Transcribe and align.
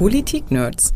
Politik-Nerds. 0.00 0.94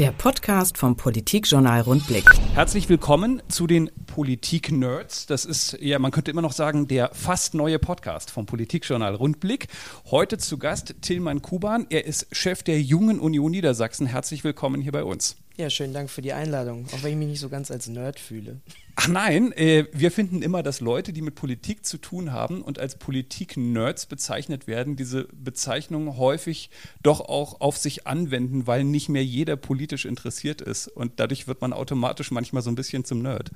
Der 0.00 0.10
Podcast 0.10 0.76
vom 0.76 0.96
Politikjournal 0.96 1.82
Rundblick. 1.82 2.24
Herzlich 2.54 2.88
willkommen 2.88 3.40
zu 3.46 3.68
den 3.68 3.88
Politik-Nerds. 4.08 5.26
Das 5.26 5.44
ist, 5.44 5.78
ja, 5.80 5.96
man 6.00 6.10
könnte 6.10 6.32
immer 6.32 6.42
noch 6.42 6.50
sagen, 6.50 6.88
der 6.88 7.10
fast 7.14 7.54
neue 7.54 7.78
Podcast 7.78 8.32
vom 8.32 8.46
Politikjournal 8.46 9.14
Rundblick. 9.14 9.68
Heute 10.10 10.38
zu 10.38 10.58
Gast 10.58 10.96
Tillmann 11.02 11.40
Kuban. 11.40 11.86
Er 11.88 12.04
ist 12.04 12.26
Chef 12.32 12.64
der 12.64 12.82
Jungen 12.82 13.20
Union 13.20 13.52
Niedersachsen. 13.52 14.06
Herzlich 14.06 14.42
willkommen 14.42 14.80
hier 14.80 14.90
bei 14.90 15.04
uns. 15.04 15.36
Ja, 15.60 15.68
schönen 15.68 15.92
Dank 15.92 16.08
für 16.08 16.22
die 16.22 16.32
Einladung, 16.32 16.86
auch 16.90 17.02
wenn 17.02 17.12
ich 17.12 17.18
mich 17.18 17.28
nicht 17.28 17.40
so 17.40 17.50
ganz 17.50 17.70
als 17.70 17.86
Nerd 17.86 18.18
fühle. 18.18 18.62
Ach 18.96 19.08
nein, 19.08 19.52
äh, 19.52 19.84
wir 19.92 20.10
finden 20.10 20.40
immer, 20.40 20.62
dass 20.62 20.80
Leute, 20.80 21.12
die 21.12 21.20
mit 21.20 21.34
Politik 21.34 21.84
zu 21.84 21.98
tun 21.98 22.32
haben 22.32 22.62
und 22.62 22.78
als 22.78 22.96
Politik-Nerds 22.96 24.06
bezeichnet 24.06 24.66
werden, 24.66 24.96
diese 24.96 25.28
Bezeichnung 25.34 26.16
häufig 26.16 26.70
doch 27.02 27.20
auch 27.20 27.60
auf 27.60 27.76
sich 27.76 28.06
anwenden, 28.06 28.66
weil 28.66 28.84
nicht 28.84 29.10
mehr 29.10 29.22
jeder 29.22 29.56
politisch 29.56 30.06
interessiert 30.06 30.62
ist. 30.62 30.88
Und 30.88 31.20
dadurch 31.20 31.46
wird 31.46 31.60
man 31.60 31.74
automatisch 31.74 32.30
manchmal 32.30 32.62
so 32.62 32.70
ein 32.70 32.74
bisschen 32.74 33.04
zum 33.04 33.20
Nerd. 33.20 33.50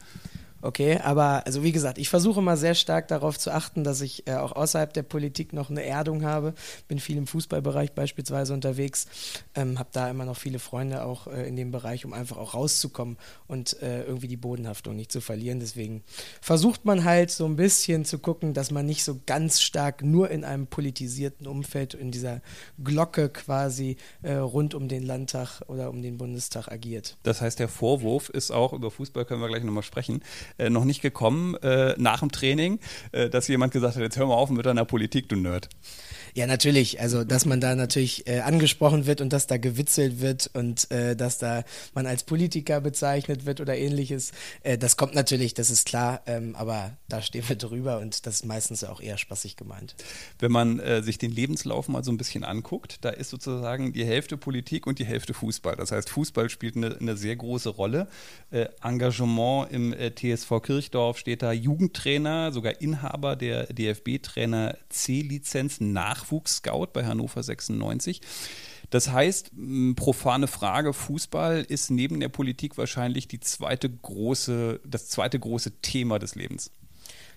Okay, 0.64 0.96
aber 0.96 1.42
also 1.44 1.62
wie 1.62 1.72
gesagt, 1.72 1.98
ich 1.98 2.08
versuche 2.08 2.40
mal 2.40 2.56
sehr 2.56 2.74
stark 2.74 3.06
darauf 3.08 3.38
zu 3.38 3.50
achten, 3.50 3.84
dass 3.84 4.00
ich 4.00 4.26
äh, 4.26 4.36
auch 4.36 4.52
außerhalb 4.52 4.94
der 4.94 5.02
Politik 5.02 5.52
noch 5.52 5.68
eine 5.68 5.84
Erdung 5.84 6.24
habe. 6.24 6.54
Bin 6.88 6.98
viel 6.98 7.18
im 7.18 7.26
Fußballbereich 7.26 7.92
beispielsweise 7.92 8.54
unterwegs, 8.54 9.06
ähm, 9.54 9.78
habe 9.78 9.90
da 9.92 10.08
immer 10.08 10.24
noch 10.24 10.38
viele 10.38 10.58
Freunde 10.58 11.04
auch 11.04 11.26
äh, 11.26 11.46
in 11.46 11.56
dem 11.56 11.70
Bereich, 11.70 12.06
um 12.06 12.14
einfach 12.14 12.38
auch 12.38 12.54
rauszukommen 12.54 13.18
und 13.46 13.82
äh, 13.82 14.04
irgendwie 14.04 14.26
die 14.26 14.38
Bodenhaftung 14.38 14.96
nicht 14.96 15.12
zu 15.12 15.20
verlieren. 15.20 15.60
Deswegen 15.60 16.02
versucht 16.40 16.86
man 16.86 17.04
halt 17.04 17.30
so 17.30 17.44
ein 17.44 17.56
bisschen 17.56 18.06
zu 18.06 18.18
gucken, 18.18 18.54
dass 18.54 18.70
man 18.70 18.86
nicht 18.86 19.04
so 19.04 19.20
ganz 19.26 19.60
stark 19.60 20.02
nur 20.02 20.30
in 20.30 20.44
einem 20.44 20.66
politisierten 20.66 21.46
Umfeld, 21.46 21.92
in 21.92 22.10
dieser 22.10 22.40
Glocke 22.82 23.28
quasi 23.28 23.98
äh, 24.22 24.32
rund 24.36 24.74
um 24.74 24.88
den 24.88 25.02
Landtag 25.02 25.60
oder 25.66 25.90
um 25.90 26.00
den 26.00 26.16
Bundestag 26.16 26.68
agiert. 26.68 27.18
Das 27.22 27.42
heißt, 27.42 27.58
der 27.58 27.68
Vorwurf 27.68 28.30
ist 28.30 28.50
auch, 28.50 28.72
über 28.72 28.90
Fußball 28.90 29.26
können 29.26 29.42
wir 29.42 29.48
gleich 29.48 29.62
nochmal 29.62 29.82
sprechen, 29.82 30.22
äh, 30.58 30.70
noch 30.70 30.84
nicht 30.84 31.02
gekommen 31.02 31.54
äh, 31.56 31.94
nach 31.98 32.20
dem 32.20 32.30
Training, 32.30 32.78
äh, 33.12 33.28
dass 33.28 33.48
jemand 33.48 33.72
gesagt 33.72 33.96
hat, 33.96 34.02
jetzt 34.02 34.16
hör 34.16 34.26
mal 34.26 34.34
auf 34.34 34.50
mit 34.50 34.66
deiner 34.66 34.84
Politik, 34.84 35.28
du 35.28 35.36
Nerd. 35.36 35.68
Ja, 36.36 36.48
natürlich. 36.48 37.00
Also, 37.00 37.22
dass 37.22 37.46
man 37.46 37.60
da 37.60 37.76
natürlich 37.76 38.26
äh, 38.26 38.40
angesprochen 38.40 39.06
wird 39.06 39.20
und 39.20 39.32
dass 39.32 39.46
da 39.46 39.56
gewitzelt 39.56 40.20
wird 40.20 40.50
und 40.52 40.90
äh, 40.90 41.14
dass 41.14 41.38
da 41.38 41.62
man 41.94 42.06
als 42.08 42.24
Politiker 42.24 42.80
bezeichnet 42.80 43.46
wird 43.46 43.60
oder 43.60 43.76
ähnliches, 43.76 44.32
äh, 44.64 44.76
das 44.76 44.96
kommt 44.96 45.14
natürlich, 45.14 45.54
das 45.54 45.70
ist 45.70 45.86
klar. 45.86 46.22
Ähm, 46.26 46.56
aber 46.56 46.96
da 47.08 47.22
stehen 47.22 47.48
wir 47.48 47.54
drüber 47.54 48.00
und 48.00 48.26
das 48.26 48.36
ist 48.36 48.46
meistens 48.46 48.82
auch 48.82 49.00
eher 49.00 49.16
spaßig 49.16 49.54
gemeint. 49.54 49.94
Wenn 50.40 50.50
man 50.50 50.80
äh, 50.80 51.04
sich 51.04 51.18
den 51.18 51.30
Lebenslauf 51.30 51.86
mal 51.86 52.02
so 52.02 52.10
ein 52.10 52.16
bisschen 52.16 52.42
anguckt, 52.42 52.98
da 53.02 53.10
ist 53.10 53.30
sozusagen 53.30 53.92
die 53.92 54.04
Hälfte 54.04 54.36
Politik 54.36 54.88
und 54.88 54.98
die 54.98 55.04
Hälfte 55.04 55.34
Fußball. 55.34 55.76
Das 55.76 55.92
heißt, 55.92 56.10
Fußball 56.10 56.50
spielt 56.50 56.76
eine, 56.76 56.96
eine 56.98 57.16
sehr 57.16 57.36
große 57.36 57.68
Rolle. 57.68 58.08
Äh, 58.50 58.66
Engagement 58.82 59.70
im 59.70 59.92
äh, 59.92 60.10
TSV 60.12 60.60
Kirchdorf 60.60 61.16
steht 61.16 61.42
da, 61.42 61.52
Jugendtrainer, 61.52 62.50
sogar 62.50 62.80
Inhaber 62.80 63.36
der 63.36 63.72
DFB-Trainer 63.72 64.76
C-Lizenz 64.88 65.78
nach 65.78 66.23
Nachwuchsscout 66.24 66.88
bei 66.92 67.04
Hannover 67.04 67.42
96. 67.42 68.20
Das 68.90 69.10
heißt, 69.10 69.52
profane 69.96 70.46
Frage, 70.46 70.92
Fußball 70.92 71.62
ist 71.62 71.90
neben 71.90 72.20
der 72.20 72.28
Politik 72.28 72.78
wahrscheinlich 72.78 73.28
die 73.28 73.40
zweite 73.40 73.90
große, 73.90 74.80
das 74.84 75.08
zweite 75.08 75.38
große 75.38 75.80
Thema 75.80 76.18
des 76.18 76.34
Lebens. 76.34 76.70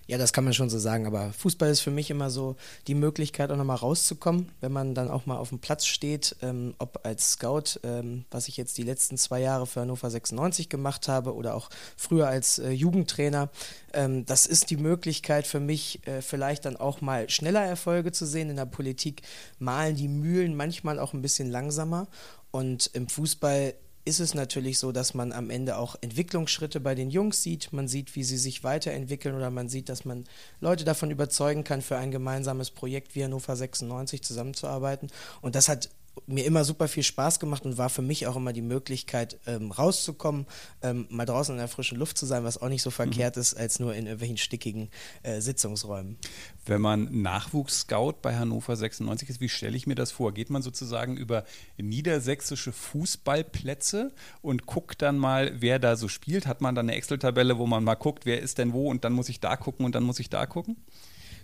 Ja, 0.07 0.17
das 0.17 0.31
kann 0.31 0.45
man 0.45 0.53
schon 0.53 0.69
so 0.69 0.79
sagen, 0.79 1.05
aber 1.05 1.33
Fußball 1.33 1.69
ist 1.69 1.81
für 1.81 1.91
mich 1.91 2.09
immer 2.09 2.29
so 2.29 2.55
die 2.87 2.95
Möglichkeit, 2.95 3.51
auch 3.51 3.57
nochmal 3.57 3.75
rauszukommen, 3.75 4.49
wenn 4.61 4.71
man 4.71 4.95
dann 4.95 5.11
auch 5.11 5.25
mal 5.25 5.35
auf 5.35 5.49
dem 5.49 5.59
Platz 5.59 5.85
steht, 5.85 6.37
ähm, 6.41 6.75
ob 6.79 7.05
als 7.05 7.31
Scout, 7.31 7.81
ähm, 7.83 8.23
was 8.31 8.47
ich 8.47 8.55
jetzt 8.55 8.77
die 8.77 8.83
letzten 8.83 9.17
zwei 9.17 9.41
Jahre 9.41 9.67
für 9.67 9.81
Hannover 9.81 10.09
96 10.09 10.69
gemacht 10.69 11.09
habe 11.09 11.35
oder 11.35 11.55
auch 11.55 11.69
früher 11.97 12.29
als 12.29 12.57
äh, 12.57 12.71
Jugendtrainer. 12.71 13.49
Ähm, 13.91 14.25
das 14.25 14.45
ist 14.45 14.69
die 14.69 14.77
Möglichkeit 14.77 15.45
für 15.45 15.59
mich, 15.59 16.07
äh, 16.07 16.21
vielleicht 16.21 16.63
dann 16.63 16.77
auch 16.77 17.01
mal 17.01 17.29
schneller 17.29 17.65
Erfolge 17.65 18.13
zu 18.13 18.25
sehen. 18.25 18.49
In 18.49 18.55
der 18.55 18.65
Politik 18.65 19.23
malen 19.59 19.97
die 19.97 20.07
Mühlen 20.07 20.55
manchmal 20.55 20.99
auch 20.99 21.13
ein 21.13 21.21
bisschen 21.21 21.51
langsamer 21.51 22.07
und 22.51 22.89
im 22.93 23.09
Fußball 23.09 23.73
ist 24.07 24.21
es 24.21 24.33
natürlich 24.33 24.79
so, 24.79 24.93
dass 24.93 25.13
man 25.13 25.33
am 25.33 25.49
Ende 25.49 25.77
auch 25.77 25.97
Entwicklungsschritte 25.99 26.79
bei 26.79 26.95
den 26.95 27.09
Jungs 27.09 27.43
sieht. 27.43 27.73
Man 27.73 27.89
sieht, 27.89 28.15
wie 28.15 28.23
sie 28.23 28.37
sich 28.37 28.63
weiterentwickeln 28.63 29.35
oder 29.35 29.51
man 29.51 29.67
sieht, 29.67 29.89
dass 29.89 30.05
man 30.05 30.23
Leute 30.61 30.85
davon 30.85 31.11
überzeugen 31.11 31.65
kann, 31.65 31.81
für 31.81 31.97
ein 31.97 32.09
gemeinsames 32.09 32.71
Projekt 32.71 33.15
wie 33.15 33.23
Hannover 33.25 33.55
96 33.55 34.23
zusammenzuarbeiten. 34.23 35.09
Und 35.41 35.55
das 35.55 35.67
hat 35.67 35.89
mir 36.25 36.45
immer 36.45 36.63
super 36.63 36.87
viel 36.87 37.03
Spaß 37.03 37.39
gemacht 37.39 37.65
und 37.65 37.77
war 37.77 37.89
für 37.89 38.01
mich 38.01 38.27
auch 38.27 38.35
immer 38.35 38.53
die 38.53 38.61
Möglichkeit, 38.61 39.39
ähm, 39.45 39.71
rauszukommen, 39.71 40.45
ähm, 40.81 41.07
mal 41.09 41.25
draußen 41.25 41.53
in 41.53 41.59
der 41.59 41.67
frischen 41.67 41.97
Luft 41.97 42.17
zu 42.17 42.25
sein, 42.25 42.43
was 42.43 42.61
auch 42.61 42.69
nicht 42.69 42.81
so 42.81 42.91
verkehrt 42.91 43.35
mhm. 43.35 43.41
ist, 43.41 43.53
als 43.53 43.79
nur 43.79 43.93
in 43.93 44.05
irgendwelchen 44.05 44.37
stickigen 44.37 44.89
äh, 45.23 45.41
Sitzungsräumen. 45.41 46.17
Wenn 46.65 46.81
man 46.81 47.21
Nachwuchsscout 47.21 48.15
bei 48.21 48.35
Hannover 48.35 48.75
96 48.75 49.29
ist, 49.29 49.41
wie 49.41 49.49
stelle 49.49 49.77
ich 49.77 49.87
mir 49.87 49.95
das 49.95 50.11
vor? 50.11 50.33
Geht 50.33 50.49
man 50.49 50.61
sozusagen 50.61 51.17
über 51.17 51.43
niedersächsische 51.77 52.71
Fußballplätze 52.71 54.13
und 54.41 54.65
guckt 54.65 55.01
dann 55.01 55.17
mal, 55.17 55.53
wer 55.59 55.79
da 55.79 55.95
so 55.95 56.07
spielt? 56.07 56.47
Hat 56.47 56.61
man 56.61 56.75
dann 56.75 56.87
eine 56.87 56.97
Excel-Tabelle, 56.97 57.57
wo 57.57 57.67
man 57.67 57.83
mal 57.83 57.95
guckt, 57.95 58.25
wer 58.25 58.41
ist 58.41 58.57
denn 58.57 58.73
wo 58.73 58.89
und 58.89 59.03
dann 59.03 59.13
muss 59.13 59.29
ich 59.29 59.39
da 59.39 59.57
gucken 59.57 59.85
und 59.85 59.95
dann 59.95 60.03
muss 60.03 60.19
ich 60.19 60.29
da 60.29 60.45
gucken? 60.45 60.77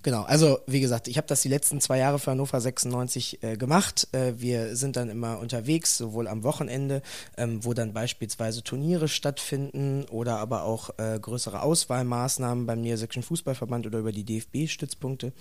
Genau, 0.03 0.23
also 0.23 0.59
wie 0.67 0.81
gesagt, 0.81 1.07
ich 1.07 1.15
habe 1.15 1.27
das 1.27 1.43
die 1.43 1.47
letzten 1.47 1.79
zwei 1.79 1.97
Jahre 1.97 2.19
für 2.19 2.31
Hannover 2.31 2.59
96 2.59 3.41
äh, 3.41 3.55
gemacht. 3.55 4.09
Äh, 4.11 4.33
wir 4.35 4.75
sind 4.75 4.97
dann 4.97 5.09
immer 5.09 5.39
unterwegs, 5.39 5.97
sowohl 5.97 6.27
am 6.27 6.43
Wochenende, 6.43 7.01
ähm, 7.37 7.63
wo 7.63 7.73
dann 7.73 7.93
beispielsweise 7.93 8.63
Turniere 8.63 9.07
stattfinden 9.07 10.03
oder 10.11 10.39
aber 10.39 10.63
auch 10.65 10.89
äh, 10.97 11.17
größere 11.17 11.61
Auswahlmaßnahmen 11.61 12.65
beim 12.65 12.81
Niedersächsischen 12.81 13.23
Fußballverband 13.23 13.87
oder 13.87 13.99
über 13.99 14.11
die 14.11 14.25
DFB-Stützpunkte. 14.25 15.31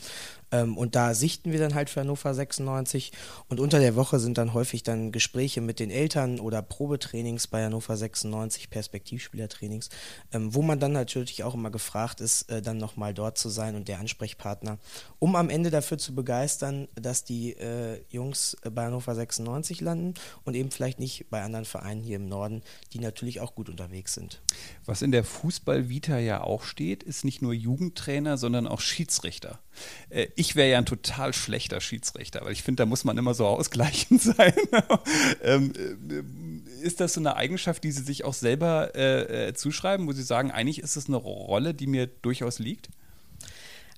Ähm, 0.52 0.78
und 0.78 0.94
da 0.94 1.14
sichten 1.14 1.50
wir 1.50 1.58
dann 1.58 1.74
halt 1.74 1.90
für 1.90 2.02
Hannover 2.02 2.32
96. 2.32 3.10
Und 3.48 3.58
unter 3.58 3.80
der 3.80 3.96
Woche 3.96 4.20
sind 4.20 4.38
dann 4.38 4.54
häufig 4.54 4.84
dann 4.84 5.10
Gespräche 5.10 5.60
mit 5.60 5.80
den 5.80 5.90
Eltern 5.90 6.38
oder 6.38 6.62
Probetrainings 6.62 7.48
bei 7.48 7.64
Hannover 7.64 7.96
96, 7.96 8.70
Perspektivspielertrainings, 8.70 9.88
ähm, 10.32 10.54
wo 10.54 10.62
man 10.62 10.78
dann 10.78 10.92
natürlich 10.92 11.42
auch 11.42 11.54
immer 11.54 11.72
gefragt 11.72 12.20
ist, 12.20 12.48
äh, 12.48 12.62
dann 12.62 12.78
nochmal 12.78 13.12
dort 13.12 13.38
zu 13.38 13.48
sein 13.48 13.74
und 13.74 13.88
der 13.88 13.98
Ansprechpartner 13.98 14.51
Partner, 14.52 14.78
um 15.18 15.34
am 15.34 15.48
Ende 15.48 15.70
dafür 15.70 15.96
zu 15.96 16.14
begeistern, 16.14 16.86
dass 16.94 17.24
die 17.24 17.52
äh, 17.52 18.02
Jungs 18.10 18.54
bei 18.70 18.84
Hannover 18.84 19.14
96 19.14 19.80
landen 19.80 20.12
und 20.44 20.54
eben 20.54 20.70
vielleicht 20.70 21.00
nicht 21.00 21.30
bei 21.30 21.42
anderen 21.42 21.64
Vereinen 21.64 22.02
hier 22.02 22.16
im 22.16 22.26
Norden, 22.26 22.60
die 22.92 22.98
natürlich 22.98 23.40
auch 23.40 23.54
gut 23.54 23.70
unterwegs 23.70 24.12
sind. 24.12 24.42
Was 24.84 25.00
in 25.00 25.10
der 25.10 25.24
Fußball-Vita 25.24 26.18
ja 26.18 26.42
auch 26.42 26.64
steht, 26.64 27.02
ist 27.02 27.24
nicht 27.24 27.40
nur 27.40 27.54
Jugendtrainer, 27.54 28.36
sondern 28.36 28.66
auch 28.66 28.80
Schiedsrichter. 28.80 29.58
Äh, 30.10 30.26
ich 30.36 30.54
wäre 30.54 30.70
ja 30.70 30.78
ein 30.78 30.86
total 30.86 31.32
schlechter 31.32 31.80
Schiedsrichter, 31.80 32.44
weil 32.44 32.52
ich 32.52 32.62
finde, 32.62 32.82
da 32.82 32.86
muss 32.86 33.04
man 33.04 33.16
immer 33.16 33.32
so 33.32 33.46
ausgleichend 33.46 34.20
sein. 34.20 34.52
ähm, 35.42 35.72
äh, 35.74 36.84
ist 36.84 37.00
das 37.00 37.14
so 37.14 37.20
eine 37.20 37.36
Eigenschaft, 37.36 37.84
die 37.84 37.92
Sie 37.92 38.02
sich 38.02 38.24
auch 38.24 38.34
selber 38.34 38.94
äh, 38.94 39.48
äh, 39.48 39.54
zuschreiben, 39.54 40.06
wo 40.06 40.12
Sie 40.12 40.22
sagen, 40.22 40.50
eigentlich 40.50 40.80
ist 40.80 40.96
es 40.96 41.06
eine 41.06 41.16
Rolle, 41.16 41.72
die 41.72 41.86
mir 41.86 42.06
durchaus 42.06 42.58
liegt? 42.58 42.90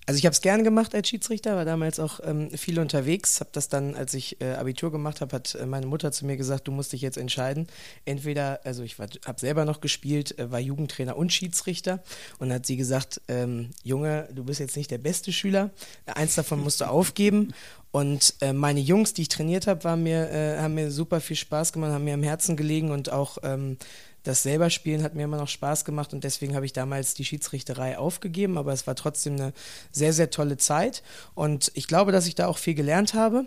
Also 0.07 0.19
ich 0.19 0.27
habe 0.27 0.35
es 0.35 0.43
gerne 0.43 0.63
gemacht 0.63 0.95
als 0.95 1.09
Schiedsrichter, 1.09 1.57
war 1.57 1.65
damals 1.65 1.99
auch 1.99 2.21
ähm, 2.25 2.51
viel 2.51 2.79
unterwegs. 2.79 3.41
Habe 3.41 3.51
das 3.53 3.69
dann, 3.69 3.95
als 3.95 4.13
ich 4.13 4.41
äh, 4.41 4.53
Abitur 4.53 4.93
gemacht 4.93 5.23
habe, 5.23 5.35
hat 5.35 5.55
äh, 5.55 5.65
meine 5.65 5.87
Mutter 5.87 6.13
zu 6.13 6.27
mir 6.27 6.37
gesagt, 6.37 6.69
du 6.69 6.73
musst 6.73 6.93
dich 6.93 7.01
jetzt 7.01 7.17
entscheiden. 7.17 7.67
Entweder, 8.05 8.61
also 8.65 8.83
ich 8.83 8.99
habe 8.99 9.41
selber 9.41 9.65
noch 9.65 9.81
gespielt, 9.81 10.39
äh, 10.39 10.51
war 10.51 10.61
Jugendtrainer 10.61 11.17
und 11.17 11.33
Schiedsrichter 11.33 12.03
und 12.39 12.53
hat 12.53 12.67
sie 12.67 12.77
gesagt, 12.77 13.23
ähm, 13.29 13.71
Junge, 13.83 14.29
du 14.33 14.45
bist 14.45 14.61
jetzt 14.61 14.77
nicht 14.77 14.91
der 14.91 14.99
beste 14.99 15.33
Schüler, 15.33 15.71
eins 16.07 16.35
davon 16.35 16.61
musst 16.61 16.83
du 16.83 16.85
aufgeben. 16.85 17.55
Und 17.91 18.35
äh, 18.41 18.53
meine 18.53 18.81
Jungs, 18.81 19.15
die 19.15 19.23
ich 19.23 19.29
trainiert 19.29 19.67
habe, 19.67 19.89
äh, 19.89 20.59
haben 20.59 20.75
mir 20.75 20.91
super 20.91 21.21
viel 21.21 21.37
Spaß 21.37 21.73
gemacht, 21.73 21.93
haben 21.93 22.05
mir 22.05 22.15
am 22.15 22.25
Herzen 22.25 22.57
gelegen 22.57 22.91
und 22.91 23.11
auch 23.11 23.39
ähm, 23.43 23.79
das 24.25 24.43
selber 24.43 24.71
Spielen 24.71 25.03
hat 25.03 25.15
mir 25.15 25.25
immer 25.25 25.37
noch 25.37 25.49
Spaß 25.49 25.85
gemacht 25.85 26.13
und 26.13 26.25
deswegen 26.25 26.57
habe 26.57 26.67
ich 26.67 26.73
damals 26.73 27.15
die 27.15 27.25
Schiedsrichterei 27.25 27.99
aufgegeben, 27.99 28.59
aber 28.59 28.73
es 28.73 28.87
war 28.87 28.97
trotzdem 28.97 29.35
eine 29.35 29.53
sehr, 29.93 30.13
sehr 30.13 30.31
tolle 30.31 30.57
Zeit 30.57 31.03
und 31.35 31.71
ich 31.75 31.87
glaube, 31.87 32.11
dass 32.11 32.27
ich 32.27 32.35
da 32.35 32.49
auch 32.49 32.59
viel 32.59 32.75
gelernt 32.75 33.15
habe. 33.15 33.47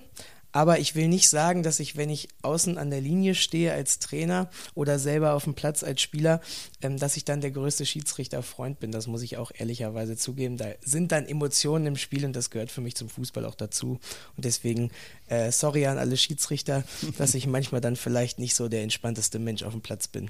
Aber 0.52 0.80
ich 0.80 0.96
will 0.96 1.08
nicht 1.08 1.30
sagen, 1.30 1.64
dass 1.64 1.80
ich, 1.80 1.98
wenn 1.98 2.10
ich 2.10 2.30
außen 2.42 2.78
an 2.78 2.90
der 2.90 3.02
Linie 3.02 3.36
stehe 3.36 3.74
als 3.74 4.00
Trainer 4.00 4.50
oder 4.74 4.98
selber 4.98 5.34
auf 5.34 5.44
dem 5.44 5.54
Platz 5.54 5.84
als 5.84 6.02
Spieler, 6.02 6.42
ähm, 6.82 6.98
dass 6.98 7.18
ich 7.18 7.26
dann 7.26 7.42
der 7.42 7.52
größte 7.52 7.86
Schiedsrichterfreund 7.86 8.80
bin. 8.80 8.92
Das 8.92 9.08
muss 9.08 9.22
ich 9.22 9.38
auch 9.38 9.52
ehrlicherweise 9.54 10.16
zugeben. 10.16 10.58
Da 10.58 10.68
sind 10.82 11.12
dann 11.12 11.26
Emotionen 11.26 11.86
im 11.86 11.96
Spiel 11.98 12.26
und 12.26 12.34
das 12.34 12.50
gehört 12.50 12.72
für 12.72 12.82
mich 12.82 12.96
zum 12.96 13.10
Fußball 13.10 13.46
auch 13.46 13.56
dazu. 13.56 14.00
Und 14.36 14.46
deswegen, 14.46 14.92
äh, 15.28 15.52
sorry 15.52 15.86
an 15.86 15.98
alle 15.98 16.18
Schiedsrichter, 16.18 16.84
dass 17.18 17.36
ich 17.36 17.48
manchmal 17.48 17.82
dann 17.82 17.96
vielleicht 17.96 18.40
nicht 18.40 18.56
so 18.56 18.68
der 18.68 18.84
entspannteste 18.84 19.40
Mensch 19.40 19.64
auf 19.64 19.74
dem 19.74 19.82
Platz 19.82 20.08
bin. 20.08 20.30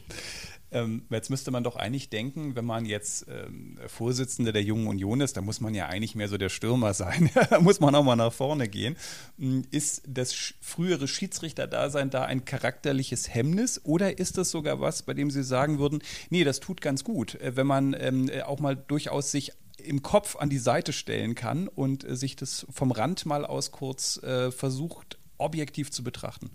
Ähm, 0.69 1.03
jetzt 1.09 1.29
müsste 1.29 1.51
man 1.51 1.63
doch 1.63 1.77
eigentlich 1.77 2.09
denken, 2.09 2.55
wenn 2.55 2.65
man 2.65 2.85
jetzt 2.85 3.25
ähm, 3.29 3.79
Vorsitzender 3.87 4.51
der 4.51 4.63
Jungen 4.63 4.87
Union 4.87 5.21
ist, 5.21 5.37
da 5.37 5.41
muss 5.41 5.61
man 5.61 5.73
ja 5.73 5.87
eigentlich 5.87 6.15
mehr 6.15 6.27
so 6.27 6.37
der 6.37 6.49
Stürmer 6.49 6.93
sein. 6.93 7.29
da 7.49 7.61
muss 7.61 7.79
man 7.79 7.95
auch 7.95 8.03
mal 8.03 8.15
nach 8.17 8.33
vorne 8.33 8.67
gehen. 8.67 8.97
Hm, 9.37 9.63
ist 9.71 10.03
das 10.07 10.33
frühere 10.59 11.07
Schiedsrichterdasein 11.07 12.09
da 12.09 12.25
ein 12.25 12.43
charakterliches 12.43 13.33
Hemmnis 13.33 13.81
oder 13.83 14.19
ist 14.19 14.37
das 14.37 14.51
sogar 14.51 14.81
was, 14.81 15.03
bei 15.03 15.13
dem 15.13 15.31
Sie 15.31 15.43
sagen 15.43 15.79
würden, 15.79 16.03
nee, 16.29 16.43
das 16.43 16.59
tut 16.59 16.81
ganz 16.81 17.03
gut, 17.03 17.35
äh, 17.35 17.55
wenn 17.55 17.67
man 17.67 17.95
ähm, 17.97 18.29
äh, 18.29 18.41
auch 18.41 18.59
mal 18.59 18.75
durchaus 18.75 19.31
sich 19.31 19.53
im 19.77 20.01
Kopf 20.01 20.35
an 20.35 20.49
die 20.49 20.57
Seite 20.57 20.91
stellen 20.91 21.35
kann 21.35 21.67
und 21.67 22.03
äh, 22.03 22.15
sich 22.15 22.35
das 22.35 22.65
vom 22.71 22.91
Rand 22.91 23.25
mal 23.25 23.45
aus 23.45 23.71
kurz 23.71 24.21
äh, 24.23 24.51
versucht, 24.51 25.17
objektiv 25.37 25.91
zu 25.91 26.03
betrachten? 26.03 26.49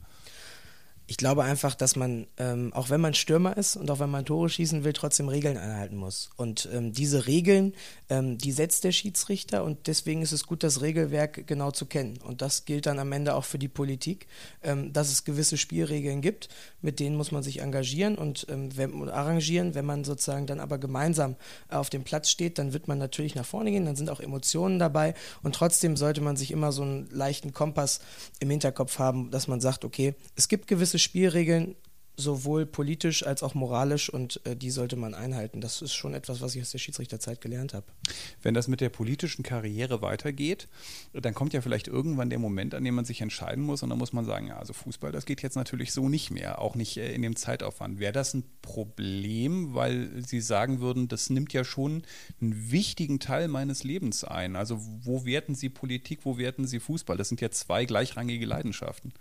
Ich 1.12 1.18
glaube 1.18 1.44
einfach, 1.44 1.74
dass 1.74 1.94
man, 1.94 2.26
ähm, 2.38 2.72
auch 2.72 2.88
wenn 2.88 3.02
man 3.02 3.12
Stürmer 3.12 3.54
ist 3.58 3.76
und 3.76 3.90
auch 3.90 4.00
wenn 4.00 4.08
man 4.08 4.24
Tore 4.24 4.48
schießen 4.48 4.82
will, 4.82 4.94
trotzdem 4.94 5.28
Regeln 5.28 5.58
einhalten 5.58 5.96
muss. 5.96 6.30
Und 6.36 6.70
ähm, 6.72 6.94
diese 6.94 7.26
Regeln, 7.26 7.74
ähm, 8.08 8.38
die 8.38 8.50
setzt 8.50 8.82
der 8.84 8.92
Schiedsrichter 8.92 9.62
und 9.62 9.88
deswegen 9.88 10.22
ist 10.22 10.32
es 10.32 10.46
gut, 10.46 10.62
das 10.62 10.80
Regelwerk 10.80 11.46
genau 11.46 11.70
zu 11.70 11.84
kennen. 11.84 12.18
Und 12.24 12.40
das 12.40 12.64
gilt 12.64 12.86
dann 12.86 12.98
am 12.98 13.12
Ende 13.12 13.34
auch 13.34 13.44
für 13.44 13.58
die 13.58 13.68
Politik, 13.68 14.26
ähm, 14.62 14.94
dass 14.94 15.12
es 15.12 15.24
gewisse 15.24 15.58
Spielregeln 15.58 16.22
gibt, 16.22 16.48
mit 16.80 16.98
denen 16.98 17.16
muss 17.16 17.30
man 17.30 17.42
sich 17.42 17.60
engagieren 17.60 18.16
und 18.16 18.46
ähm, 18.48 18.74
wenn, 18.74 19.10
arrangieren. 19.10 19.74
Wenn 19.74 19.84
man 19.84 20.04
sozusagen 20.04 20.46
dann 20.46 20.60
aber 20.60 20.78
gemeinsam 20.78 21.36
auf 21.68 21.90
dem 21.90 22.04
Platz 22.04 22.30
steht, 22.30 22.56
dann 22.56 22.72
wird 22.72 22.88
man 22.88 22.96
natürlich 22.96 23.34
nach 23.34 23.44
vorne 23.44 23.70
gehen, 23.70 23.84
dann 23.84 23.96
sind 23.96 24.08
auch 24.08 24.20
Emotionen 24.20 24.78
dabei 24.78 25.12
und 25.42 25.54
trotzdem 25.54 25.98
sollte 25.98 26.22
man 26.22 26.36
sich 26.36 26.52
immer 26.52 26.72
so 26.72 26.80
einen 26.80 27.10
leichten 27.10 27.52
Kompass 27.52 28.00
im 28.40 28.48
Hinterkopf 28.48 28.98
haben, 28.98 29.30
dass 29.30 29.46
man 29.46 29.60
sagt, 29.60 29.84
okay, 29.84 30.14
es 30.36 30.48
gibt 30.48 30.68
gewisse 30.68 31.01
Spielregeln, 31.02 31.76
sowohl 32.16 32.66
politisch 32.66 33.24
als 33.26 33.42
auch 33.42 33.54
moralisch 33.54 34.10
und 34.10 34.40
äh, 34.44 34.54
die 34.54 34.70
sollte 34.70 34.96
man 34.96 35.14
einhalten. 35.14 35.60
Das 35.60 35.80
ist 35.80 35.94
schon 35.94 36.14
etwas, 36.14 36.40
was 36.40 36.54
ich 36.54 36.62
aus 36.62 36.70
der 36.70 36.78
Schiedsrichterzeit 36.78 37.40
gelernt 37.40 37.72
habe. 37.72 37.86
Wenn 38.42 38.54
das 38.54 38.68
mit 38.68 38.80
der 38.80 38.90
politischen 38.90 39.42
Karriere 39.42 40.02
weitergeht, 40.02 40.68
dann 41.14 41.34
kommt 41.34 41.54
ja 41.54 41.62
vielleicht 41.62 41.88
irgendwann 41.88 42.28
der 42.28 42.38
Moment, 42.38 42.74
an 42.74 42.84
dem 42.84 42.94
man 42.94 43.04
sich 43.04 43.20
entscheiden 43.20 43.64
muss 43.64 43.82
und 43.82 43.90
dann 43.90 43.98
muss 43.98 44.12
man 44.12 44.24
sagen, 44.24 44.46
ja, 44.48 44.58
also 44.58 44.72
Fußball, 44.72 45.10
das 45.10 45.24
geht 45.24 45.42
jetzt 45.42 45.56
natürlich 45.56 45.92
so 45.92 46.08
nicht 46.08 46.30
mehr, 46.30 46.60
auch 46.60 46.74
nicht 46.74 46.98
äh, 46.98 47.14
in 47.14 47.22
dem 47.22 47.36
Zeitaufwand. 47.36 47.98
Wäre 47.98 48.12
das 48.12 48.34
ein 48.34 48.44
Problem, 48.60 49.74
weil 49.74 50.22
Sie 50.26 50.40
sagen 50.40 50.80
würden, 50.80 51.08
das 51.08 51.30
nimmt 51.30 51.52
ja 51.52 51.64
schon 51.64 52.02
einen 52.40 52.70
wichtigen 52.70 53.20
Teil 53.20 53.48
meines 53.48 53.84
Lebens 53.84 54.22
ein. 54.24 54.56
Also 54.56 54.78
wo 54.80 55.24
werten 55.24 55.54
Sie 55.54 55.70
Politik, 55.70 56.20
wo 56.24 56.36
werten 56.36 56.66
Sie 56.66 56.78
Fußball? 56.78 57.16
Das 57.16 57.28
sind 57.28 57.40
ja 57.40 57.50
zwei 57.50 57.86
gleichrangige 57.86 58.44
Leidenschaften. 58.44 59.14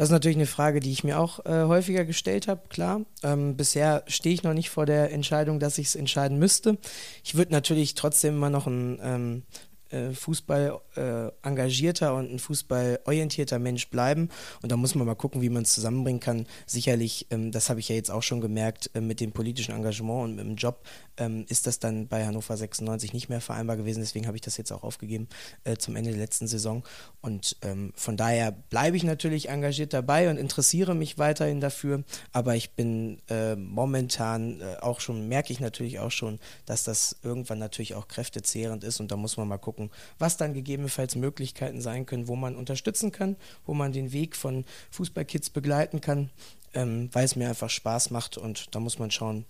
Das 0.00 0.08
ist 0.08 0.12
natürlich 0.12 0.38
eine 0.38 0.46
Frage, 0.46 0.80
die 0.80 0.92
ich 0.92 1.04
mir 1.04 1.20
auch 1.20 1.44
äh, 1.44 1.64
häufiger 1.64 2.06
gestellt 2.06 2.48
habe, 2.48 2.62
klar. 2.70 3.02
Ähm, 3.22 3.58
bisher 3.58 4.02
stehe 4.06 4.34
ich 4.34 4.42
noch 4.42 4.54
nicht 4.54 4.70
vor 4.70 4.86
der 4.86 5.12
Entscheidung, 5.12 5.60
dass 5.60 5.76
ich 5.76 5.88
es 5.88 5.94
entscheiden 5.94 6.38
müsste. 6.38 6.78
Ich 7.22 7.34
würde 7.34 7.52
natürlich 7.52 7.96
trotzdem 7.96 8.36
immer 8.36 8.48
noch 8.48 8.66
ein 8.66 8.98
ähm, 9.02 9.42
äh, 9.90 10.12
Fußball 10.12 10.80
äh, 10.96 11.28
engagierter 11.46 12.14
und 12.14 12.32
ein 12.32 12.38
Fußball 12.38 13.00
orientierter 13.04 13.58
Mensch 13.58 13.88
bleiben. 13.88 14.28
Und 14.62 14.72
da 14.72 14.76
muss 14.76 14.94
man 14.94 15.06
mal 15.06 15.14
gucken, 15.14 15.42
wie 15.42 15.48
man 15.48 15.62
es 15.62 15.72
zusammenbringen 15.72 16.20
kann. 16.20 16.46
Sicherlich, 16.66 17.26
ähm, 17.30 17.52
das 17.52 17.70
habe 17.70 17.80
ich 17.80 17.88
ja 17.88 17.94
jetzt 17.94 18.10
auch 18.10 18.22
schon 18.22 18.40
gemerkt, 18.40 18.90
äh, 18.94 19.00
mit 19.00 19.20
dem 19.20 19.32
politischen 19.32 19.74
Engagement 19.74 20.24
und 20.24 20.36
mit 20.36 20.44
dem 20.44 20.56
Job 20.56 20.84
ähm, 21.16 21.44
ist 21.48 21.66
das 21.66 21.78
dann 21.78 22.08
bei 22.08 22.26
Hannover 22.26 22.56
96 22.56 23.12
nicht 23.12 23.28
mehr 23.28 23.40
vereinbar 23.40 23.76
gewesen. 23.76 24.00
Deswegen 24.00 24.26
habe 24.26 24.36
ich 24.36 24.42
das 24.42 24.56
jetzt 24.56 24.72
auch 24.72 24.82
aufgegeben 24.82 25.28
äh, 25.64 25.76
zum 25.76 25.96
Ende 25.96 26.10
der 26.10 26.20
letzten 26.20 26.46
Saison. 26.46 26.82
Und 27.20 27.56
ähm, 27.62 27.92
von 27.94 28.16
daher 28.16 28.52
bleibe 28.52 28.96
ich 28.96 29.04
natürlich 29.04 29.48
engagiert 29.48 29.92
dabei 29.92 30.30
und 30.30 30.36
interessiere 30.36 30.94
mich 30.94 31.18
weiterhin 31.18 31.60
dafür. 31.60 32.04
Aber 32.32 32.56
ich 32.56 32.72
bin 32.72 33.20
äh, 33.28 33.56
momentan 33.56 34.60
äh, 34.60 34.76
auch 34.80 35.00
schon, 35.00 35.28
merke 35.28 35.52
ich 35.52 35.60
natürlich 35.60 35.98
auch 35.98 36.10
schon, 36.10 36.38
dass 36.66 36.84
das 36.84 37.16
irgendwann 37.22 37.58
natürlich 37.58 37.94
auch 37.94 38.08
kräftezehrend 38.08 38.84
ist. 38.84 39.00
Und 39.00 39.10
da 39.10 39.16
muss 39.16 39.36
man 39.36 39.48
mal 39.48 39.58
gucken, 39.58 39.79
gucken, 39.80 39.90
was 40.18 40.36
dann 40.36 40.54
gegebenenfalls 40.54 41.16
Möglichkeiten 41.16 41.80
sein 41.80 42.06
können, 42.06 42.28
wo 42.28 42.36
man 42.36 42.56
unterstützen 42.56 43.12
kann, 43.12 43.36
wo 43.66 43.74
man 43.74 43.92
den 43.92 44.12
Weg 44.12 44.36
von 44.36 44.64
Fußballkids 44.90 45.50
begleiten 45.50 46.00
kann, 46.00 46.30
ähm, 46.74 47.08
weil 47.12 47.24
es 47.24 47.36
mir 47.36 47.48
einfach 47.48 47.70
Spaß 47.70 48.10
macht. 48.10 48.36
Und 48.36 48.74
da 48.74 48.80
muss 48.80 48.98
man 48.98 49.10
schauen, 49.10 49.44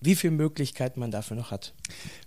wie 0.00 0.14
viele 0.14 0.32
Möglichkeiten 0.32 1.00
man 1.00 1.10
dafür 1.10 1.36
noch 1.36 1.50
hat. 1.50 1.74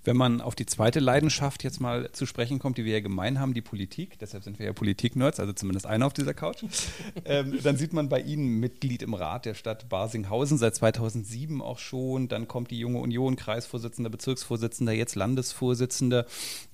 Wenn 0.04 0.18
man 0.18 0.42
auf 0.42 0.56
die 0.56 0.66
zweite 0.66 1.00
Leidenschaft 1.00 1.64
jetzt 1.64 1.80
mal 1.80 2.12
zu 2.12 2.25
sprechen 2.25 2.60
kommt, 2.60 2.78
die 2.78 2.86
wir 2.86 2.94
ja 2.94 3.00
gemein 3.00 3.40
haben, 3.40 3.54
die 3.54 3.62
Politik, 3.62 4.20
deshalb 4.20 4.44
sind 4.44 4.60
wir 4.60 4.66
ja 4.66 4.74
Politik-Nerds, 4.74 5.40
also 5.40 5.54
zumindest 5.54 5.86
einer 5.86 6.06
auf 6.06 6.14
dieser 6.14 6.34
Couch, 6.34 6.64
ähm, 7.25 7.60
dann 7.64 7.78
sieht 7.78 7.94
man 7.94 8.10
bei 8.10 8.22
Ihnen 8.22 8.60
Mitglied 8.60 9.02
im 9.02 9.14
Rat 9.14 9.46
der 9.46 9.54
Stadt 9.54 9.90
Barsinghausen, 9.90 10.58
seit 10.58 10.75
2007 10.75 11.62
auch 11.62 11.80
schon, 11.80 12.28
dann 12.28 12.48
kommt 12.48 12.72
die 12.72 12.80
Junge 12.80 13.00
Union, 13.00 13.36
Kreisvorsitzender, 13.36 14.10
Bezirksvorsitzender, 14.10 14.94
jetzt 14.94 15.16
Landesvorsitzender. 15.16 16.25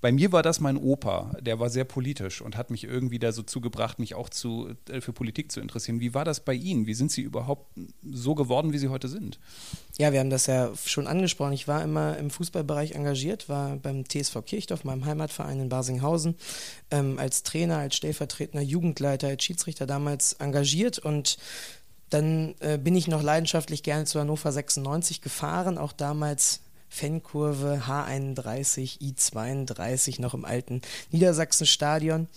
Bei 0.02 0.12
mir 0.12 0.32
war 0.32 0.44
das 0.44 0.60
mein 0.60 0.78
Opa, 0.78 1.36
der 1.40 1.60
war 1.60 1.70
sehr 1.70 1.86
politisch 1.86 2.42
und 2.42 2.58
hat 2.58 2.72
mich 2.72 2.84
irgendwie 2.84 3.20
da 3.20 3.32
so 3.32 3.44
zugebracht, 3.44 4.00
mich 4.00 4.16
auch 4.16 4.30
zu, 4.30 4.70
äh, 4.90 5.02
für 5.02 5.14
Politik 5.14 5.52
zu 5.52 5.62
interessieren. 5.62 6.00
Wie 6.00 6.14
war 6.14 6.26
das 6.26 6.44
bei 6.44 6.54
Ihnen? 6.54 6.88
Wie 6.88 6.94
sind 6.94 7.12
Sie 7.12 7.22
überhaupt 7.22 7.72
so 8.04 8.36
geworden, 8.36 8.74
wie 8.74 8.78
Sie 8.78 8.90
heute 8.90 9.08
sind? 9.08 9.40
Ja, 9.98 10.12
wir 10.12 10.20
haben 10.20 10.30
das 10.30 10.48
ja 10.48 10.74
schon 10.92 11.08
angesprochen. 11.08 11.54
Ich 11.54 11.68
war 11.68 11.84
immer 11.84 12.18
im 12.18 12.30
Fußballbereich 12.30 12.92
engagiert, 12.92 13.50
war 13.50 13.76
beim 13.78 14.06
TSV 14.08 14.44
Kirchdorf, 14.46 14.84
meinem 14.84 15.06
Heimatverein 15.06 15.60
in 15.60 15.70
Barsinghausen, 15.70 16.36
ähm, 16.92 17.20
als 17.20 17.44
Trainer, 17.44 17.78
als 17.78 17.96
stellvertretender 17.96 18.64
Jugendleiter, 18.64 19.28
als 19.28 19.44
Schiedsrichter 19.44 19.86
damals 19.86 20.34
engagiert 20.34 21.00
und 21.00 21.38
dann 22.10 22.56
äh, 22.60 22.78
bin 22.78 22.96
ich 22.96 23.08
noch 23.08 23.22
leidenschaftlich 23.22 23.84
gerne 23.84 24.06
zu 24.06 24.20
Hannover 24.20 24.52
96 24.52 25.22
gefahren, 25.22 25.78
auch 25.78 25.92
damals 25.92 26.62
Fankurve 26.90 27.84
H31, 27.88 29.00
I32 29.00 30.20
noch 30.20 30.34
im 30.34 30.44
alten 30.44 30.82
Niedersachsenstadion 31.12 32.28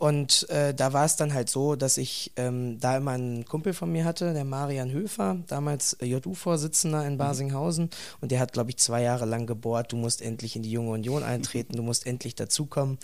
und 0.00 0.48
äh, 0.48 0.72
da 0.72 0.94
war 0.94 1.04
es 1.04 1.16
dann 1.16 1.34
halt 1.34 1.50
so, 1.50 1.76
dass 1.76 1.98
ich 1.98 2.32
ähm, 2.36 2.80
da 2.80 2.96
immer 2.96 3.10
einen 3.10 3.44
Kumpel 3.44 3.74
von 3.74 3.92
mir 3.92 4.06
hatte, 4.06 4.32
der 4.32 4.46
Marian 4.46 4.90
Höfer, 4.90 5.36
damals 5.46 5.92
äh, 5.92 6.06
JU-Vorsitzender 6.06 7.04
in 7.04 7.12
mhm. 7.12 7.18
Barsinghausen. 7.18 7.90
Und 8.22 8.32
der 8.32 8.40
hat, 8.40 8.54
glaube 8.54 8.70
ich, 8.70 8.78
zwei 8.78 9.02
Jahre 9.02 9.26
lang 9.26 9.46
gebohrt, 9.46 9.92
du 9.92 9.98
musst 9.98 10.22
endlich 10.22 10.56
in 10.56 10.62
die 10.62 10.70
Junge 10.70 10.92
Union 10.92 11.22
eintreten, 11.22 11.76
du 11.76 11.82
musst 11.82 12.06
endlich 12.06 12.34
dazukommen. 12.34 12.96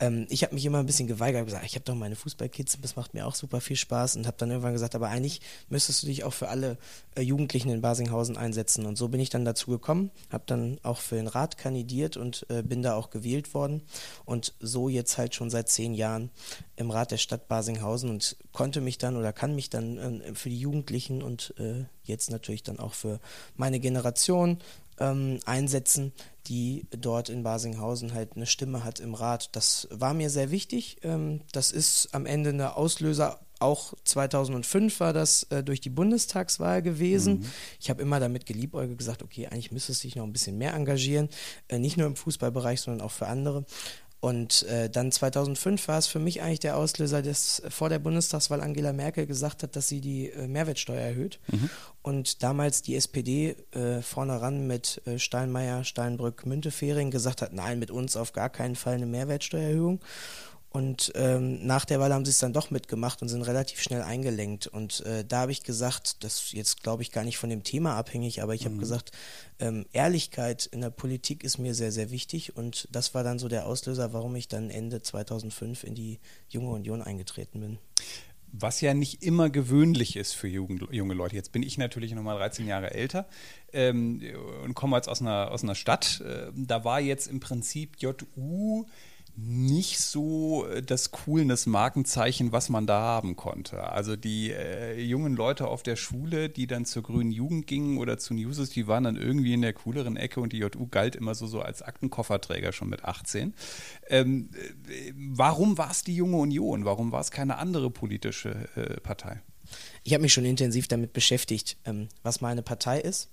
Ähm, 0.00 0.26
ich 0.28 0.42
habe 0.42 0.52
mich 0.56 0.64
immer 0.64 0.78
ein 0.78 0.86
bisschen 0.86 1.06
geweigert, 1.06 1.46
gesagt, 1.46 1.64
ich 1.64 1.76
habe 1.76 1.84
doch 1.84 1.94
meine 1.94 2.16
Fußballkids, 2.16 2.78
das 2.82 2.96
macht 2.96 3.14
mir 3.14 3.28
auch 3.28 3.36
super 3.36 3.60
viel 3.60 3.76
Spaß. 3.76 4.16
Und 4.16 4.26
habe 4.26 4.36
dann 4.36 4.50
irgendwann 4.50 4.72
gesagt, 4.72 4.96
aber 4.96 5.06
eigentlich 5.06 5.42
müsstest 5.68 6.02
du 6.02 6.08
dich 6.08 6.24
auch 6.24 6.32
für 6.32 6.48
alle 6.48 6.78
äh, 7.14 7.22
Jugendlichen 7.22 7.70
in 7.70 7.80
Barsinghausen 7.80 8.36
einsetzen. 8.36 8.86
Und 8.86 8.98
so 8.98 9.06
bin 9.06 9.20
ich 9.20 9.30
dann 9.30 9.44
dazu 9.44 9.70
gekommen, 9.70 10.10
habe 10.30 10.42
dann 10.46 10.80
auch 10.82 10.98
für 10.98 11.14
den 11.14 11.28
Rat 11.28 11.58
kandidiert 11.58 12.16
und 12.16 12.44
äh, 12.48 12.64
bin 12.64 12.82
da 12.82 12.96
auch 12.96 13.10
gewählt 13.10 13.54
worden. 13.54 13.82
Und 14.24 14.54
so 14.58 14.88
jetzt 14.88 15.16
halt 15.16 15.36
schon 15.36 15.48
seit 15.48 15.68
zehn 15.68 15.94
Jahren 15.94 16.30
im 16.76 16.90
Rat 16.90 17.10
der 17.10 17.16
Stadt 17.16 17.48
Basinghausen 17.48 18.10
und 18.10 18.36
konnte 18.52 18.80
mich 18.80 18.98
dann 18.98 19.16
oder 19.16 19.32
kann 19.32 19.54
mich 19.54 19.70
dann 19.70 20.20
äh, 20.20 20.34
für 20.34 20.50
die 20.50 20.58
Jugendlichen 20.60 21.22
und 21.22 21.54
äh, 21.58 21.84
jetzt 22.04 22.30
natürlich 22.30 22.62
dann 22.62 22.78
auch 22.78 22.94
für 22.94 23.20
meine 23.56 23.80
Generation 23.80 24.58
ähm, 24.98 25.40
einsetzen, 25.46 26.12
die 26.46 26.86
dort 26.90 27.28
in 27.28 27.42
Basinghausen 27.42 28.14
halt 28.14 28.36
eine 28.36 28.46
Stimme 28.46 28.84
hat 28.84 29.00
im 29.00 29.14
Rat. 29.14 29.50
Das 29.52 29.88
war 29.90 30.14
mir 30.14 30.30
sehr 30.30 30.50
wichtig. 30.50 30.98
Ähm, 31.02 31.40
das 31.52 31.70
ist 31.70 32.08
am 32.12 32.26
Ende 32.26 32.50
eine 32.50 32.76
Auslöser 32.76 33.40
auch 33.60 33.92
2005 34.04 35.00
war 35.00 35.12
das 35.12 35.44
äh, 35.44 35.62
durch 35.62 35.80
die 35.80 35.90
Bundestagswahl 35.90 36.80
gewesen. 36.82 37.40
Mhm. 37.40 37.46
Ich 37.78 37.90
habe 37.90 38.00
immer 38.02 38.18
damit 38.18 38.46
geliebäugelt 38.46 38.96
gesagt, 38.98 39.22
okay, 39.22 39.46
eigentlich 39.46 39.70
müsstest 39.70 40.02
du 40.02 40.08
dich 40.08 40.16
noch 40.16 40.24
ein 40.24 40.32
bisschen 40.32 40.56
mehr 40.56 40.72
engagieren, 40.74 41.28
äh, 41.68 41.78
nicht 41.78 41.98
nur 41.98 42.06
im 42.06 42.16
Fußballbereich, 42.16 42.80
sondern 42.80 43.06
auch 43.06 43.12
für 43.12 43.26
andere. 43.26 43.66
Und 44.20 44.64
äh, 44.64 44.90
dann 44.90 45.10
2005 45.10 45.88
war 45.88 45.98
es 45.98 46.06
für 46.06 46.18
mich 46.18 46.42
eigentlich 46.42 46.60
der 46.60 46.76
Auslöser, 46.76 47.22
dass 47.22 47.62
vor 47.70 47.88
der 47.88 47.98
Bundestagswahl 47.98 48.60
Angela 48.60 48.92
Merkel 48.92 49.26
gesagt 49.26 49.62
hat, 49.62 49.76
dass 49.76 49.88
sie 49.88 50.02
die 50.02 50.30
äh, 50.30 50.46
Mehrwertsteuer 50.46 51.00
erhöht. 51.00 51.40
Mhm. 51.50 51.70
Und 52.02 52.42
damals 52.42 52.82
die 52.82 52.96
SPD 52.96 53.56
äh, 53.72 54.02
vorne 54.02 54.40
ran 54.42 54.66
mit 54.66 55.00
äh, 55.06 55.18
Steinmeier, 55.18 55.84
Steinbrück, 55.84 56.44
Müntefering 56.44 57.10
gesagt 57.10 57.40
hat, 57.40 57.54
nein, 57.54 57.78
mit 57.78 57.90
uns 57.90 58.14
auf 58.14 58.32
gar 58.32 58.50
keinen 58.50 58.76
Fall 58.76 58.94
eine 58.94 59.06
Mehrwertsteuererhöhung. 59.06 60.00
Und 60.72 61.10
ähm, 61.16 61.66
nach 61.66 61.84
der 61.84 61.98
Wahl 61.98 62.14
haben 62.14 62.24
sie 62.24 62.30
es 62.30 62.38
dann 62.38 62.52
doch 62.52 62.70
mitgemacht 62.70 63.22
und 63.22 63.28
sind 63.28 63.42
relativ 63.42 63.82
schnell 63.82 64.02
eingelenkt. 64.02 64.68
Und 64.68 65.00
äh, 65.00 65.24
da 65.24 65.40
habe 65.40 65.52
ich 65.52 65.64
gesagt, 65.64 66.22
das 66.22 66.44
ist 66.44 66.52
jetzt 66.52 66.82
glaube 66.84 67.02
ich 67.02 67.10
gar 67.10 67.24
nicht 67.24 67.38
von 67.38 67.50
dem 67.50 67.64
Thema 67.64 67.96
abhängig, 67.96 68.40
aber 68.40 68.54
ich 68.54 68.62
mhm. 68.62 68.66
habe 68.66 68.76
gesagt, 68.76 69.10
ähm, 69.58 69.86
Ehrlichkeit 69.92 70.66
in 70.66 70.80
der 70.80 70.90
Politik 70.90 71.42
ist 71.42 71.58
mir 71.58 71.74
sehr, 71.74 71.90
sehr 71.90 72.12
wichtig. 72.12 72.56
Und 72.56 72.86
das 72.92 73.14
war 73.14 73.24
dann 73.24 73.40
so 73.40 73.48
der 73.48 73.66
Auslöser, 73.66 74.12
warum 74.12 74.36
ich 74.36 74.46
dann 74.46 74.70
Ende 74.70 75.02
2005 75.02 75.82
in 75.82 75.96
die 75.96 76.20
Junge 76.48 76.70
Union 76.70 77.02
eingetreten 77.02 77.60
bin. 77.60 77.78
Was 78.52 78.80
ja 78.80 78.94
nicht 78.94 79.24
immer 79.24 79.50
gewöhnlich 79.50 80.16
ist 80.16 80.32
für 80.32 80.48
Jugend, 80.48 80.86
junge 80.92 81.14
Leute. 81.14 81.34
Jetzt 81.34 81.52
bin 81.52 81.62
ich 81.64 81.78
natürlich 81.78 82.12
noch 82.14 82.22
mal 82.22 82.36
13 82.36 82.66
Jahre 82.66 82.92
älter 82.92 83.26
ähm, 83.72 84.22
und 84.64 84.74
komme 84.74 84.96
jetzt 84.96 85.08
aus 85.08 85.20
einer, 85.20 85.50
aus 85.50 85.64
einer 85.64 85.74
Stadt. 85.74 86.20
Äh, 86.20 86.52
da 86.54 86.84
war 86.84 87.00
jetzt 87.00 87.26
im 87.26 87.40
Prinzip 87.40 87.96
JU 87.98 88.86
nicht 89.36 89.98
so 89.98 90.66
äh, 90.66 90.82
das 90.82 91.10
coolness 91.10 91.66
Markenzeichen, 91.66 92.52
was 92.52 92.68
man 92.68 92.86
da 92.86 93.00
haben 93.00 93.36
konnte. 93.36 93.82
Also 93.84 94.16
die 94.16 94.50
äh, 94.50 95.00
jungen 95.00 95.36
Leute 95.36 95.68
auf 95.68 95.82
der 95.82 95.96
Schule, 95.96 96.48
die 96.48 96.66
dann 96.66 96.84
zur 96.84 97.02
Grünen 97.02 97.32
Jugend 97.32 97.66
gingen 97.66 97.98
oder 97.98 98.18
zu 98.18 98.34
Newses, 98.34 98.70
die 98.70 98.86
waren 98.86 99.04
dann 99.04 99.16
irgendwie 99.16 99.54
in 99.54 99.62
der 99.62 99.72
cooleren 99.72 100.16
Ecke 100.16 100.40
und 100.40 100.52
die 100.52 100.58
JU 100.58 100.86
galt 100.90 101.16
immer 101.16 101.34
so, 101.34 101.46
so 101.46 101.60
als 101.60 101.82
Aktenkofferträger 101.82 102.72
schon 102.72 102.88
mit 102.88 103.04
18. 103.04 103.54
Ähm, 104.08 104.50
äh, 104.88 105.12
warum 105.14 105.78
war 105.78 105.90
es 105.90 106.04
die 106.04 106.14
Junge 106.14 106.36
Union? 106.36 106.84
Warum 106.84 107.12
war 107.12 107.20
es 107.20 107.30
keine 107.30 107.58
andere 107.58 107.90
politische 107.90 108.68
äh, 108.76 109.00
Partei? 109.00 109.40
Ich 110.04 110.12
habe 110.12 110.22
mich 110.22 110.32
schon 110.32 110.44
intensiv 110.44 110.88
damit 110.88 111.12
beschäftigt, 111.12 111.76
ähm, 111.84 112.08
was 112.22 112.40
meine 112.40 112.62
Partei 112.62 113.00
ist 113.00 113.28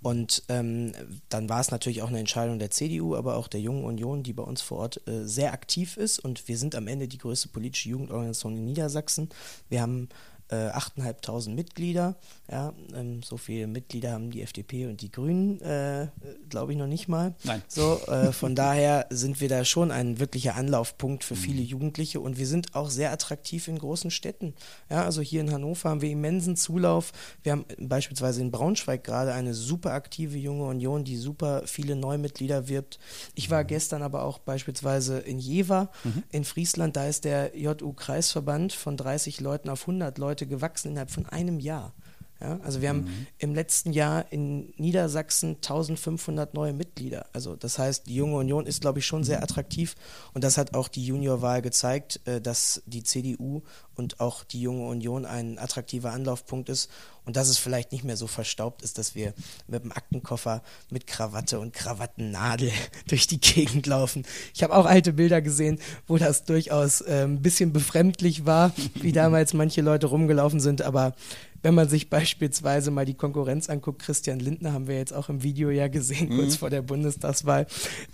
und 0.00 0.44
ähm, 0.48 0.92
dann 1.28 1.48
war 1.48 1.60
es 1.60 1.70
natürlich 1.70 2.02
auch 2.02 2.08
eine 2.08 2.20
Entscheidung 2.20 2.58
der 2.58 2.70
CDU, 2.70 3.16
aber 3.16 3.36
auch 3.36 3.48
der 3.48 3.60
Jungen 3.60 3.84
Union, 3.84 4.22
die 4.22 4.32
bei 4.32 4.44
uns 4.44 4.62
vor 4.62 4.78
Ort 4.78 5.00
äh, 5.08 5.24
sehr 5.24 5.52
aktiv 5.52 5.96
ist. 5.96 6.20
Und 6.20 6.46
wir 6.46 6.56
sind 6.56 6.74
am 6.76 6.86
Ende 6.86 7.08
die 7.08 7.18
größte 7.18 7.48
politische 7.48 7.88
Jugendorganisation 7.88 8.56
in 8.56 8.64
Niedersachsen. 8.64 9.28
Wir 9.68 9.82
haben 9.82 10.08
äh, 10.50 10.54
8.500 10.54 11.50
Mitglieder. 11.50 12.16
Ja, 12.50 12.72
ähm, 12.94 13.22
so 13.22 13.36
viele 13.36 13.66
Mitglieder 13.66 14.12
haben 14.12 14.30
die 14.30 14.42
FDP 14.42 14.86
und 14.86 15.02
die 15.02 15.10
Grünen, 15.10 15.60
äh, 15.60 16.08
glaube 16.48 16.72
ich, 16.72 16.78
noch 16.78 16.86
nicht 16.86 17.08
mal. 17.08 17.34
Nein. 17.44 17.62
So, 17.68 18.00
äh, 18.06 18.32
von 18.32 18.54
daher 18.56 19.06
sind 19.10 19.40
wir 19.40 19.48
da 19.48 19.64
schon 19.64 19.90
ein 19.90 20.18
wirklicher 20.18 20.54
Anlaufpunkt 20.54 21.24
für 21.24 21.36
viele 21.36 21.60
mhm. 21.60 21.66
Jugendliche 21.66 22.20
und 22.20 22.38
wir 22.38 22.46
sind 22.46 22.74
auch 22.74 22.88
sehr 22.88 23.12
attraktiv 23.12 23.68
in 23.68 23.78
großen 23.78 24.10
Städten. 24.10 24.54
Ja, 24.88 25.04
also 25.04 25.20
hier 25.20 25.40
in 25.40 25.52
Hannover 25.52 25.90
haben 25.90 26.00
wir 26.00 26.10
immensen 26.10 26.56
Zulauf. 26.56 27.12
Wir 27.42 27.52
haben 27.52 27.64
beispielsweise 27.78 28.40
in 28.40 28.50
Braunschweig 28.50 29.04
gerade 29.04 29.34
eine 29.34 29.52
super 29.52 29.92
aktive 29.92 30.38
junge 30.38 30.64
Union, 30.64 31.04
die 31.04 31.16
super 31.16 31.62
viele 31.66 31.96
Neumitglieder 31.96 32.68
wirbt. 32.68 32.98
Ich 33.34 33.50
war 33.50 33.62
mhm. 33.62 33.66
gestern 33.66 34.02
aber 34.02 34.22
auch 34.22 34.38
beispielsweise 34.38 35.18
in 35.18 35.38
Jever 35.38 35.90
mhm. 36.04 36.22
in 36.30 36.44
Friesland. 36.44 36.96
Da 36.96 37.06
ist 37.06 37.24
der 37.24 37.58
JU-Kreisverband 37.58 38.72
von 38.72 38.96
30 38.96 39.40
Leuten 39.40 39.68
auf 39.68 39.82
100 39.82 40.16
Leute 40.16 40.28
Leute 40.28 40.46
gewachsen 40.46 40.90
innerhalb 40.90 41.10
von 41.10 41.26
einem 41.26 41.58
Jahr. 41.58 41.94
Ja, 42.40 42.60
also 42.62 42.80
wir 42.80 42.92
mhm. 42.92 43.06
haben 43.06 43.26
im 43.38 43.54
letzten 43.54 43.92
Jahr 43.92 44.30
in 44.30 44.72
Niedersachsen 44.76 45.56
1500 45.56 46.54
neue 46.54 46.72
Mitglieder. 46.72 47.26
Also 47.32 47.56
das 47.56 47.78
heißt, 47.78 48.06
die 48.06 48.14
Junge 48.14 48.36
Union 48.36 48.64
ist, 48.64 48.80
glaube 48.80 49.00
ich, 49.00 49.06
schon 49.06 49.24
sehr 49.24 49.42
attraktiv 49.42 49.96
und 50.34 50.44
das 50.44 50.56
hat 50.56 50.74
auch 50.74 50.86
die 50.86 51.04
Juniorwahl 51.04 51.62
gezeigt, 51.62 52.20
äh, 52.26 52.40
dass 52.40 52.82
die 52.86 53.02
CDU 53.02 53.62
und 53.96 54.20
auch 54.20 54.44
die 54.44 54.60
Junge 54.60 54.86
Union 54.86 55.24
ein 55.26 55.58
attraktiver 55.58 56.12
Anlaufpunkt 56.12 56.68
ist 56.68 56.88
und 57.24 57.36
dass 57.36 57.48
es 57.48 57.58
vielleicht 57.58 57.90
nicht 57.92 58.04
mehr 58.04 58.16
so 58.16 58.26
verstaubt 58.26 58.82
ist, 58.82 58.96
dass 58.96 59.14
wir 59.14 59.34
mit 59.66 59.82
dem 59.82 59.92
Aktenkoffer 59.92 60.62
mit 60.90 61.06
Krawatte 61.06 61.58
und 61.58 61.74
Krawattennadel 61.74 62.70
durch 63.08 63.26
die 63.26 63.40
Gegend 63.40 63.86
laufen. 63.86 64.24
Ich 64.54 64.62
habe 64.62 64.74
auch 64.74 64.86
alte 64.86 65.12
Bilder 65.12 65.42
gesehen, 65.42 65.80
wo 66.06 66.16
das 66.16 66.44
durchaus 66.44 67.00
äh, 67.00 67.24
ein 67.24 67.42
bisschen 67.42 67.72
befremdlich 67.72 68.46
war, 68.46 68.72
wie 68.94 69.12
damals 69.12 69.52
manche 69.52 69.82
Leute 69.82 70.06
rumgelaufen 70.06 70.60
sind, 70.60 70.82
aber 70.82 71.14
wenn 71.62 71.74
man 71.74 71.88
sich 71.88 72.08
beispielsweise 72.10 72.90
mal 72.90 73.04
die 73.04 73.14
Konkurrenz 73.14 73.68
anguckt, 73.68 74.02
Christian 74.02 74.38
Lindner 74.38 74.72
haben 74.72 74.86
wir 74.86 74.96
jetzt 74.96 75.12
auch 75.12 75.28
im 75.28 75.42
Video 75.42 75.70
ja 75.70 75.88
gesehen, 75.88 76.28
kurz 76.28 76.54
mhm. 76.54 76.58
vor 76.58 76.70
der 76.70 76.82
Bundestagswahl. 76.82 77.66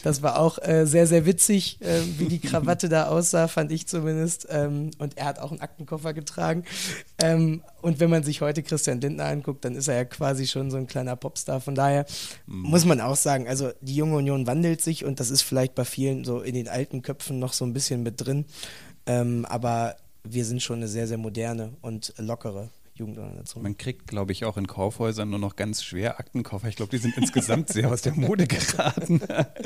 Das 0.02 0.22
war 0.22 0.38
auch 0.38 0.58
äh, 0.62 0.86
sehr, 0.86 1.06
sehr 1.06 1.26
witzig, 1.26 1.78
äh, 1.80 2.00
wie 2.18 2.26
die 2.26 2.38
Krawatte 2.40 2.88
da 2.88 3.08
aussah, 3.08 3.48
fand 3.48 3.70
ich 3.72 3.86
zumindest. 3.86 4.46
Ähm, 4.50 4.90
und 4.98 5.18
er 5.18 5.26
hat 5.26 5.38
auch 5.38 5.50
einen 5.50 5.60
Aktenkoffer 5.60 6.14
getragen. 6.14 6.64
Ähm, 7.18 7.62
und 7.82 8.00
wenn 8.00 8.10
man 8.10 8.22
sich 8.22 8.40
heute 8.40 8.62
Christian 8.62 9.00
Lindner 9.00 9.26
anguckt, 9.26 9.64
dann 9.64 9.74
ist 9.74 9.88
er 9.88 9.96
ja 9.96 10.04
quasi 10.04 10.46
schon 10.46 10.70
so 10.70 10.76
ein 10.76 10.86
kleiner 10.86 11.16
Popstar. 11.16 11.60
Von 11.60 11.74
daher 11.74 12.06
mhm. 12.46 12.62
muss 12.62 12.84
man 12.84 13.00
auch 13.00 13.16
sagen, 13.16 13.46
also 13.46 13.70
die 13.80 13.96
junge 13.96 14.16
Union 14.16 14.46
wandelt 14.46 14.80
sich 14.80 15.04
und 15.04 15.20
das 15.20 15.30
ist 15.30 15.42
vielleicht 15.42 15.74
bei 15.74 15.84
vielen 15.84 16.24
so 16.24 16.40
in 16.40 16.54
den 16.54 16.68
alten 16.68 17.02
Köpfen 17.02 17.38
noch 17.38 17.52
so 17.52 17.64
ein 17.64 17.74
bisschen 17.74 18.02
mit 18.02 18.24
drin. 18.24 18.46
Ähm, 19.06 19.44
aber 19.44 19.96
wir 20.22 20.46
sind 20.46 20.62
schon 20.62 20.76
eine 20.76 20.88
sehr, 20.88 21.06
sehr 21.06 21.18
moderne 21.18 21.74
und 21.82 22.14
lockere 22.16 22.70
Jugendorganisation. 22.94 23.62
Man 23.62 23.76
kriegt, 23.76 24.06
glaube 24.06 24.32
ich, 24.32 24.44
auch 24.44 24.56
in 24.56 24.68
Kaufhäusern 24.68 25.28
nur 25.28 25.40
noch 25.40 25.56
ganz 25.56 25.82
schwer 25.82 26.20
Aktenkoffer. 26.20 26.68
Ich 26.68 26.76
glaube, 26.76 26.90
die 26.90 26.98
sind 26.98 27.16
insgesamt 27.16 27.68
sehr 27.68 27.90
aus 27.90 28.02
der 28.02 28.14
Mode 28.14 28.46
geraten. 28.46 29.20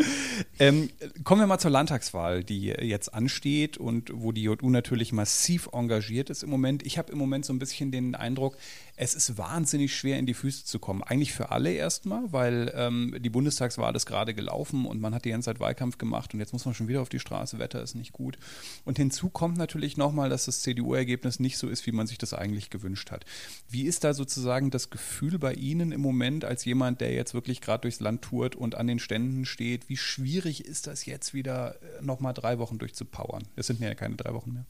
ähm, 0.58 0.88
kommen 1.24 1.42
wir 1.42 1.46
mal 1.46 1.58
zur 1.58 1.70
Landtagswahl, 1.70 2.42
die 2.42 2.66
jetzt 2.66 3.12
ansteht 3.12 3.76
und 3.76 4.10
wo 4.14 4.32
die 4.32 4.42
JU 4.42 4.70
natürlich 4.70 5.12
massiv 5.12 5.68
engagiert 5.72 6.30
ist 6.30 6.42
im 6.42 6.48
Moment. 6.48 6.86
Ich 6.86 6.96
habe 6.96 7.12
im 7.12 7.18
Moment 7.18 7.44
so 7.44 7.52
ein 7.52 7.58
bisschen 7.58 7.92
den 7.92 8.14
Eindruck, 8.14 8.56
es 9.00 9.14
ist 9.14 9.38
wahnsinnig 9.38 9.94
schwer 9.94 10.18
in 10.18 10.26
die 10.26 10.34
Füße 10.34 10.64
zu 10.64 10.80
kommen. 10.80 11.04
Eigentlich 11.04 11.32
für 11.32 11.52
alle 11.52 11.72
erstmal, 11.72 12.32
weil 12.32 12.72
ähm, 12.74 13.14
die 13.20 13.30
Bundestagswahl 13.30 13.94
ist 13.94 14.06
gerade 14.06 14.34
gelaufen 14.34 14.86
und 14.86 15.00
man 15.00 15.14
hat 15.14 15.24
die 15.24 15.30
ganze 15.30 15.46
Zeit 15.46 15.60
Wahlkampf 15.60 15.98
gemacht 15.98 16.34
und 16.34 16.40
jetzt 16.40 16.52
muss 16.52 16.64
man 16.64 16.74
schon 16.74 16.88
wieder 16.88 17.00
auf 17.00 17.08
die 17.08 17.20
Straße, 17.20 17.60
Wetter 17.60 17.80
ist 17.80 17.94
nicht 17.94 18.12
gut. 18.12 18.38
Und 18.84 18.98
hinzu 18.98 19.30
kommt 19.30 19.56
natürlich 19.56 19.96
nochmal, 19.96 20.30
dass 20.30 20.46
das 20.46 20.62
CDU-Ergebnis 20.62 21.38
nicht 21.38 21.58
so 21.58 21.68
ist, 21.68 21.86
wie 21.86 21.92
man 21.92 22.08
sich 22.08 22.18
das 22.18 22.34
eigentlich 22.34 22.70
gewünscht 22.70 23.12
hat. 23.12 23.24
Wie 23.68 23.84
ist 23.84 24.02
da 24.02 24.14
sozusagen 24.14 24.72
das 24.72 24.90
Gefühl 24.90 25.38
bei 25.38 25.54
Ihnen 25.54 25.92
im 25.92 26.00
Moment 26.00 26.44
als 26.44 26.64
jemand, 26.64 27.00
der 27.00 27.12
jetzt 27.12 27.34
wirklich 27.34 27.60
gerade 27.60 27.82
durchs 27.82 28.00
Land 28.00 28.22
tourt 28.22 28.56
und 28.56 28.74
an 28.74 28.88
den 28.88 28.98
Ständen 28.98 29.44
steht? 29.44 29.88
Wie 29.88 29.96
schwierig 29.96 30.64
ist 30.64 30.88
das 30.88 31.06
jetzt 31.06 31.34
wieder 31.34 31.76
äh, 31.76 32.02
nochmal 32.02 32.34
drei 32.34 32.58
Wochen 32.58 32.78
durchzupowern? 32.78 33.44
Es 33.54 33.68
sind 33.68 33.80
ja 33.80 33.94
keine 33.94 34.16
drei 34.16 34.34
Wochen 34.34 34.54
mehr. 34.54 34.66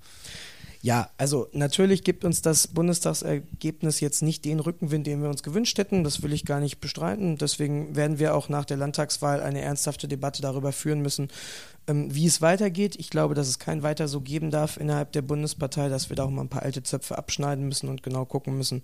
Ja, 0.81 1.11
also 1.19 1.49
natürlich 1.53 2.05
gibt 2.05 2.25
uns 2.25 2.41
das 2.41 2.69
Bundestagsergebnis 2.69 3.99
jetzt 3.99 4.23
nicht 4.23 4.45
den 4.45 4.61
Rückenwind, 4.61 5.07
den 5.09 5.23
wir 5.23 5.29
uns 5.29 5.43
gewünscht 5.43 5.77
hätten. 5.77 6.05
Das 6.05 6.23
will 6.23 6.33
ich 6.33 6.45
gar 6.45 6.61
nicht 6.61 6.79
bestreiten. 6.79 7.37
Deswegen 7.37 7.97
werden 7.97 8.21
wir 8.21 8.35
auch 8.35 8.49
nach 8.49 8.65
der 8.65 8.77
Landtagswahl 8.77 9.43
eine 9.43 9.61
ernsthafte 9.61 10.07
Debatte 10.07 10.41
darüber 10.41 10.71
führen 10.71 11.01
müssen, 11.01 11.31
ähm, 11.89 12.15
wie 12.15 12.27
es 12.27 12.41
weitergeht. 12.41 12.95
Ich 12.97 13.11
glaube, 13.11 13.35
dass 13.35 13.49
es 13.49 13.59
kein 13.59 13.83
weiter 13.83 14.07
so 14.07 14.21
geben 14.21 14.53
darf 14.53 14.77
innerhalb 14.77 15.11
der 15.13 15.23
Bundespartei, 15.23 15.89
dass 15.89 16.11
wir 16.11 16.17
da 16.17 16.25
auch 16.25 16.31
mal 16.31 16.43
ein 16.43 16.49
paar 16.49 16.63
alte 16.63 16.85
Zöpfe 16.85 17.19
abschneiden 17.19 17.67
müssen 17.67 17.89
und 17.89 18.05
genau 18.05 18.25
gucken 18.25 18.57
müssen, 18.57 18.83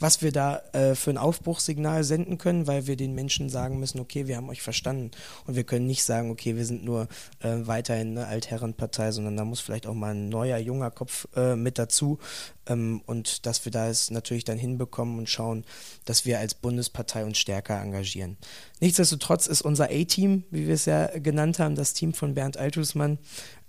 was 0.00 0.22
wir 0.22 0.32
da 0.32 0.60
äh, 0.72 0.96
für 0.96 1.10
ein 1.10 1.18
Aufbruchssignal 1.18 2.02
senden 2.02 2.38
können, 2.38 2.66
weil 2.66 2.88
wir 2.88 2.96
den 2.96 3.14
Menschen 3.14 3.48
sagen 3.48 3.78
müssen, 3.78 4.00
okay, 4.00 4.26
wir 4.26 4.36
haben 4.36 4.48
euch 4.48 4.62
verstanden. 4.62 5.12
Und 5.46 5.54
wir 5.54 5.64
können 5.64 5.86
nicht 5.86 6.02
sagen, 6.02 6.32
okay, 6.32 6.56
wir 6.56 6.64
sind 6.64 6.84
nur 6.84 7.06
äh, 7.40 7.54
weiterhin 7.60 8.18
eine 8.18 8.26
Altherrenpartei, 8.26 9.12
sondern 9.12 9.36
da 9.36 9.44
muss 9.44 9.60
vielleicht 9.60 9.86
auch 9.86 9.94
mal 9.94 10.14
ein 10.14 10.28
neuer, 10.28 10.58
junger 10.58 10.90
Kopf 10.90 11.27
äh, 11.34 11.56
mit 11.56 11.78
dazu. 11.78 12.18
Ähm, 12.66 13.02
und 13.06 13.46
dass 13.46 13.64
wir 13.64 13.72
da 13.72 13.88
es 13.88 14.10
natürlich 14.10 14.44
dann 14.44 14.58
hinbekommen 14.58 15.18
und 15.18 15.28
schauen, 15.28 15.64
dass 16.04 16.24
wir 16.24 16.38
als 16.38 16.54
Bundespartei 16.54 17.24
uns 17.24 17.38
stärker 17.38 17.80
engagieren. 17.80 18.36
Nichtsdestotrotz 18.80 19.46
ist 19.46 19.62
unser 19.62 19.90
A-Team, 19.90 20.44
wie 20.50 20.66
wir 20.66 20.74
es 20.74 20.84
ja 20.86 21.06
genannt 21.18 21.58
haben, 21.58 21.74
das 21.74 21.94
Team 21.94 22.14
von 22.14 22.34
Bernd 22.34 22.56
Altusmann, 22.56 23.18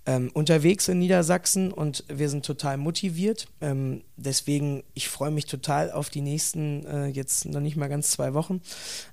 ähm, 0.05 0.31
unterwegs 0.33 0.87
in 0.87 0.97
Niedersachsen 0.99 1.71
und 1.71 2.03
wir 2.07 2.29
sind 2.29 2.43
total 2.45 2.77
motiviert. 2.77 3.47
Ähm, 3.61 4.01
deswegen, 4.17 4.83
ich 4.95 5.07
freue 5.07 5.29
mich 5.29 5.45
total 5.45 5.91
auf 5.91 6.09
die 6.09 6.21
nächsten, 6.21 6.85
äh, 6.85 7.07
jetzt 7.07 7.45
noch 7.45 7.59
nicht 7.59 7.75
mal 7.75 7.89
ganz 7.89 8.09
zwei 8.11 8.33
Wochen. 8.33 8.61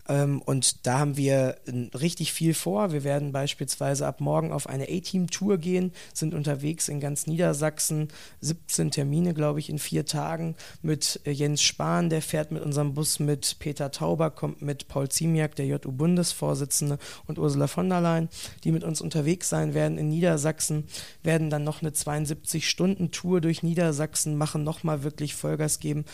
Ähm, 0.08 0.40
und 0.42 0.86
da 0.86 0.98
haben 0.98 1.16
wir 1.16 1.56
richtig 1.94 2.32
viel 2.32 2.54
vor. 2.54 2.92
Wir 2.92 3.04
werden 3.04 3.32
beispielsweise 3.32 4.06
ab 4.06 4.20
morgen 4.20 4.52
auf 4.52 4.68
eine 4.68 4.84
A-Team-Tour 4.84 5.58
gehen, 5.58 5.92
sind 6.12 6.34
unterwegs 6.34 6.88
in 6.88 7.00
ganz 7.00 7.26
Niedersachsen, 7.26 8.08
17 8.40 8.90
Termine, 8.90 9.34
glaube 9.34 9.60
ich, 9.60 9.70
in 9.70 9.78
vier 9.78 10.06
Tagen 10.06 10.56
mit 10.82 11.20
äh, 11.24 11.30
Jens 11.30 11.62
Spahn, 11.62 12.10
der 12.10 12.22
fährt 12.22 12.52
mit 12.52 12.62
unserem 12.62 12.94
Bus 12.94 13.18
mit, 13.18 13.58
Peter 13.58 13.90
Tauber 13.90 14.30
kommt 14.30 14.62
mit, 14.62 14.88
Paul 14.88 15.08
Ziemiak, 15.08 15.56
der 15.56 15.66
JU-Bundesvorsitzende 15.66 16.98
und 17.26 17.38
Ursula 17.38 17.66
von 17.66 17.88
der 17.88 18.00
Leyen, 18.00 18.28
die 18.64 18.72
mit 18.72 18.84
uns 18.84 19.00
unterwegs 19.00 19.48
sein 19.48 19.74
werden 19.74 19.98
in 19.98 20.08
Niedersachsen 20.08 20.84
werden 21.22 21.50
dann 21.50 21.64
noch 21.64 21.82
eine 21.82 21.90
72-Stunden-Tour 21.90 23.40
durch 23.40 23.62
Niedersachsen 23.62 24.36
machen, 24.36 24.64
nochmal 24.64 25.02
wirklich 25.02 25.34
Vollgas 25.34 25.80
geben. 25.80 26.04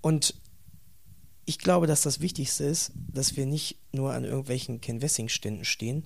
Und 0.00 0.34
ich 1.48 1.58
glaube, 1.58 1.86
dass 1.86 2.02
das 2.02 2.20
Wichtigste 2.20 2.64
ist, 2.64 2.92
dass 2.94 3.38
wir 3.38 3.46
nicht 3.46 3.78
nur 3.90 4.12
an 4.12 4.24
irgendwelchen 4.24 4.82
Ken 4.82 5.00
Wessing-Ständen 5.00 5.64
stehen. 5.64 6.04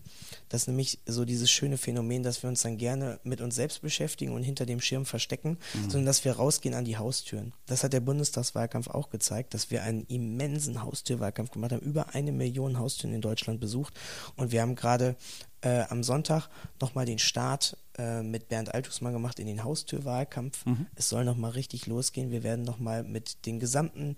Das 0.49 0.63
ist 0.63 0.67
nämlich 0.69 1.01
so 1.05 1.25
dieses 1.25 1.51
schöne 1.51 1.79
Phänomen, 1.79 2.23
dass 2.23 2.45
wir 2.45 2.49
uns 2.49 2.63
dann 2.63 2.79
gerne 2.79 3.19
mit 3.25 3.41
uns 3.41 3.57
selbst 3.57 3.83
beschäftigen 3.83 4.35
und 4.35 4.45
hinter 4.45 4.67
dem 4.67 4.81
Schirm 4.81 5.05
verstecken, 5.05 5.59
mhm. 5.75 5.91
sondern 5.91 6.07
dass 6.07 6.25
wir 6.25 6.35
rausgehen 6.35 6.77
an 6.77 6.85
die 6.85 6.97
Haustüren. 6.97 7.53
Das 7.67 7.83
hat 7.83 7.93
der 7.93 7.99
Bundestagswahlkampf 7.99 8.87
auch 8.87 9.11
gezeigt, 9.11 9.53
dass 9.53 9.73
wir 9.73 9.83
einen 9.83 10.05
immensen 10.07 10.81
Haustürwahlkampf 10.81 11.51
gemacht 11.51 11.73
haben, 11.73 11.83
über 11.83 12.15
eine 12.15 12.31
Million 12.31 12.79
Haustüren 12.79 13.13
in 13.13 13.21
Deutschland 13.21 13.59
besucht. 13.59 13.95
Und 14.37 14.53
wir 14.53 14.63
haben 14.63 14.77
gerade 14.77 15.17
äh, 15.63 15.83
am 15.89 16.05
Sonntag 16.05 16.51
nochmal 16.81 17.05
den 17.05 17.19
Start 17.19 17.77
äh, 17.99 18.23
mit 18.23 18.47
Bernd 18.47 18.73
Altusmann 18.73 19.13
gemacht 19.13 19.41
in 19.41 19.49
den 19.49 19.65
Haustürwahlkampf. 19.65 20.67
Mhm. 20.67 20.87
Es 20.95 21.09
soll 21.09 21.25
nochmal 21.25 21.51
richtig 21.51 21.89
losgehen. 21.89 22.31
Wir 22.31 22.45
werden 22.45 22.65
nochmal 22.65 23.03
mit 23.03 23.45
den 23.45 23.59
gesamten 23.59 24.17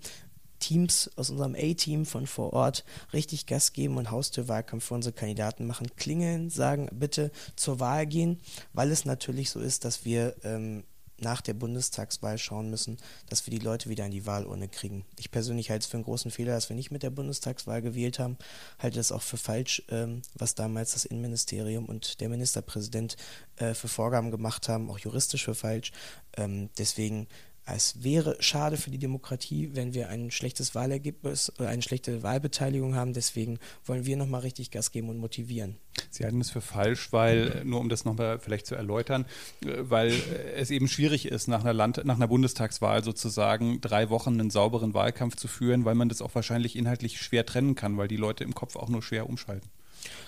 Teams 0.65 1.11
aus 1.15 1.29
unserem 1.29 1.53
A-Team 1.55 2.07
von 2.07 2.25
vor 2.25 2.53
Ort 2.53 2.85
richtig 3.13 3.45
Gas 3.45 3.71
geben 3.71 3.97
und 3.97 4.09
Haustürwahlkampf 4.09 4.85
für 4.85 4.95
unsere 4.95 5.13
Kandidaten 5.13 5.67
machen. 5.67 5.95
Klingeln, 5.95 6.49
sagen 6.49 6.89
bitte 6.91 7.31
zur 7.55 7.79
Wahl 7.79 8.07
gehen, 8.07 8.39
weil 8.73 8.89
es 8.89 9.05
natürlich 9.05 9.51
so 9.51 9.59
ist, 9.59 9.85
dass 9.85 10.05
wir 10.05 10.35
ähm, 10.43 10.83
nach 11.19 11.41
der 11.41 11.53
Bundestagswahl 11.53 12.39
schauen 12.39 12.71
müssen, 12.71 12.97
dass 13.29 13.45
wir 13.45 13.51
die 13.51 13.63
Leute 13.63 13.89
wieder 13.89 14.05
in 14.05 14.11
die 14.11 14.25
Wahlurne 14.25 14.67
kriegen. 14.67 15.05
Ich 15.17 15.29
persönlich 15.29 15.69
halte 15.69 15.83
es 15.83 15.85
für 15.85 15.97
einen 15.97 16.03
großen 16.03 16.31
Fehler, 16.31 16.53
dass 16.53 16.69
wir 16.69 16.75
nicht 16.75 16.91
mit 16.91 17.03
der 17.03 17.11
Bundestagswahl 17.11 17.83
gewählt 17.83 18.17
haben. 18.17 18.37
Halte 18.79 18.99
es 18.99 19.11
auch 19.11 19.21
für 19.21 19.37
falsch, 19.37 19.83
ähm, 19.89 20.23
was 20.33 20.55
damals 20.55 20.93
das 20.93 21.05
Innenministerium 21.05 21.85
und 21.85 22.19
der 22.21 22.29
Ministerpräsident 22.29 23.17
äh, 23.57 23.75
für 23.75 23.87
Vorgaben 23.87 24.31
gemacht 24.31 24.67
haben, 24.67 24.89
auch 24.89 24.99
juristisch 24.99 25.45
für 25.45 25.55
falsch. 25.55 25.91
Ähm, 26.35 26.69
deswegen 26.79 27.27
es 27.65 28.03
wäre 28.03 28.37
schade 28.41 28.77
für 28.77 28.91
die 28.91 28.99
Demokratie, 28.99 29.71
wenn 29.73 29.93
wir 29.93 30.09
ein 30.09 30.29
schlechtes 30.29 30.75
Wahlergebnis 30.75 31.51
oder 31.57 31.69
eine 31.69 31.81
schlechte 31.81 32.21
Wahlbeteiligung 32.21 32.95
haben. 32.95 33.13
Deswegen 33.13 33.59
wollen 33.85 34.05
wir 34.05 34.17
nochmal 34.17 34.41
richtig 34.41 34.69
Gas 34.69 34.91
geben 34.91 35.09
und 35.09 35.17
motivieren. 35.17 35.77
Sie 36.11 36.23
halten 36.23 36.41
es 36.41 36.51
für 36.51 36.61
falsch, 36.61 37.11
weil, 37.11 37.63
nur 37.65 37.79
um 37.79 37.89
das 37.89 38.05
nochmal 38.05 38.39
vielleicht 38.39 38.67
zu 38.67 38.75
erläutern, 38.75 39.25
äh, 39.63 39.77
weil 39.79 40.13
es 40.55 40.69
eben 40.69 40.87
schwierig 40.87 41.25
ist, 41.25 41.47
nach 41.47 41.61
einer, 41.61 41.73
Land 41.73 42.03
nach 42.05 42.15
einer 42.15 42.27
Bundestagswahl 42.27 43.03
sozusagen 43.03 43.81
drei 43.81 44.09
Wochen 44.09 44.39
einen 44.39 44.49
sauberen 44.49 44.93
Wahlkampf 44.93 45.35
zu 45.35 45.47
führen, 45.47 45.85
weil 45.85 45.95
man 45.95 46.09
das 46.09 46.21
auch 46.21 46.35
wahrscheinlich 46.35 46.75
inhaltlich 46.75 47.19
schwer 47.19 47.45
trennen 47.45 47.75
kann, 47.75 47.97
weil 47.97 48.07
die 48.07 48.17
Leute 48.17 48.43
im 48.43 48.53
Kopf 48.53 48.75
auch 48.75 48.89
nur 48.89 49.01
schwer 49.01 49.27
umschalten. 49.27 49.69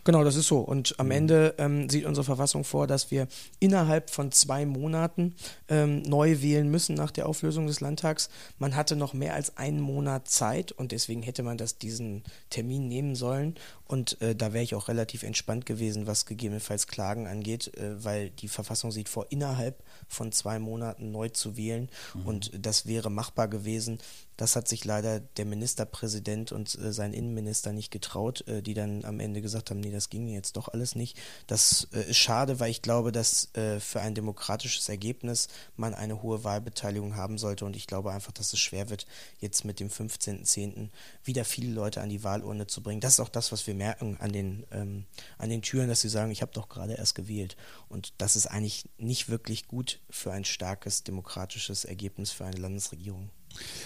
Genau, 0.03 0.23
das 0.23 0.35
ist 0.35 0.47
so. 0.47 0.59
Und 0.59 0.95
am 0.99 1.07
mhm. 1.07 1.11
Ende 1.11 1.55
ähm, 1.57 1.89
sieht 1.89 2.05
unsere 2.05 2.23
Verfassung 2.23 2.63
vor, 2.63 2.87
dass 2.87 3.11
wir 3.11 3.27
innerhalb 3.59 4.09
von 4.09 4.31
zwei 4.31 4.65
Monaten 4.65 5.35
ähm, 5.67 6.01
neu 6.03 6.41
wählen 6.41 6.69
müssen 6.69 6.95
nach 6.95 7.11
der 7.11 7.27
Auflösung 7.27 7.67
des 7.67 7.81
Landtags. 7.81 8.29
Man 8.59 8.75
hatte 8.75 8.95
noch 8.95 9.13
mehr 9.13 9.33
als 9.33 9.57
einen 9.57 9.79
Monat 9.79 10.27
Zeit 10.27 10.71
und 10.71 10.91
deswegen 10.91 11.21
hätte 11.21 11.43
man 11.43 11.57
das 11.57 11.77
diesen 11.77 12.23
Termin 12.49 12.87
nehmen 12.87 13.15
sollen. 13.15 13.55
Und 13.87 14.21
äh, 14.21 14.35
da 14.35 14.53
wäre 14.53 14.63
ich 14.63 14.75
auch 14.75 14.87
relativ 14.87 15.23
entspannt 15.23 15.65
gewesen, 15.65 16.07
was 16.07 16.25
gegebenenfalls 16.25 16.87
Klagen 16.87 17.27
angeht, 17.27 17.75
äh, 17.77 18.03
weil 18.03 18.29
die 18.29 18.49
Verfassung 18.49 18.91
sieht 18.91 19.09
vor, 19.09 19.27
innerhalb 19.29 19.81
von 20.07 20.31
zwei 20.31 20.59
Monaten 20.59 21.11
neu 21.11 21.29
zu 21.29 21.57
wählen. 21.57 21.89
Mhm. 22.13 22.25
Und 22.25 22.51
das 22.53 22.85
wäre 22.85 23.09
machbar 23.09 23.47
gewesen. 23.47 23.99
Das 24.37 24.55
hat 24.55 24.67
sich 24.67 24.85
leider 24.85 25.19
der 25.19 25.45
Ministerpräsident 25.45 26.51
und 26.51 26.77
äh, 26.77 26.93
sein 26.93 27.13
Innenminister 27.13 27.73
nicht 27.73 27.89
getraut, 27.89 28.47
äh, 28.47 28.61
die 28.61 28.75
dann 28.75 29.03
am 29.03 29.19
Ende 29.19 29.41
gesagt 29.41 29.71
haben, 29.71 29.79
nee, 29.79 29.91
das 29.91 30.09
ging 30.09 30.27
jetzt 30.27 30.57
doch 30.57 30.67
alles 30.67 30.95
nicht. 30.95 31.17
Das 31.47 31.87
äh, 31.91 32.11
ist 32.11 32.17
schade, 32.17 32.59
weil 32.59 32.69
ich 32.69 32.83
glaube, 32.83 33.11
dass 33.11 33.53
äh, 33.55 33.79
für 33.79 33.99
ein 34.01 34.13
demokratisches 34.13 34.89
Ergebnis 34.89 35.47
man 35.75 35.95
eine 35.95 36.21
hohe 36.21 36.43
Wahlbeteiligung 36.43 37.15
haben 37.15 37.39
sollte 37.39 37.65
und 37.65 37.75
ich 37.75 37.87
glaube 37.87 38.11
einfach, 38.11 38.31
dass 38.31 38.53
es 38.53 38.59
schwer 38.59 38.91
wird, 38.91 39.07
jetzt 39.39 39.65
mit 39.65 39.79
dem 39.79 39.89
15.10. 39.89 40.89
wieder 41.23 41.43
viele 41.43 41.73
Leute 41.73 42.01
an 42.01 42.09
die 42.09 42.23
Wahlurne 42.23 42.67
zu 42.67 42.83
bringen. 42.83 43.01
Das 43.01 43.13
ist 43.13 43.19
auch 43.19 43.29
das, 43.29 43.51
was 43.51 43.65
wir 43.65 43.73
merken 43.77 44.17
an 44.19 44.31
den, 44.31 44.65
ähm, 44.71 45.05
an 45.37 45.49
den 45.49 45.61
Türen, 45.61 45.87
dass 45.87 46.01
sie 46.01 46.09
sagen, 46.09 46.31
ich 46.31 46.41
habe 46.41 46.51
doch 46.51 46.69
gerade 46.69 46.95
erst 46.95 47.15
gewählt. 47.15 47.55
Und 47.89 48.13
das 48.17 48.35
ist 48.35 48.47
eigentlich 48.47 48.89
nicht 48.97 49.29
wirklich 49.29 49.67
gut 49.67 49.99
für 50.09 50.31
ein 50.31 50.45
starkes 50.45 51.03
demokratisches 51.03 51.85
Ergebnis 51.85 52.31
für 52.31 52.45
eine 52.45 52.57
Landesregierung. 52.57 53.29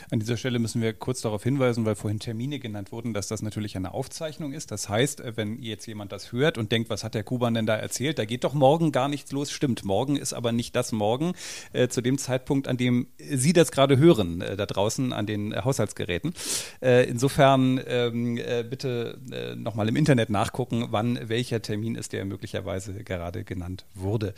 An 0.10 0.20
dieser 0.20 0.38
Stelle 0.38 0.60
müssen 0.60 0.82
wir 0.82 0.94
kurz 0.94 1.22
darauf 1.22 1.44
hinweisen, 1.44 1.86
weil 1.86 1.96
vorhin 1.96 2.20
Termine 2.20 2.60
genannt 2.60 2.92
wurden, 2.92 3.13
dass 3.13 3.28
das 3.28 3.42
natürlich 3.42 3.75
eine 3.75 3.94
Aufzeichnung 3.94 4.54
ist. 4.54 4.72
Das 4.72 4.90
heißt, 4.90 5.22
äh, 5.22 5.38
wenn 5.38 5.62
jetzt 5.62 5.86
jemand 5.86 6.12
das 6.12 6.32
hört 6.32 6.58
und 6.58 6.72
denkt, 6.72 6.90
was 6.90 7.04
hat 7.04 7.16
der 7.16 7.24
Kuban 7.24 7.54
denn 7.54 7.66
da 7.66 7.75
erzählt, 7.75 8.20
da 8.20 8.25
geht 8.25 8.44
doch 8.44 8.54
morgen 8.54 8.92
gar 8.92 9.08
nichts 9.08 9.32
los. 9.32 9.51
Stimmt, 9.51 9.84
morgen 9.86 10.16
ist 10.16 10.34
aber 10.34 10.51
nicht 10.51 10.75
das 10.75 10.92
Morgen 10.92 11.34
äh, 11.74 11.88
zu 11.88 12.01
dem 12.01 12.18
Zeitpunkt, 12.18 12.68
an 12.68 12.78
dem 12.78 13.08
Sie 13.18 13.54
das 13.54 13.72
gerade 13.72 13.98
hören, 13.98 14.42
äh, 14.42 14.58
da 14.58 14.66
draußen 14.66 15.13
an 15.13 15.25
den 15.25 15.51
äh, 15.51 15.62
Haushaltsgeräten. 15.63 16.34
Äh, 16.82 17.10
insofern 17.10 17.82
ähm, 17.86 18.38
äh, 18.38 18.63
bitte 18.63 19.20
äh, 19.32 19.56
nochmal 19.56 19.88
im 19.88 19.96
Internet 19.96 20.30
nachgucken, 20.30 20.88
wann 20.90 21.30
welcher 21.30 21.62
Termin 21.62 21.96
ist, 21.96 22.13
der 22.13 22.25
möglicherweise 22.25 23.04
gerade 23.04 23.44
genannt 23.44 23.86
wurde. 23.94 24.34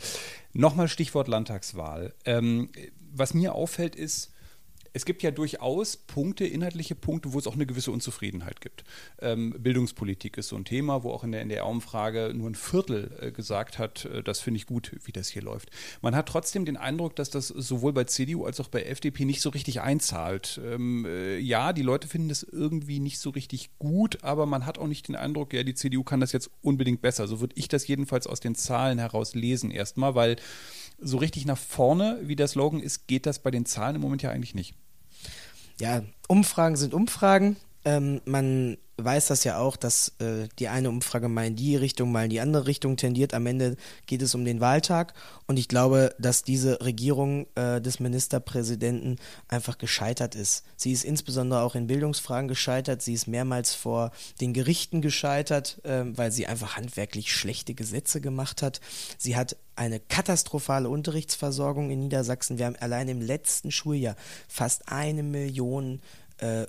Nochmal 0.52 0.88
Stichwort 0.88 1.28
Landtagswahl. 1.28 2.12
Ähm, 2.24 2.68
was 3.12 3.34
mir 3.34 3.54
auffällt 3.54 3.96
ist, 3.96 4.33
es 4.94 5.04
gibt 5.04 5.24
ja 5.24 5.32
durchaus 5.32 5.96
Punkte, 5.96 6.46
inhaltliche 6.46 6.94
Punkte, 6.94 7.32
wo 7.32 7.38
es 7.38 7.48
auch 7.48 7.54
eine 7.54 7.66
gewisse 7.66 7.90
Unzufriedenheit 7.90 8.60
gibt. 8.60 8.84
Ähm, 9.20 9.50
Bildungspolitik 9.58 10.38
ist 10.38 10.48
so 10.48 10.56
ein 10.56 10.64
Thema, 10.64 11.02
wo 11.02 11.10
auch 11.10 11.24
in 11.24 11.32
der 11.32 11.40
NDR-Umfrage 11.40 12.32
nur 12.32 12.48
ein 12.48 12.54
Viertel 12.54 13.10
äh, 13.20 13.32
gesagt 13.32 13.78
hat, 13.80 14.04
äh, 14.04 14.22
das 14.22 14.38
finde 14.38 14.58
ich 14.58 14.66
gut, 14.66 14.92
wie 15.04 15.10
das 15.10 15.28
hier 15.28 15.42
läuft. 15.42 15.70
Man 16.00 16.14
hat 16.14 16.28
trotzdem 16.28 16.64
den 16.64 16.76
Eindruck, 16.76 17.16
dass 17.16 17.28
das 17.28 17.48
sowohl 17.48 17.92
bei 17.92 18.04
CDU 18.04 18.44
als 18.44 18.60
auch 18.60 18.68
bei 18.68 18.84
FDP 18.84 19.24
nicht 19.24 19.40
so 19.40 19.50
richtig 19.50 19.80
einzahlt. 19.80 20.60
Ähm, 20.64 21.04
äh, 21.06 21.38
ja, 21.38 21.72
die 21.72 21.82
Leute 21.82 22.06
finden 22.06 22.28
das 22.28 22.44
irgendwie 22.44 23.00
nicht 23.00 23.18
so 23.18 23.30
richtig 23.30 23.76
gut, 23.80 24.22
aber 24.22 24.46
man 24.46 24.64
hat 24.64 24.78
auch 24.78 24.86
nicht 24.86 25.08
den 25.08 25.16
Eindruck, 25.16 25.54
ja, 25.54 25.64
die 25.64 25.74
CDU 25.74 26.04
kann 26.04 26.20
das 26.20 26.30
jetzt 26.30 26.52
unbedingt 26.62 27.02
besser. 27.02 27.26
So 27.26 27.40
würde 27.40 27.56
ich 27.56 27.66
das 27.66 27.88
jedenfalls 27.88 28.28
aus 28.28 28.38
den 28.38 28.54
Zahlen 28.54 29.00
heraus 29.00 29.34
lesen 29.34 29.72
erstmal, 29.72 30.14
weil 30.14 30.36
so 31.00 31.16
richtig 31.16 31.46
nach 31.46 31.58
vorne, 31.58 32.20
wie 32.22 32.36
der 32.36 32.46
Slogan 32.46 32.78
ist, 32.78 33.08
geht 33.08 33.26
das 33.26 33.40
bei 33.40 33.50
den 33.50 33.66
Zahlen 33.66 33.96
im 33.96 34.02
Moment 34.02 34.22
ja 34.22 34.30
eigentlich 34.30 34.54
nicht 34.54 34.76
ja, 35.80 36.02
Umfragen 36.28 36.76
sind 36.76 36.94
Umfragen. 36.94 37.56
Ähm, 37.84 38.20
man 38.24 38.78
weiß 38.96 39.26
das 39.26 39.44
ja 39.44 39.58
auch, 39.58 39.76
dass 39.76 40.12
äh, 40.18 40.48
die 40.58 40.68
eine 40.68 40.88
Umfrage 40.88 41.28
mal 41.28 41.46
in 41.46 41.56
die 41.56 41.76
Richtung, 41.76 42.12
mal 42.12 42.24
in 42.24 42.30
die 42.30 42.40
andere 42.40 42.66
Richtung 42.66 42.96
tendiert. 42.96 43.34
Am 43.34 43.46
Ende 43.46 43.76
geht 44.06 44.22
es 44.22 44.34
um 44.34 44.44
den 44.44 44.60
Wahltag 44.60 45.14
und 45.46 45.58
ich 45.58 45.68
glaube, 45.68 46.14
dass 46.18 46.42
diese 46.42 46.80
Regierung 46.80 47.46
äh, 47.54 47.80
des 47.80 48.00
Ministerpräsidenten 48.00 49.16
einfach 49.48 49.78
gescheitert 49.78 50.34
ist. 50.34 50.64
Sie 50.76 50.92
ist 50.92 51.04
insbesondere 51.04 51.62
auch 51.62 51.74
in 51.74 51.86
Bildungsfragen 51.86 52.48
gescheitert. 52.48 53.02
Sie 53.02 53.14
ist 53.14 53.26
mehrmals 53.26 53.74
vor 53.74 54.12
den 54.40 54.52
Gerichten 54.52 55.00
gescheitert, 55.00 55.84
äh, 55.84 56.04
weil 56.06 56.30
sie 56.30 56.46
einfach 56.46 56.76
handwerklich 56.76 57.34
schlechte 57.34 57.74
Gesetze 57.74 58.20
gemacht 58.20 58.62
hat. 58.62 58.80
Sie 59.18 59.36
hat 59.36 59.56
eine 59.76 59.98
katastrophale 59.98 60.88
Unterrichtsversorgung 60.88 61.90
in 61.90 61.98
Niedersachsen. 61.98 62.58
Wir 62.58 62.66
haben 62.66 62.76
allein 62.76 63.08
im 63.08 63.20
letzten 63.20 63.72
Schuljahr 63.72 64.14
fast 64.46 64.88
eine 64.88 65.22
Million 65.22 65.96
äh, 65.96 66.23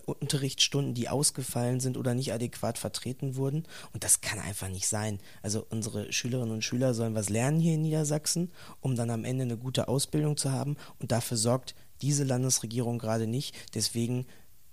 Unterrichtsstunden, 0.06 0.93
die 0.93 1.10
ausgefallen 1.10 1.80
sind 1.80 1.97
oder 1.97 2.13
nicht 2.13 2.34
adäquat 2.34 2.78
vertreten 2.78 3.36
wurden. 3.36 3.63
Und 3.93 4.04
das 4.04 4.21
kann 4.21 4.39
einfach 4.39 4.69
nicht 4.69 4.88
sein. 4.88 5.19
Also 5.41 5.65
unsere 5.69 6.12
Schülerinnen 6.13 6.54
und 6.54 6.63
Schüler 6.63 6.93
sollen 6.93 7.15
was 7.15 7.30
lernen 7.30 7.60
hier 7.60 7.75
in 7.75 7.82
Niedersachsen, 7.82 8.51
um 8.82 8.95
dann 8.95 9.10
am 9.10 9.25
Ende 9.25 9.43
eine 9.43 9.58
gute 9.58 9.88
Ausbildung 9.88 10.38
zu 10.38 10.51
haben. 10.51 10.78
Und 10.99 11.12
dafür 11.12 11.38
sorgt 11.38 11.75
diese 12.01 12.23
Landesregierung 12.23 12.99
gerade 12.99 13.28
nicht. 13.28 13.56
Deswegen 13.73 14.25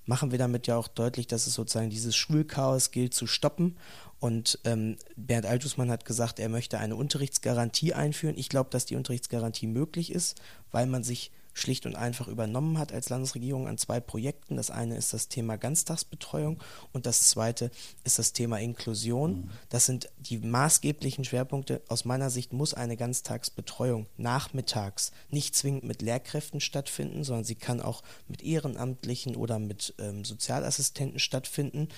machen 0.04 0.30
wir 0.30 0.38
damit 0.38 0.66
ja 0.66 0.76
auch 0.76 0.88
deutlich, 0.88 1.26
dass 1.26 1.46
es 1.46 1.54
sozusagen 1.54 1.90
dieses 1.90 2.16
Schulchaos 2.16 2.90
gilt 2.90 3.14
zu 3.14 3.26
stoppen. 3.26 3.76
Und 4.18 4.58
ähm, 4.64 4.96
Bernd 5.16 5.46
Altusmann 5.46 5.90
hat 5.90 6.04
gesagt, 6.04 6.38
er 6.38 6.48
möchte 6.48 6.78
eine 6.78 6.96
Unterrichtsgarantie 6.96 7.94
einführen. 7.94 8.36
Ich 8.36 8.48
glaube, 8.48 8.70
dass 8.70 8.86
die 8.86 8.96
Unterrichtsgarantie 8.96 9.66
möglich 9.66 10.12
ist, 10.12 10.40
weil 10.70 10.86
man 10.86 11.02
sich 11.02 11.32
schlicht 11.52 11.86
und 11.86 11.96
einfach 11.96 12.28
übernommen 12.28 12.78
hat 12.78 12.92
als 12.92 13.08
Landesregierung 13.08 13.68
an 13.68 13.78
zwei 13.78 14.00
Projekten. 14.00 14.56
Das 14.56 14.70
eine 14.70 14.96
ist 14.96 15.12
das 15.12 15.28
Thema 15.28 15.56
Ganztagsbetreuung 15.56 16.58
und 16.92 17.06
das 17.06 17.28
zweite 17.28 17.70
ist 18.04 18.18
das 18.18 18.32
Thema 18.32 18.58
Inklusion. 18.58 19.32
Mhm. 19.32 19.50
Das 19.68 19.86
sind 19.86 20.08
die 20.18 20.38
maßgeblichen 20.38 21.24
Schwerpunkte. 21.24 21.82
Aus 21.88 22.04
meiner 22.04 22.30
Sicht 22.30 22.52
muss 22.52 22.74
eine 22.74 22.96
Ganztagsbetreuung 22.96 24.06
nachmittags 24.16 25.12
nicht 25.30 25.54
zwingend 25.54 25.84
mit 25.84 26.02
Lehrkräften 26.02 26.60
stattfinden, 26.60 27.24
sondern 27.24 27.44
sie 27.44 27.54
kann 27.54 27.80
auch 27.80 28.02
mit 28.28 28.42
Ehrenamtlichen 28.42 29.36
oder 29.36 29.58
mit 29.58 29.94
ähm, 29.98 30.24
Sozialassistenten 30.24 31.18
stattfinden. 31.18 31.88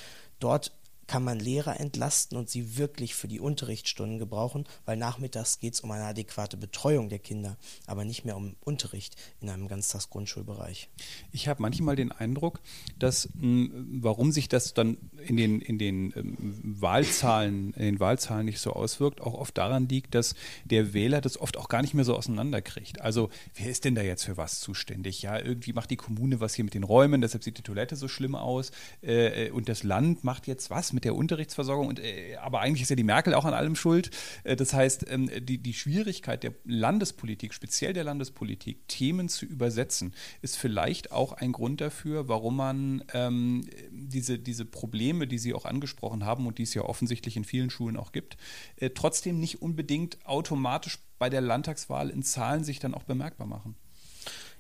Dort 0.41 0.73
kann 1.07 1.25
man 1.25 1.39
Lehrer 1.39 1.79
entlasten 1.81 2.37
und 2.39 2.49
sie 2.49 2.77
wirklich 2.77 3.15
für 3.15 3.29
die 3.29 3.41
Unterrichtsstunden 3.41 4.19
gebrauchen, 4.19 4.65
weil 4.85 4.97
nachmittags 4.97 5.61
geht 5.61 5.75
es 5.75 5.81
um 5.81 5.91
eine 5.91 6.05
adäquate 6.05 6.57
Betreuung 6.57 7.09
der 7.09 7.19
Kinder, 7.19 7.57
aber 7.87 8.05
nicht 8.05 8.25
mehr 8.25 8.37
um 8.37 8.57
Unterricht 8.61 9.17
in 9.41 9.49
einem 9.49 9.69
Ganztagsgrundschulbereich. 9.69 10.89
Ich 11.33 11.49
habe 11.49 11.63
manchmal 11.63 11.97
den 11.97 12.13
Eindruck, 12.13 12.61
dass 12.99 13.29
warum 13.35 14.33
sich 14.33 14.49
das 14.49 14.75
dann 14.75 14.97
in 15.27 15.37
den, 15.37 15.61
in 15.61 15.79
den 15.79 16.13
ähm, 16.17 16.37
Wahlzahlen, 16.81 17.73
in 17.75 17.83
den 17.83 18.01
Wahlzahlen 18.01 18.47
nicht 18.47 18.61
so 18.61 18.73
auswirkt, 18.73 19.21
auch 19.21 19.35
oft 19.35 19.57
daran 19.59 19.89
liegt, 19.89 20.15
dass 20.15 20.35
der 20.65 20.95
Wähler 20.95 21.21
das 21.21 21.41
oft 21.41 21.57
auch 21.57 21.69
gar 21.69 21.83
nicht 21.83 21.95
mehr 21.95 22.05
so 22.05 22.17
auseinanderkriegt. 22.17 23.01
Also 23.01 23.31
wer 23.55 23.71
ist 23.71 23.85
denn 23.85 23.95
da 23.95 24.03
jetzt 24.03 24.25
für 24.25 24.37
was 24.37 24.61
zuständig? 24.61 25.23
Ja, 25.23 25.39
irgendwie 25.39 25.73
macht 25.73 25.91
die 25.91 25.97
Kommune 25.97 26.41
was 26.41 26.55
hier 26.55 26.65
mit 26.65 26.75
den 26.75 26.85
Räumen, 26.85 27.21
deshalb 27.21 27.45
sieht 27.45 27.59
die 27.59 27.63
Toilette 27.63 27.97
so 27.97 28.09
schlimm 28.09 28.35
aus 28.35 28.71
äh, 29.03 29.51
und 29.51 29.69
das 29.69 29.83
Land 29.83 30.25
macht 30.25 30.47
jetzt 30.47 30.71
was 30.71 30.94
mit 30.95 31.05
der 31.05 31.15
Unterrichtsversorgung. 31.15 31.89
Und, 31.89 32.01
äh, 32.01 32.37
aber 32.41 32.61
eigentlich 32.61 32.83
ist 32.83 32.91
ja 32.91 32.97
die 32.97 33.05
Merkel 33.05 33.35
auch 33.35 33.45
an 33.45 33.55
allem 33.55 33.77
schuld. 33.77 34.11
Äh, 34.45 34.57
das 34.57 34.73
heißt, 34.73 35.07
ähm, 35.11 35.31
die, 35.41 35.59
die 35.59 35.75
Schwierigkeit 35.75 36.43
der 36.43 36.55
Landespolitik, 36.65 37.53
speziell 37.53 37.93
der 37.93 38.05
Landespolitik, 38.05 38.89
Themen 38.89 39.29
zu 39.29 39.45
übersetzen, 39.45 40.15
ist 40.41 40.57
vielleicht 40.57 41.13
auch 41.13 41.33
ein 41.33 41.53
Grund 41.53 41.81
dafür, 41.81 42.29
warum 42.29 42.57
man 42.57 43.05
ähm, 43.13 43.69
diese, 43.91 44.39
diese 44.39 44.65
Probleme, 44.65 45.27
die 45.27 45.39
Sie 45.39 45.53
auch 45.53 45.65
angesprochen 45.65 46.25
haben 46.25 46.47
und 46.47 46.59
die 46.59 46.63
es 46.63 46.75
ja 46.75 46.83
offensichtlich 46.83 47.37
in 47.37 47.45
vielen 47.45 47.71
Schulen 47.71 47.97
auch 47.97 48.13
gibt, 48.13 48.37
äh, 48.77 48.91
trotzdem 48.91 49.41
nicht 49.41 49.61
unbedingt 49.61 50.19
automatisch 50.25 50.99
bei 51.19 51.29
der 51.29 51.41
Landtagswahl 51.41 52.11
in 52.11 52.23
Zahlen 52.23 52.65
sich 52.65 52.79
dann 52.79 52.95
auch 52.95 53.03
bemerkbar 53.03 53.47
machen. 53.47 53.77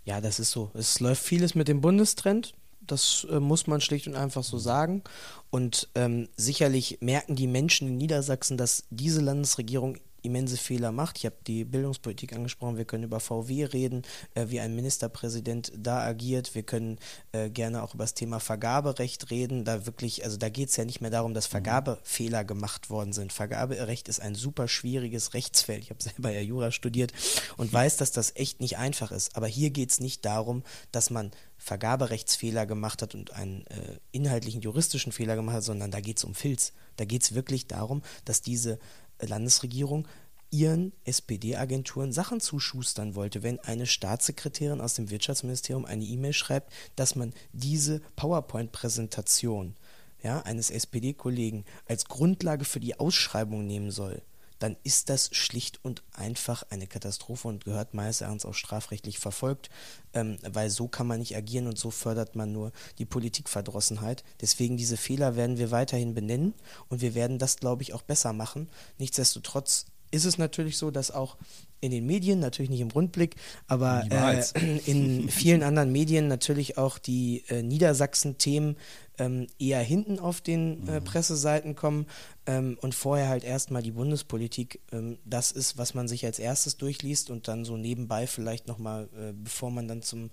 Ja, 0.05 0.21
das 0.21 0.39
ist 0.39 0.51
so. 0.51 0.71
Es 0.75 1.01
läuft 1.01 1.23
vieles 1.23 1.55
mit 1.55 1.69
dem 1.69 1.81
Bundestrend. 1.81 2.55
Das 2.87 3.27
äh, 3.31 3.41
muss 3.41 3.67
man 3.67 3.81
schlicht 3.81 4.07
und 4.07 4.17
einfach 4.17 4.45
so 4.45 4.59
sagen. 4.59 5.03
Und 5.51 5.89
ähm, 5.95 6.29
sicherlich 6.37 6.99
merken 7.01 7.37
die 7.37 7.47
Menschen 7.47 7.89
in 7.89 7.97
Niedersachsen, 7.97 8.57
dass 8.57 8.85
diese 8.91 9.21
Landesregierung 9.21 9.99
immense 10.25 10.57
Fehler 10.57 10.93
macht. 10.93 11.19
Ich 11.19 11.27
habe 11.27 11.37
die 11.47 11.65
Bildungspolitik 11.65 12.33
angesprochen, 12.33 12.77
wir 12.77 12.85
können 12.85 13.05
über 13.05 13.21
VW 13.21 13.65
reden, 13.65 14.03
äh, 14.35 14.47
wie 14.49 14.61
ein 14.61 14.75
Ministerpräsident 14.75 15.73
da 15.77 16.01
agiert. 16.01 16.55
Wir 16.55 16.63
können 16.63 16.99
äh, 17.33 17.51
gerne 17.51 17.83
auch 17.83 17.95
über 17.95 18.05
das 18.05 18.15
Thema 18.15 18.41
Vergaberecht 18.41 19.31
reden. 19.31 19.65
Da 19.65 19.87
wirklich, 19.87 20.25
also 20.25 20.37
da 20.37 20.49
geht 20.49 20.71
es 20.71 20.77
ja 20.77 20.85
nicht 20.85 21.01
mehr 21.01 21.11
darum, 21.11 21.35
dass 21.35 21.49
mhm. 21.49 21.53
Vergabefehler 21.53 22.45
gemacht 22.45 22.91
worden 22.91 23.13
sind. 23.13 23.33
Vergaberecht 23.33 24.09
ist 24.09 24.21
ein 24.21 24.35
super 24.35 24.69
schwieriges 24.69 25.35
Rechtsfeld. 25.35 25.83
Ich 25.83 25.91
habe 25.91 26.03
selber 26.03 26.31
ja 26.31 26.41
Jura 26.41 26.71
studiert 26.71 27.13
und 27.57 27.73
weiß, 27.73 27.97
dass 27.97 28.13
das 28.13 28.35
echt 28.37 28.61
nicht 28.61 28.79
einfach 28.79 29.13
ist. 29.13 29.37
Aber 29.37 29.47
hier 29.47 29.71
geht 29.71 29.91
es 29.91 30.01
nicht 30.01 30.25
darum, 30.25 30.63
dass 30.93 31.11
man 31.11 31.31
Vergaberechtsfehler 31.65 32.67
gemacht 32.67 33.01
hat 33.01 33.15
und 33.15 33.33
einen 33.33 33.67
äh, 33.69 33.99
inhaltlichen 34.13 34.61
juristischen 34.61 35.13
Fehler 35.13 35.35
gemacht 35.35 35.57
hat, 35.57 35.65
sondern 35.65 35.91
da 35.91 36.01
geht 36.01 36.19
es 36.19 36.25
um 36.25 36.35
Filz. 36.35 36.73
Da 36.97 37.05
geht 37.05 37.23
es 37.23 37.35
wirklich 37.35 37.67
darum, 37.67 38.03
dass 38.25 38.43
diese 38.43 38.79
Landesregierung 39.27 40.09
ihren 40.51 40.93
SPD-Agenturen 41.05 42.13
Sachen 42.13 42.41
zuschustern 42.41 43.17
wollte. 43.17 43.43
Wenn 43.43 43.59
eine 43.59 43.87
Staatssekretärin 43.87 44.81
aus 44.81 44.95
dem 44.95 45.11
Wirtschaftsministerium 45.11 45.85
eine 45.85 46.05
E-Mail 46.05 46.33
schreibt, 46.33 46.73
dass 46.95 47.17
man 47.17 47.33
diese 47.53 48.01
PowerPoint-Präsentation 48.15 49.75
ja, 50.23 50.41
eines 50.43 50.71
SPD-Kollegen 50.71 51.65
als 51.87 52.07
Grundlage 52.07 52.65
für 52.65 52.81
die 52.81 52.99
Ausschreibung 52.99 53.67
nehmen 53.67 53.91
soll, 53.91 54.23
dann 54.59 54.77
ist 54.85 55.09
das 55.09 55.29
schlicht 55.33 55.85
und 55.85 56.03
einfach 56.13 56.65
eine 56.71 56.87
Katastrophe 56.87 57.49
und 57.49 57.65
gehört 57.65 57.95
meines 57.95 58.21
Erachtens 58.21 58.45
auch 58.45 58.55
strafrechtlich 58.55 59.19
verfolgt, 59.19 59.71
ähm, 60.13 60.39
weil 60.43 60.71
so 60.71 60.89
kann 60.89 61.07
man 61.07 61.19
nicht 61.19 61.37
agieren 61.37 61.67
und 61.67 61.79
so 61.79 61.91
fördert 61.91 62.37
man 62.37 62.53
nur 62.53 62.73
die 62.99 63.05
Politikverdrossenheit. 63.05 64.25
Deswegen 64.41 64.77
diese 64.77 64.97
Fehler 64.97 65.37
werden 65.37 65.59
wir 65.59 65.71
weiterhin 65.71 66.15
benennen 66.15 66.55
und 66.89 67.01
wir 67.01 67.15
werden 67.15 67.39
das, 67.39 67.57
glaube 67.57 67.83
ich, 67.83 67.93
auch 67.93 68.03
besser 68.03 68.33
machen. 68.33 68.69
Nichtsdestotrotz 68.99 69.87
ist 70.11 70.25
es 70.25 70.39
natürlich 70.39 70.79
so, 70.79 70.91
dass 70.91 71.11
auch 71.11 71.37
in 71.85 71.91
den 71.91 72.07
Medien, 72.07 72.41
natürlich 72.41 72.71
nicht 72.71 72.81
im 72.81 72.91
Rundblick, 72.91 73.37
aber 73.67 74.05
äh, 74.11 74.79
in 74.87 75.29
vielen 75.29 75.63
anderen 75.63 75.93
Medien 75.93 76.29
natürlich 76.29 76.79
auch 76.79 76.99
die 76.99 77.45
äh, 77.49 77.63
Niedersachsen-Themen 77.63 78.77
ähm, 79.19 79.47
eher 79.59 79.81
hinten 79.81 80.19
auf 80.19 80.41
den 80.41 80.89
äh, 80.89 81.01
mhm. 81.01 81.05
Presseseiten 81.05 81.77
kommen 81.77 82.07
ähm, 82.47 82.77
und 82.81 82.95
vorher 82.95 83.29
halt 83.29 83.45
erstmal 83.45 83.83
die 83.83 83.93
Bundespolitik 83.93 84.81
ähm, 84.93 85.19
das 85.25 85.53
ist, 85.53 85.79
was 85.79 85.95
man 85.95 86.09
sich 86.09 86.25
als 86.25 86.39
erstes 86.39 86.77
durchliest 86.77 87.31
und 87.31 87.47
dann 87.47 87.65
so 87.65 87.77
nebenbei 87.77 88.27
vielleicht 88.27 88.67
nochmal, 88.67 89.09
äh, 89.17 89.33
bevor 89.33 89.71
man 89.71 89.87
dann 89.87 90.03
zum 90.03 90.31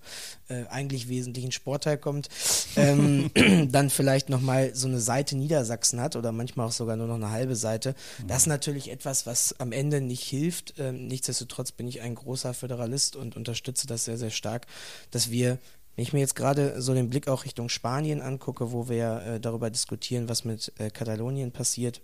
äh, 0.50 0.66
eigentlich 0.68 1.10
wesentlichen 1.10 1.52
Sportteil 1.52 1.98
kommt, 1.98 2.30
ähm, 2.76 3.30
dann 3.72 3.90
vielleicht 3.90 4.30
nochmal 4.30 4.74
so 4.74 4.88
eine 4.88 5.00
Seite 5.00 5.38
Niedersachsen 5.38 6.02
hat 6.02 6.16
oder 6.16 6.32
manchmal 6.32 6.68
auch 6.68 6.72
sogar 6.72 6.96
nur 6.96 7.08
noch 7.08 7.16
eine 7.16 7.30
halbe 7.30 7.56
Seite. 7.56 7.96
Mhm. 8.24 8.28
Das 8.28 8.44
ist 8.44 8.48
natürlich 8.48 8.90
etwas, 8.90 9.28
was 9.28 9.60
am 9.60 9.72
Ende 9.72 10.02
nicht 10.02 10.24
hilft. 10.24 10.74
Ähm, 10.80 11.08
nichtsdestotrotz 11.08 11.41
bin 11.78 11.88
ich 11.88 12.02
ein 12.02 12.16
großer 12.16 12.54
Föderalist 12.54 13.16
und 13.16 13.36
unterstütze 13.36 13.88
das 13.88 14.06
sehr, 14.06 14.18
sehr 14.18 14.32
stark, 14.32 14.68
dass 15.12 15.32
wir 15.32 15.60
wenn 15.96 16.04
ich 16.04 16.14
mir 16.14 16.20
jetzt 16.20 16.38
gerade 16.38 16.82
so 16.82 16.94
den 16.94 17.10
Blick 17.10 17.28
auch 17.28 17.44
Richtung 17.44 17.68
Spanien 17.68 18.22
angucke, 18.22 18.72
wo 18.72 18.88
wir 18.88 19.24
äh, 19.24 19.40
darüber 19.42 19.70
diskutieren, 19.70 20.30
was 20.30 20.46
mit 20.46 20.72
äh, 20.80 20.90
Katalonien 20.90 21.52
passiert, 21.52 22.02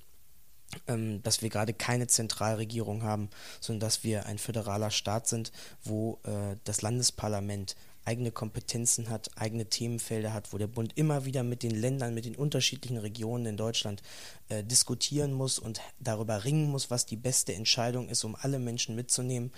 ähm, 0.88 1.23
dass 1.23 1.41
wir 1.41 1.50
gerade 1.50 1.73
keine 1.73 2.08
Zentralregierung 2.08 3.04
haben, 3.04 3.30
sondern 3.62 3.88
dass 3.88 4.04
wir 4.04 4.26
ein 4.26 4.38
föderaler 4.38 4.91
Staat 4.91 5.28
sind, 5.28 5.52
wo 5.84 6.19
äh, 6.23 6.58
das 6.65 6.82
Landesparlament 6.82 7.76
eigene 8.08 8.32
Kompetenzen 8.32 9.10
hat, 9.10 9.30
eigene 9.36 9.65
Themenfelder 9.65 10.34
hat, 10.34 10.54
wo 10.54 10.58
der 10.58 10.67
Bund 10.67 10.93
immer 10.96 11.26
wieder 11.26 11.43
mit 11.43 11.62
den 11.62 11.76
Ländern, 11.76 12.13
mit 12.13 12.24
den 12.24 12.38
unterschiedlichen 12.38 12.98
Regionen 12.98 13.46
in 13.46 13.58
Deutschland 13.58 14.02
äh, 14.48 14.63
diskutieren 14.63 15.34
muss 15.34 15.60
und 15.60 15.82
darüber 16.00 16.46
ringen 16.46 16.72
muss, 16.72 16.89
was 16.89 17.06
die 17.06 17.17
beste 17.17 17.54
Entscheidung 17.54 18.08
ist, 18.08 18.24
um 18.24 18.36
alle 18.36 18.60
Menschen 18.60 18.96
mitzunehmen. 18.96 19.52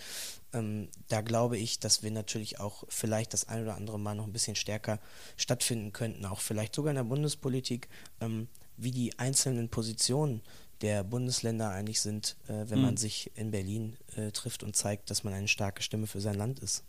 Ähm, 0.52 0.90
da 1.10 1.22
glaube 1.22 1.60
ich, 1.60 1.80
dass 1.80 2.02
wir 2.02 2.10
natürlich 2.10 2.60
auch 2.60 2.86
vielleicht 2.90 3.34
das 3.34 3.48
ein 3.48 3.62
oder 3.62 3.76
andere 3.76 4.00
Mal 4.00 4.16
noch 4.16 4.26
ein 4.26 4.34
bisschen 4.34 4.56
stärker 4.56 5.00
stattfinden 5.38 5.94
könnten, 5.94 6.26
auch 6.26 6.40
vielleicht 6.40 6.74
sogar 6.74 6.90
in 6.90 6.98
der 6.98 7.04
Bundespolitik, 7.04 7.88
ähm, 8.20 8.48
wie 8.78 8.92
die 8.92 9.20
einzelnen 9.20 9.70
Positionen 9.70 10.42
der 10.82 11.04
Bundesländer 11.04 11.70
eigentlich 11.70 12.02
sind, 12.02 12.36
äh, 12.48 12.68
wenn 12.70 12.80
mhm. 12.80 12.86
man 12.86 12.98
sich 12.98 13.30
in 13.36 13.52
Berlin 13.52 13.96
äh, 14.16 14.32
trifft 14.32 14.64
und 14.64 14.76
zeigt, 14.76 15.12
dass 15.12 15.24
man 15.24 15.34
eine 15.34 15.48
starke 15.48 15.84
Stimme 15.84 16.08
für 16.08 16.22
sein 16.22 16.36
Land 16.36 16.60
ist. 16.60 16.84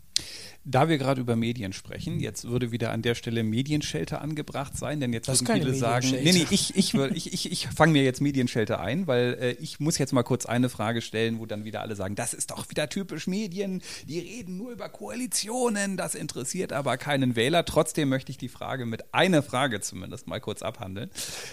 Da 0.63 0.89
wir 0.89 0.99
gerade 0.99 1.19
über 1.19 1.35
Medien 1.35 1.73
sprechen, 1.73 2.19
jetzt 2.19 2.47
würde 2.47 2.71
wieder 2.71 2.91
an 2.91 3.01
der 3.01 3.15
Stelle 3.15 3.41
Medienschelte 3.41 4.21
angebracht 4.21 4.77
sein, 4.77 4.99
denn 4.99 5.11
jetzt 5.11 5.27
das 5.27 5.41
würden 5.41 5.63
viele 5.63 5.73
sagen, 5.73 6.11
nee, 6.11 6.31
nee, 6.31 6.45
ich, 6.51 6.75
ich, 6.75 6.93
ich, 6.93 7.33
ich, 7.33 7.51
ich 7.51 7.67
fange 7.67 7.93
mir 7.93 8.03
jetzt 8.03 8.21
Medienschelte 8.21 8.79
ein, 8.79 9.07
weil 9.07 9.37
äh, 9.41 9.51
ich 9.53 9.79
muss 9.79 9.97
jetzt 9.97 10.13
mal 10.13 10.21
kurz 10.21 10.45
eine 10.45 10.69
Frage 10.69 11.01
stellen, 11.01 11.39
wo 11.39 11.47
dann 11.47 11.65
wieder 11.65 11.81
alle 11.81 11.95
sagen, 11.95 12.13
das 12.13 12.35
ist 12.35 12.51
doch 12.51 12.69
wieder 12.69 12.89
typisch 12.89 13.25
Medien, 13.25 13.81
die 14.07 14.19
reden 14.19 14.57
nur 14.57 14.71
über 14.71 14.87
Koalitionen, 14.87 15.97
das 15.97 16.13
interessiert 16.13 16.73
aber 16.73 16.95
keinen 16.97 17.35
Wähler. 17.35 17.65
Trotzdem 17.65 18.09
möchte 18.09 18.31
ich 18.31 18.37
die 18.37 18.49
Frage 18.49 18.85
mit 18.85 19.15
einer 19.15 19.41
Frage 19.41 19.81
zumindest 19.81 20.27
mal 20.27 20.39
kurz 20.39 20.61
abhandeln. 20.61 21.09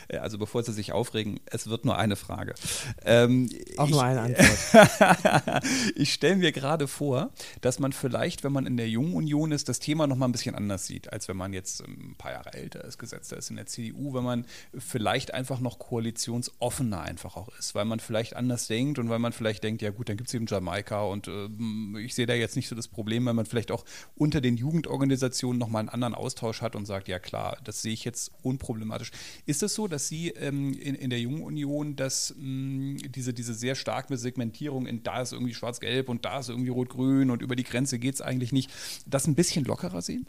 Äh, 0.09 0.18
also 0.18 0.37
bevor 0.37 0.62
Sie 0.62 0.75
sich 0.75 0.92
aufregen, 0.92 1.40
es 1.47 1.66
wird 1.66 1.87
nur 1.87 1.97
eine 1.97 2.16
Frage. 2.16 2.53
Ähm, 3.07 3.49
Auch 3.79 3.88
nur 3.88 4.03
eine 4.03 4.21
Antwort. 4.21 5.62
ich 5.97 6.12
stelle 6.12 6.37
mir 6.37 6.53
gerade 6.53 6.88
vor, 6.88 7.31
dass 7.62 7.79
man 7.79 7.94
vielleicht, 7.94 8.44
wenn 8.44 8.53
man 8.53 8.58
in 8.66 8.77
der 8.77 8.88
Jungen 8.88 9.14
Union 9.14 9.53
ist, 9.53 9.68
das 9.68 9.79
Thema 9.79 10.07
noch 10.07 10.16
mal 10.16 10.27
ein 10.27 10.33
bisschen 10.33 10.55
anders 10.55 10.87
sieht, 10.87 11.12
als 11.12 11.29
wenn 11.29 11.37
man 11.37 11.53
jetzt 11.53 11.81
ähm, 11.81 12.12
ein 12.12 12.14
paar 12.16 12.33
Jahre 12.33 12.53
älter 12.53 12.85
ist, 12.85 12.99
gesetzter 12.99 13.37
ist 13.37 13.51
in 13.51 13.57
der 13.57 13.66
CDU, 13.66 14.14
wenn 14.14 14.25
man 14.25 14.47
vielleicht 14.77 15.35
einfach 15.35 15.61
noch 15.61 15.79
koalitionsoffener 15.79 17.01
einfach 17.01 17.37
auch 17.37 17.49
ist, 17.59 17.75
weil 17.75 17.85
man 17.85 18.01
vielleicht 18.01 18.37
anders 18.37 18.66
denkt 18.66 18.99
und 18.99 19.09
weil 19.09 19.18
man 19.18 19.33
vielleicht 19.33 19.64
denkt, 19.64 19.83
ja 19.83 19.90
gut, 19.90 20.09
dann 20.09 20.16
gibt 20.16 20.29
es 20.29 20.35
eben 20.35 20.47
Jamaika 20.47 21.03
und 21.03 21.29
äh, 21.29 21.49
ich 22.01 22.14
sehe 22.14 22.27
da 22.27 22.35
jetzt 22.35 22.57
nicht 22.57 22.68
so 22.68 22.77
das 22.77 22.88
Problem, 22.88 23.25
weil 23.27 23.35
man 23.35 23.47
vielleicht 23.47 23.71
auch 23.71 23.85
unter 24.14 24.40
den 24.40 24.57
Jugendorganisationen 24.57 25.59
noch 25.59 25.68
mal 25.68 25.81
einen 25.81 25.88
anderen 25.88 26.14
Austausch 26.14 26.62
hat 26.62 26.77
und 26.77 26.87
sagt, 26.87 27.09
ja 27.09 27.18
klar, 27.18 27.59
das 27.64 27.83
sehe 27.83 27.92
ich 27.92 28.05
jetzt 28.05 28.33
unproblematisch. 28.42 29.11
Ist 29.47 29.62
es 29.62 29.75
so, 29.75 29.88
dass 29.88 30.09
Sie 30.09 30.29
ähm, 30.31 30.73
in, 30.75 30.94
in, 30.94 31.11
der 31.11 31.21
Jungen 31.21 31.42
Union, 31.42 31.97
dass 31.97 32.35
mh, 32.38 33.09
diese, 33.09 33.35
diese 33.35 33.55
sehr 33.55 33.75
starke 33.75 34.16
Segmentierung 34.16 34.87
in 34.87 35.03
da 35.03 35.23
ist 35.23 35.33
irgendwie 35.33 35.55
schwarz-gelb 35.55 36.09
und 36.09 36.25
da 36.25 36.40
ist 36.40 36.49
irgendwie 36.49 36.71
rot-grün 36.71 37.31
und 37.31 37.42
über 37.42 37.57
die 37.57 37.64
Grenze 37.64 37.99
geht 37.99 38.14
es 38.14 38.21
eigentlich 38.21 38.38
eigentlich 38.38 38.53
nicht, 38.53 38.70
das 39.07 39.27
ein 39.27 39.35
bisschen 39.35 39.64
lockerer 39.64 40.03
sehen? 40.03 40.27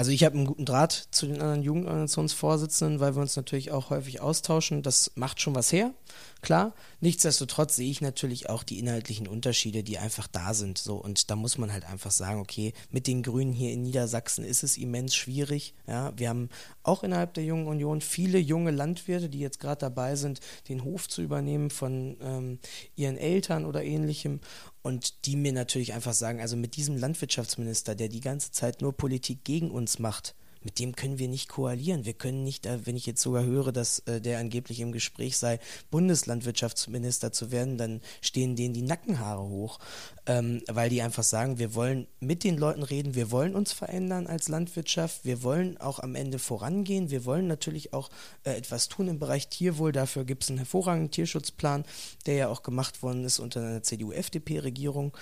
Also 0.00 0.12
ich 0.12 0.24
habe 0.24 0.34
einen 0.34 0.46
guten 0.46 0.64
Draht 0.64 1.08
zu 1.10 1.26
den 1.26 1.42
anderen 1.42 1.62
Jugendorganisationsvorsitzenden, 1.62 3.00
weil 3.00 3.16
wir 3.16 3.20
uns 3.20 3.36
natürlich 3.36 3.70
auch 3.70 3.90
häufig 3.90 4.22
austauschen. 4.22 4.82
Das 4.82 5.12
macht 5.14 5.42
schon 5.42 5.54
was 5.54 5.72
her, 5.72 5.92
klar. 6.40 6.72
Nichtsdestotrotz 7.00 7.76
sehe 7.76 7.90
ich 7.90 8.00
natürlich 8.00 8.48
auch 8.48 8.62
die 8.62 8.78
inhaltlichen 8.78 9.28
Unterschiede, 9.28 9.82
die 9.82 9.98
einfach 9.98 10.26
da 10.26 10.54
sind. 10.54 10.78
So 10.78 10.96
und 10.96 11.30
da 11.30 11.36
muss 11.36 11.58
man 11.58 11.70
halt 11.70 11.84
einfach 11.84 12.12
sagen, 12.12 12.40
okay, 12.40 12.72
mit 12.90 13.06
den 13.06 13.22
Grünen 13.22 13.52
hier 13.52 13.72
in 13.72 13.82
Niedersachsen 13.82 14.42
ist 14.42 14.62
es 14.62 14.78
immens 14.78 15.14
schwierig. 15.14 15.74
Ja, 15.86 16.14
wir 16.16 16.30
haben 16.30 16.48
auch 16.82 17.02
innerhalb 17.02 17.34
der 17.34 17.44
Jungen 17.44 17.66
Union 17.66 18.00
viele 18.00 18.38
junge 18.38 18.70
Landwirte, 18.70 19.28
die 19.28 19.40
jetzt 19.40 19.60
gerade 19.60 19.80
dabei 19.80 20.16
sind, 20.16 20.40
den 20.70 20.82
Hof 20.82 21.10
zu 21.10 21.20
übernehmen 21.20 21.68
von 21.68 22.16
ähm, 22.22 22.58
ihren 22.96 23.18
Eltern 23.18 23.66
oder 23.66 23.84
ähnlichem 23.84 24.40
und 24.82 25.26
die 25.26 25.36
mir 25.36 25.52
natürlich 25.52 25.92
einfach 25.92 26.14
sagen, 26.14 26.40
also 26.40 26.56
mit 26.56 26.76
diesem 26.76 26.96
Landwirtschaftsminister, 26.96 27.94
der 27.94 28.08
die 28.08 28.20
ganze 28.20 28.50
Zeit 28.52 28.80
nur 28.80 28.96
Politik 28.96 29.44
gegen 29.44 29.70
uns 29.70 29.98
macht, 29.98 30.34
mit 30.62 30.78
dem 30.78 30.94
können 30.94 31.18
wir 31.18 31.28
nicht 31.28 31.48
koalieren. 31.48 32.04
Wir 32.04 32.12
können 32.12 32.44
nicht, 32.44 32.66
äh, 32.66 32.86
wenn 32.86 32.96
ich 32.96 33.06
jetzt 33.06 33.22
sogar 33.22 33.44
höre, 33.44 33.72
dass 33.72 34.00
äh, 34.00 34.20
der 34.20 34.38
angeblich 34.38 34.80
im 34.80 34.92
Gespräch 34.92 35.36
sei, 35.38 35.58
Bundeslandwirtschaftsminister 35.90 37.32
zu 37.32 37.50
werden, 37.50 37.78
dann 37.78 38.00
stehen 38.20 38.56
denen 38.56 38.74
die 38.74 38.82
Nackenhaare 38.82 39.42
hoch, 39.42 39.78
ähm, 40.26 40.62
weil 40.68 40.90
die 40.90 41.02
einfach 41.02 41.22
sagen, 41.22 41.58
wir 41.58 41.74
wollen 41.74 42.06
mit 42.20 42.44
den 42.44 42.58
Leuten 42.58 42.82
reden, 42.82 43.14
wir 43.14 43.30
wollen 43.30 43.54
uns 43.54 43.72
verändern 43.72 44.26
als 44.26 44.48
Landwirtschaft, 44.48 45.24
wir 45.24 45.42
wollen 45.42 45.78
auch 45.78 45.98
am 45.98 46.14
Ende 46.14 46.38
vorangehen, 46.38 47.10
wir 47.10 47.24
wollen 47.24 47.46
natürlich 47.46 47.92
auch 47.94 48.10
äh, 48.44 48.50
etwas 48.52 48.88
tun 48.88 49.08
im 49.08 49.18
Bereich 49.18 49.48
Tierwohl. 49.48 49.92
Dafür 49.92 50.24
gibt 50.24 50.42
es 50.42 50.50
einen 50.50 50.58
hervorragenden 50.58 51.10
Tierschutzplan, 51.10 51.84
der 52.26 52.34
ja 52.34 52.48
auch 52.48 52.62
gemacht 52.62 53.02
worden 53.02 53.24
ist 53.24 53.38
unter 53.38 53.60
einer 53.60 53.82
CDU-FDP-Regierung, 53.82 55.16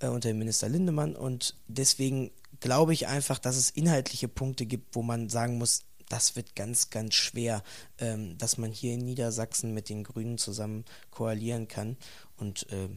unter 0.00 0.28
dem 0.28 0.38
Minister 0.38 0.68
Lindemann. 0.68 1.16
Und 1.16 1.56
deswegen 1.68 2.30
glaube 2.60 2.92
ich 2.92 3.06
einfach, 3.06 3.38
dass 3.38 3.56
es 3.56 3.70
inhaltliche 3.70 4.28
Punkte 4.28 4.66
gibt, 4.66 4.94
wo 4.94 5.02
man 5.02 5.28
sagen 5.28 5.58
muss, 5.58 5.80
das 6.08 6.36
wird 6.36 6.54
ganz, 6.54 6.90
ganz 6.90 7.14
schwer, 7.14 7.62
ähm, 7.98 8.36
dass 8.38 8.58
man 8.58 8.72
hier 8.72 8.94
in 8.94 9.04
Niedersachsen 9.04 9.72
mit 9.72 9.88
den 9.88 10.04
Grünen 10.04 10.38
zusammen 10.38 10.84
koalieren 11.10 11.68
kann. 11.68 11.96
Und 12.36 12.70
äh, 12.70 12.88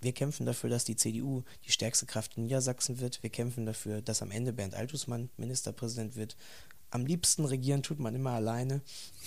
wir 0.00 0.12
kämpfen 0.12 0.46
dafür, 0.46 0.70
dass 0.70 0.84
die 0.84 0.96
CDU 0.96 1.42
die 1.64 1.72
stärkste 1.72 2.06
Kraft 2.06 2.36
in 2.36 2.44
Niedersachsen 2.44 3.00
wird. 3.00 3.22
Wir 3.22 3.30
kämpfen 3.30 3.66
dafür, 3.66 4.02
dass 4.02 4.22
am 4.22 4.30
Ende 4.30 4.52
Bernd 4.52 4.74
Altusmann 4.74 5.30
Ministerpräsident 5.36 6.16
wird. 6.16 6.36
Am 6.90 7.04
liebsten 7.04 7.44
regieren 7.44 7.82
tut 7.82 7.98
man 7.98 8.14
immer 8.14 8.30
alleine. 8.30 8.82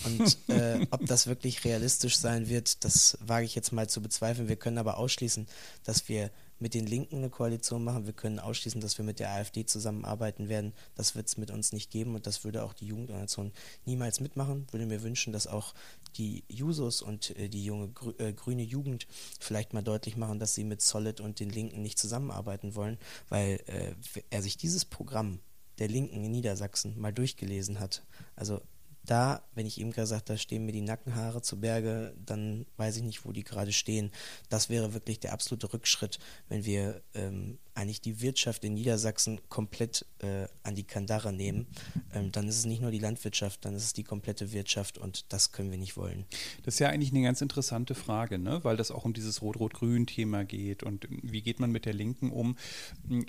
Und 0.05 0.37
äh, 0.49 0.85
ob 0.91 1.05
das 1.05 1.27
wirklich 1.27 1.63
realistisch 1.65 2.17
sein 2.17 2.47
wird, 2.49 2.83
das 2.83 3.17
wage 3.21 3.45
ich 3.45 3.55
jetzt 3.55 3.71
mal 3.71 3.89
zu 3.89 4.01
bezweifeln. 4.01 4.47
Wir 4.47 4.55
können 4.55 4.77
aber 4.77 4.97
ausschließen, 4.97 5.47
dass 5.83 6.07
wir 6.07 6.31
mit 6.59 6.73
den 6.73 6.85
Linken 6.85 7.17
eine 7.17 7.29
Koalition 7.29 7.83
machen. 7.83 8.05
Wir 8.05 8.13
können 8.13 8.39
ausschließen, 8.39 8.81
dass 8.81 8.97
wir 8.97 9.05
mit 9.05 9.19
der 9.19 9.31
AfD 9.31 9.65
zusammenarbeiten 9.65 10.49
werden. 10.49 10.73
Das 10.95 11.15
wird 11.15 11.27
es 11.27 11.37
mit 11.37 11.51
uns 11.51 11.71
nicht 11.71 11.91
geben 11.91 12.15
und 12.15 12.27
das 12.27 12.43
würde 12.43 12.63
auch 12.63 12.73
die 12.73 12.87
Jugendorganisation 12.87 13.51
niemals 13.85 14.19
mitmachen. 14.19 14.67
Würde 14.71 14.85
mir 14.85 15.03
wünschen, 15.03 15.33
dass 15.33 15.47
auch 15.47 15.73
die 16.17 16.43
Jusos 16.47 17.01
und 17.01 17.35
äh, 17.37 17.49
die 17.49 17.63
junge 17.63 17.89
grü 17.89 18.13
äh, 18.17 18.33
grüne 18.33 18.63
Jugend 18.63 19.07
vielleicht 19.39 19.73
mal 19.73 19.83
deutlich 19.83 20.17
machen, 20.17 20.39
dass 20.39 20.53
sie 20.53 20.63
mit 20.63 20.81
Solid 20.81 21.21
und 21.21 21.39
den 21.39 21.49
Linken 21.49 21.81
nicht 21.81 21.99
zusammenarbeiten 21.99 22.75
wollen, 22.75 22.97
weil 23.29 23.61
äh, 23.67 23.93
er 24.29 24.41
sich 24.41 24.57
dieses 24.57 24.85
Programm 24.85 25.39
der 25.79 25.87
Linken 25.87 26.23
in 26.23 26.31
Niedersachsen 26.31 26.99
mal 26.99 27.13
durchgelesen 27.13 27.79
hat. 27.79 28.03
Also 28.35 28.61
da, 29.09 29.43
wenn 29.55 29.65
ich 29.65 29.79
eben 29.79 29.91
gesagt 29.91 30.29
da 30.29 30.37
stehen 30.37 30.65
mir 30.65 30.71
die 30.71 30.81
Nackenhaare 30.81 31.41
zu 31.41 31.59
Berge, 31.59 32.13
dann 32.25 32.65
weiß 32.77 32.97
ich 32.97 33.03
nicht, 33.03 33.25
wo 33.25 33.31
die 33.31 33.43
gerade 33.43 33.73
stehen. 33.73 34.11
Das 34.49 34.69
wäre 34.69 34.93
wirklich 34.93 35.19
der 35.19 35.33
absolute 35.33 35.73
Rückschritt, 35.73 36.19
wenn 36.47 36.65
wir 36.65 37.01
ähm, 37.13 37.57
eigentlich 37.79 38.01
die 38.01 38.21
Wirtschaft 38.21 38.63
in 38.65 38.73
Niedersachsen 38.73 39.39
komplett 39.47 40.05
äh, 40.19 40.47
an 40.63 40.75
die 40.75 40.83
Kandare 40.83 41.31
nehmen, 41.31 41.67
ähm, 42.13 42.31
dann 42.31 42.47
ist 42.47 42.57
es 42.57 42.65
nicht 42.65 42.81
nur 42.81 42.91
die 42.91 42.99
Landwirtschaft, 42.99 43.63
dann 43.63 43.73
ist 43.73 43.83
es 43.83 43.93
die 43.93 44.03
komplette 44.03 44.51
Wirtschaft 44.51 44.97
und 44.97 45.31
das 45.31 45.51
können 45.53 45.71
wir 45.71 45.77
nicht 45.77 45.95
wollen. 45.95 46.25
Das 46.63 46.75
ist 46.75 46.79
ja 46.79 46.89
eigentlich 46.89 47.11
eine 47.11 47.21
ganz 47.21 47.41
interessante 47.41 47.95
Frage, 47.95 48.37
ne? 48.37 48.59
weil 48.63 48.75
das 48.75 48.91
auch 48.91 49.05
um 49.05 49.13
dieses 49.13 49.41
Rot-Rot-Grün-Thema 49.41 50.43
geht 50.43 50.83
und 50.83 51.07
wie 51.09 51.41
geht 51.41 51.59
man 51.59 51.71
mit 51.71 51.85
der 51.85 51.93
Linken 51.93 52.31
um. 52.31 52.57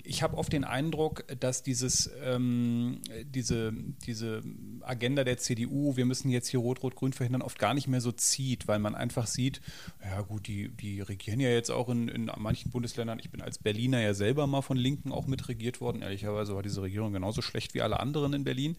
Ich 0.03 0.21
habe 0.21 0.37
oft 0.37 0.51
den 0.51 0.65
Eindruck, 0.65 1.25
dass 1.39 1.63
dieses, 1.63 2.11
ähm, 2.21 3.01
diese, 3.23 3.73
diese 4.05 4.43
Agenda 4.81 5.23
der 5.23 5.37
CDU, 5.37 5.70
wir 5.71 6.05
müssen 6.05 6.29
jetzt 6.29 6.49
hier 6.49 6.59
Rot-Rot-Grün 6.59 7.13
verhindern, 7.13 7.41
oft 7.41 7.59
gar 7.59 7.73
nicht 7.73 7.87
mehr 7.87 8.01
so 8.01 8.11
zieht, 8.11 8.67
weil 8.67 8.79
man 8.79 8.95
einfach 8.95 9.27
sieht, 9.27 9.61
ja 10.03 10.21
gut, 10.21 10.47
die, 10.47 10.69
die 10.69 11.01
regieren 11.01 11.39
ja 11.39 11.49
jetzt 11.49 11.69
auch 11.69 11.89
in, 11.89 12.07
in 12.07 12.31
manchen 12.37 12.71
Bundesländern, 12.71 13.19
ich 13.19 13.29
bin 13.29 13.41
als 13.41 13.57
Berliner 13.57 14.01
ja 14.01 14.13
selber 14.13 14.31
selber 14.41 14.47
mal 14.47 14.61
von 14.61 14.77
Linken 14.77 15.11
auch 15.11 15.27
mitregiert 15.27 15.81
worden. 15.81 16.01
Ehrlicherweise 16.01 16.55
war 16.55 16.63
diese 16.63 16.81
Regierung 16.81 17.11
genauso 17.13 17.41
schlecht 17.41 17.73
wie 17.73 17.81
alle 17.81 17.99
anderen 17.99 18.33
in 18.33 18.43
Berlin, 18.43 18.77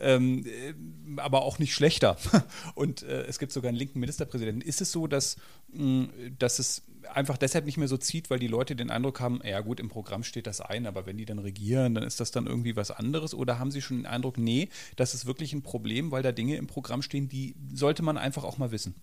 ähm, 0.00 0.44
äh, 0.46 0.74
aber 1.20 1.42
auch 1.42 1.58
nicht 1.58 1.74
schlechter. 1.74 2.16
Und 2.74 3.02
äh, 3.02 3.22
es 3.22 3.38
gibt 3.38 3.52
sogar 3.52 3.70
einen 3.70 3.78
linken 3.78 4.00
Ministerpräsidenten. 4.00 4.60
Ist 4.60 4.80
es 4.80 4.92
so, 4.92 5.06
dass, 5.06 5.36
mh, 5.72 6.08
dass 6.38 6.58
es 6.58 6.82
einfach 7.12 7.36
deshalb 7.36 7.64
nicht 7.66 7.76
mehr 7.76 7.88
so 7.88 7.96
zieht, 7.96 8.30
weil 8.30 8.38
die 8.38 8.46
Leute 8.46 8.76
den 8.76 8.90
Eindruck 8.90 9.20
haben, 9.20 9.40
ja 9.44 9.60
gut, 9.60 9.80
im 9.80 9.88
Programm 9.88 10.24
steht 10.24 10.46
das 10.46 10.60
ein, 10.60 10.86
aber 10.86 11.06
wenn 11.06 11.16
die 11.16 11.24
dann 11.24 11.38
regieren, 11.38 11.94
dann 11.94 12.04
ist 12.04 12.20
das 12.20 12.30
dann 12.30 12.46
irgendwie 12.46 12.76
was 12.76 12.90
anderes? 12.90 13.34
Oder 13.34 13.58
haben 13.58 13.70
Sie 13.70 13.82
schon 13.82 13.98
den 13.98 14.06
Eindruck, 14.06 14.38
nee, 14.38 14.68
das 14.96 15.14
ist 15.14 15.26
wirklich 15.26 15.52
ein 15.52 15.62
Problem, 15.62 16.10
weil 16.10 16.22
da 16.22 16.32
Dinge 16.32 16.56
im 16.56 16.66
Programm 16.66 17.02
stehen, 17.02 17.28
die 17.28 17.54
sollte 17.72 18.02
man 18.02 18.18
einfach 18.18 18.44
auch 18.44 18.58
mal 18.58 18.70
wissen? 18.72 18.94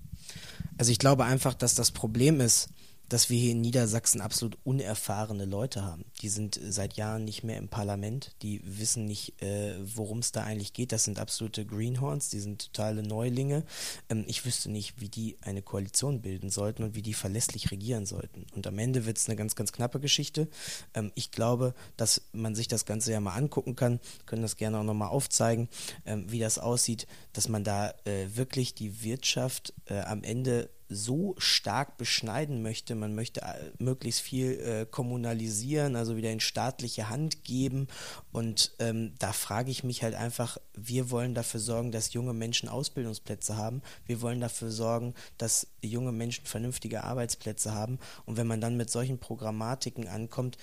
Also 0.77 0.91
ich 0.91 0.99
glaube 0.99 1.25
einfach, 1.25 1.53
dass 1.53 1.75
das 1.75 1.91
Problem 1.91 2.39
ist, 2.41 2.69
dass 3.09 3.29
wir 3.29 3.37
hier 3.37 3.51
in 3.51 3.61
Niedersachsen 3.61 4.21
absolut 4.21 4.57
unerfahrene 4.63 5.45
Leute 5.45 5.83
haben. 5.83 6.05
Die 6.21 6.29
sind 6.29 6.57
äh, 6.57 6.71
seit 6.71 6.93
Jahren 6.93 7.25
nicht 7.25 7.43
mehr 7.43 7.57
im 7.57 7.67
Parlament, 7.67 8.35
die 8.41 8.61
wissen 8.63 9.05
nicht, 9.05 9.41
äh, 9.41 9.75
worum 9.83 10.19
es 10.19 10.31
da 10.31 10.43
eigentlich 10.43 10.73
geht. 10.73 10.91
Das 10.91 11.03
sind 11.03 11.19
absolute 11.19 11.65
Greenhorns, 11.65 12.29
die 12.29 12.39
sind 12.39 12.73
totale 12.73 13.03
Neulinge. 13.03 13.63
Ähm, 14.09 14.23
ich 14.27 14.45
wüsste 14.45 14.71
nicht, 14.71 15.01
wie 15.01 15.09
die 15.09 15.37
eine 15.41 15.61
Koalition 15.61 16.21
bilden 16.21 16.49
sollten 16.49 16.83
und 16.83 16.95
wie 16.95 17.01
die 17.01 17.13
verlässlich 17.13 17.71
regieren 17.71 18.05
sollten. 18.05 18.45
Und 18.55 18.67
am 18.67 18.77
Ende 18.77 19.05
wird 19.05 19.17
es 19.17 19.27
eine 19.27 19.35
ganz, 19.35 19.55
ganz 19.55 19.73
knappe 19.73 19.99
Geschichte. 19.99 20.47
Ähm, 20.93 21.11
ich 21.15 21.31
glaube, 21.31 21.73
dass 21.97 22.21
man 22.31 22.55
sich 22.55 22.67
das 22.67 22.85
Ganze 22.85 23.11
ja 23.11 23.19
mal 23.19 23.33
angucken 23.33 23.75
kann, 23.75 23.99
können 24.27 24.43
das 24.43 24.55
gerne 24.55 24.79
auch 24.79 24.83
nochmal 24.83 25.09
aufzeigen, 25.09 25.67
ähm, 26.05 26.31
wie 26.31 26.39
das 26.39 26.59
aussieht, 26.59 27.07
dass 27.33 27.49
man 27.49 27.63
da 27.63 27.93
äh, 28.05 28.27
wirklich 28.35 28.75
die 28.75 29.03
Wirtschaft 29.03 29.73
äh, 29.85 29.99
am 30.01 30.23
Ende 30.23 30.69
so 30.89 31.35
stark 31.37 31.97
beschneiden 31.97 32.63
möchte. 32.63 32.95
Man 32.95 33.13
möchte 33.15 33.41
äh, 33.41 33.71
möglichst 33.77 34.21
viel 34.21 34.59
äh, 34.59 34.85
kommunalisieren, 34.89 35.95
also 35.95 36.17
wieder 36.17 36.31
in 36.31 36.39
staatliche 36.39 37.09
Hand 37.09 37.43
geben. 37.43 37.87
Und 38.31 38.73
ähm, 38.79 39.13
da 39.19 39.31
frage 39.31 39.69
ich 39.69 39.83
mich 39.83 40.03
halt 40.03 40.15
einfach, 40.15 40.57
wir 40.75 41.11
wollen 41.11 41.35
dafür 41.35 41.59
sorgen, 41.59 41.91
dass 41.91 42.13
junge 42.13 42.33
Menschen 42.33 42.67
Ausbildungsplätze 42.69 43.55
haben. 43.55 43.81
Wir 44.05 44.21
wollen 44.21 44.41
dafür 44.41 44.71
sorgen, 44.71 45.13
dass 45.37 45.67
junge 45.81 46.11
Menschen 46.11 46.45
vernünftige 46.45 47.03
Arbeitsplätze 47.03 47.73
haben. 47.73 47.99
Und 48.25 48.37
wenn 48.37 48.47
man 48.47 48.61
dann 48.61 48.75
mit 48.75 48.89
solchen 48.89 49.19
Programmatiken 49.19 50.07
ankommt, 50.07 50.57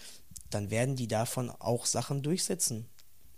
dann 0.51 0.71
werden 0.71 0.97
die 0.97 1.09
davon 1.09 1.51
auch 1.51 1.87
Sachen 1.87 2.23
durchsetzen 2.23 2.87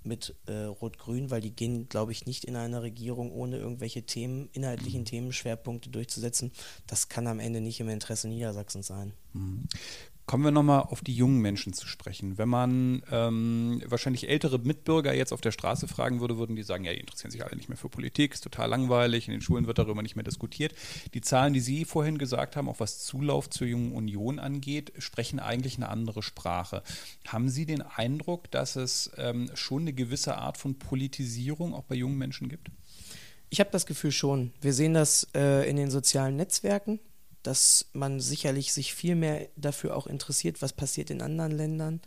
mit 0.09 0.35
äh, 0.47 0.65
Rot-Grün, 0.65 1.31
weil 1.31 1.41
die 1.41 1.55
gehen, 1.55 1.89
glaube 1.89 2.13
ich, 2.13 2.27
nicht 2.27 2.45
in 2.45 2.57
eine 2.57 2.83
Regierung, 2.83 3.31
ohne 3.31 3.59
irgendwelche 3.59 4.03
Themen, 4.03 4.49
inhaltlichen 4.53 5.03
mhm. 5.03 5.07
Themenschwerpunkte 5.07 5.91
durchzusetzen. 5.91 6.53
Das 6.87 7.09
kann 7.09 7.27
am 7.27 7.39
Ende 7.39 7.61
nicht 7.61 7.81
im 7.81 7.89
Interesse 7.89 8.29
Niedersachsens 8.29 8.87
sein. 8.87 9.13
Mhm. 9.35 9.69
Kommen 10.29 10.45
wir 10.45 10.51
nochmal 10.51 10.83
auf 10.83 11.01
die 11.01 11.15
jungen 11.15 11.41
Menschen 11.41 11.73
zu 11.73 11.89
sprechen. 11.89 12.37
Wenn 12.37 12.51
man 12.51 13.03
ähm, 13.11 13.81
wahrscheinlich 13.87 14.29
ältere 14.29 14.59
Mitbürger 14.59 15.15
jetzt 15.15 15.33
auf 15.33 15.41
der 15.41 15.53
Straße 15.53 15.89
fragen 15.89 16.21
würde, 16.21 16.37
würden 16.37 16.55
die 16.55 16.65
sagen, 16.65 16.85
ja, 16.85 16.93
die 16.93 17.01
interessieren 17.01 17.31
sich 17.31 17.43
alle 17.47 17.57
nicht 17.57 17.71
mehr 17.71 17.79
für 17.79 17.89
Politik, 17.89 18.35
ist 18.35 18.45
total 18.45 18.69
langweilig, 18.69 19.27
in 19.27 19.33
den 19.33 19.41
Schulen 19.41 19.67
wird 19.67 19.79
darüber 19.79 20.03
nicht 20.03 20.17
mehr 20.17 20.25
diskutiert. 20.25 20.75
Die 21.15 21.23
Zahlen, 21.23 21.55
die 21.55 21.61
Sie 21.61 21.87
vorhin 21.87 22.19
gesagt 22.19 22.57
haben, 22.57 22.69
auch 22.69 22.79
was 22.79 23.07
Zulauf 23.07 23.49
zur 23.49 23.69
Jungen 23.69 23.93
Union 23.93 24.39
angeht, 24.39 24.93
sprechen 24.99 25.41
eigentlich 25.41 25.79
eine 25.79 25.89
andere 25.89 26.23
Sprache. 26.23 26.83
Haben 27.27 27.49
Sie 27.49 27.65
den 27.65 27.81
Eindruck, 27.81 28.51
dass 28.51 28.77
es 28.77 29.11
ähm, 29.17 29.51
schon 29.55 29.81
eine 29.81 29.95
gewisse 29.95 30.37
Art 30.37 30.59
von 30.59 30.79
Politisierung 30.79 31.73
auch 31.73 31.85
bei 31.85 31.95
jungen 31.95 32.19
Menschen 32.19 32.51
gibt? 32.51 32.71
Ich 33.49 33.61
habe 33.61 33.71
das 33.73 33.87
Gefühl 33.87 34.13
schon. 34.13 34.53
Wir 34.61 34.75
sehen 34.75 34.93
das 34.93 35.27
äh, 35.35 35.67
in 35.71 35.77
den 35.77 35.91
sozialen 35.91 36.37
Netzwerken 36.37 37.01
dass 37.49 37.87
man 37.95 38.21
sicherlich 38.21 38.75
sich 38.75 38.93
viel 38.93 39.15
mehr 39.15 39.49
dafür 39.57 39.97
auch 39.97 40.07
interessiert, 40.07 40.61
was 40.61 40.75
passiert 40.75 41.09
in 41.09 41.23
anderen 41.23 41.53
Ländern. 41.53 42.03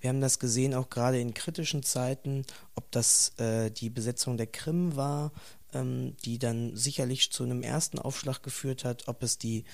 Wir 0.00 0.08
haben 0.08 0.22
das 0.22 0.38
gesehen 0.38 0.72
auch 0.72 0.88
gerade 0.88 1.20
in 1.20 1.34
kritischen 1.34 1.82
Zeiten, 1.82 2.46
ob 2.76 2.90
das 2.92 3.38
äh, 3.38 3.70
die 3.70 3.90
Besetzung 3.90 4.38
der 4.38 4.46
Krim 4.46 4.96
war, 4.96 5.32
ähm, 5.74 6.16
die 6.24 6.38
dann 6.38 6.74
sicherlich 6.74 7.30
zu 7.30 7.44
einem 7.44 7.62
ersten 7.62 7.98
Aufschlag 7.98 8.42
geführt 8.42 8.86
hat, 8.86 9.06
ob 9.06 9.22
es 9.22 9.36
die 9.36 9.64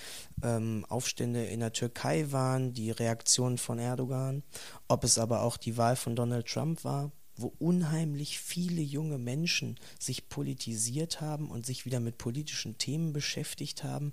ähm, 0.43 0.85
Aufstände 0.89 1.45
in 1.45 1.61
der 1.61 1.73
Türkei 1.73 2.33
waren, 2.33 2.73
die 2.75 2.91
Reaktion 2.91 3.59
von 3.59 3.79
Erdogan, 3.79 4.43
ob 4.89 5.05
es 5.05 5.19
aber 5.19 5.43
auch 5.43 5.57
die 5.57 5.77
Wahl 5.77 5.95
von 5.95 6.17
Donald 6.17 6.49
Trump 6.49 6.83
war 6.83 7.13
wo 7.37 7.53
unheimlich 7.59 8.39
viele 8.39 8.83
junge 8.83 9.19
Menschen 9.19 9.79
sich 9.99 10.29
politisiert 10.29 11.21
haben 11.21 11.51
und 11.51 11.67
sich 11.67 11.87
wieder 11.87 12.01
mit 12.01 12.19
politischen 12.19 12.79
Themen 12.79 13.13
beschäftigt 13.13 13.85
haben. 13.85 14.13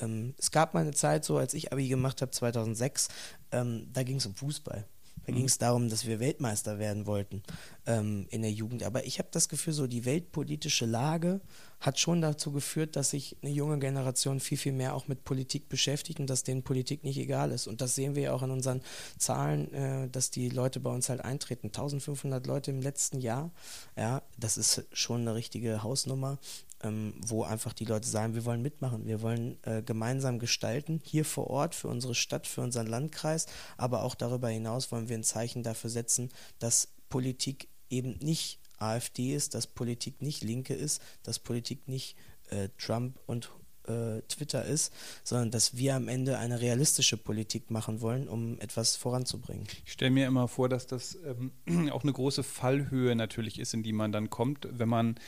Ähm, 0.00 0.34
es 0.38 0.50
gab 0.50 0.74
mal 0.74 0.80
eine 0.80 0.94
Zeit, 0.94 1.24
so 1.24 1.38
als 1.38 1.54
ich 1.54 1.72
Abi 1.72 1.88
gemacht 1.88 2.22
habe, 2.22 2.30
2006, 2.30 3.08
ähm, 3.52 3.88
da 3.92 4.02
ging 4.02 4.16
es 4.16 4.26
um 4.26 4.34
Fußball. 4.34 4.86
Da 5.28 5.34
ging 5.34 5.44
es 5.44 5.58
darum, 5.58 5.90
dass 5.90 6.06
wir 6.06 6.20
Weltmeister 6.20 6.78
werden 6.78 7.04
wollten 7.04 7.42
ähm, 7.84 8.26
in 8.30 8.40
der 8.40 8.50
Jugend. 8.50 8.82
Aber 8.82 9.04
ich 9.04 9.18
habe 9.18 9.28
das 9.30 9.50
Gefühl, 9.50 9.74
so 9.74 9.86
die 9.86 10.06
weltpolitische 10.06 10.86
Lage 10.86 11.42
hat 11.80 12.00
schon 12.00 12.22
dazu 12.22 12.50
geführt, 12.50 12.96
dass 12.96 13.10
sich 13.10 13.36
eine 13.42 13.52
junge 13.52 13.78
Generation 13.78 14.40
viel, 14.40 14.56
viel 14.56 14.72
mehr 14.72 14.94
auch 14.94 15.06
mit 15.06 15.24
Politik 15.24 15.68
beschäftigt 15.68 16.18
und 16.18 16.30
dass 16.30 16.44
denen 16.44 16.62
Politik 16.62 17.04
nicht 17.04 17.18
egal 17.18 17.52
ist. 17.52 17.66
Und 17.66 17.82
das 17.82 17.94
sehen 17.94 18.14
wir 18.14 18.22
ja 18.22 18.32
auch 18.32 18.40
an 18.40 18.50
unseren 18.50 18.80
Zahlen, 19.18 19.70
äh, 19.74 20.08
dass 20.08 20.30
die 20.30 20.48
Leute 20.48 20.80
bei 20.80 20.90
uns 20.90 21.10
halt 21.10 21.20
eintreten. 21.20 21.66
1500 21.66 22.46
Leute 22.46 22.70
im 22.70 22.80
letzten 22.80 23.20
Jahr, 23.20 23.50
ja, 23.98 24.22
das 24.38 24.56
ist 24.56 24.86
schon 24.94 25.20
eine 25.20 25.34
richtige 25.34 25.82
Hausnummer 25.82 26.38
ähm, 26.82 27.14
wo 27.24 27.42
einfach 27.42 27.72
die 27.72 27.84
Leute 27.84 28.08
sagen, 28.08 28.34
wir 28.34 28.44
wollen 28.44 28.62
mitmachen, 28.62 29.06
wir 29.06 29.22
wollen 29.22 29.58
äh, 29.64 29.82
gemeinsam 29.82 30.38
gestalten, 30.38 31.00
hier 31.04 31.24
vor 31.24 31.48
Ort, 31.48 31.74
für 31.74 31.88
unsere 31.88 32.14
Stadt, 32.14 32.46
für 32.46 32.60
unseren 32.60 32.86
Landkreis, 32.86 33.46
aber 33.76 34.02
auch 34.02 34.14
darüber 34.14 34.48
hinaus 34.48 34.92
wollen 34.92 35.08
wir 35.08 35.16
ein 35.16 35.24
Zeichen 35.24 35.62
dafür 35.62 35.90
setzen, 35.90 36.30
dass 36.58 36.88
Politik 37.08 37.68
eben 37.90 38.18
nicht 38.18 38.60
AfD 38.78 39.34
ist, 39.34 39.54
dass 39.54 39.66
Politik 39.66 40.22
nicht 40.22 40.44
Linke 40.44 40.74
ist, 40.74 41.02
dass 41.22 41.38
Politik 41.38 41.88
nicht 41.88 42.16
äh, 42.50 42.68
Trump 42.78 43.18
und 43.26 43.50
äh, 43.88 44.22
Twitter 44.28 44.64
ist, 44.64 44.92
sondern 45.24 45.50
dass 45.50 45.76
wir 45.76 45.96
am 45.96 46.08
Ende 46.08 46.38
eine 46.38 46.60
realistische 46.60 47.16
Politik 47.16 47.70
machen 47.70 48.00
wollen, 48.00 48.28
um 48.28 48.60
etwas 48.60 48.96
voranzubringen. 48.96 49.66
Ich 49.84 49.92
stelle 49.92 50.10
mir 50.10 50.26
immer 50.26 50.46
vor, 50.48 50.68
dass 50.68 50.86
das 50.86 51.18
ähm, 51.24 51.52
auch 51.90 52.02
eine 52.02 52.12
große 52.12 52.42
Fallhöhe 52.42 53.16
natürlich 53.16 53.58
ist, 53.58 53.74
in 53.74 53.82
die 53.82 53.92
man 53.92 54.12
dann 54.12 54.30
kommt, 54.30 54.68
wenn 54.70 54.88
man 54.88 55.18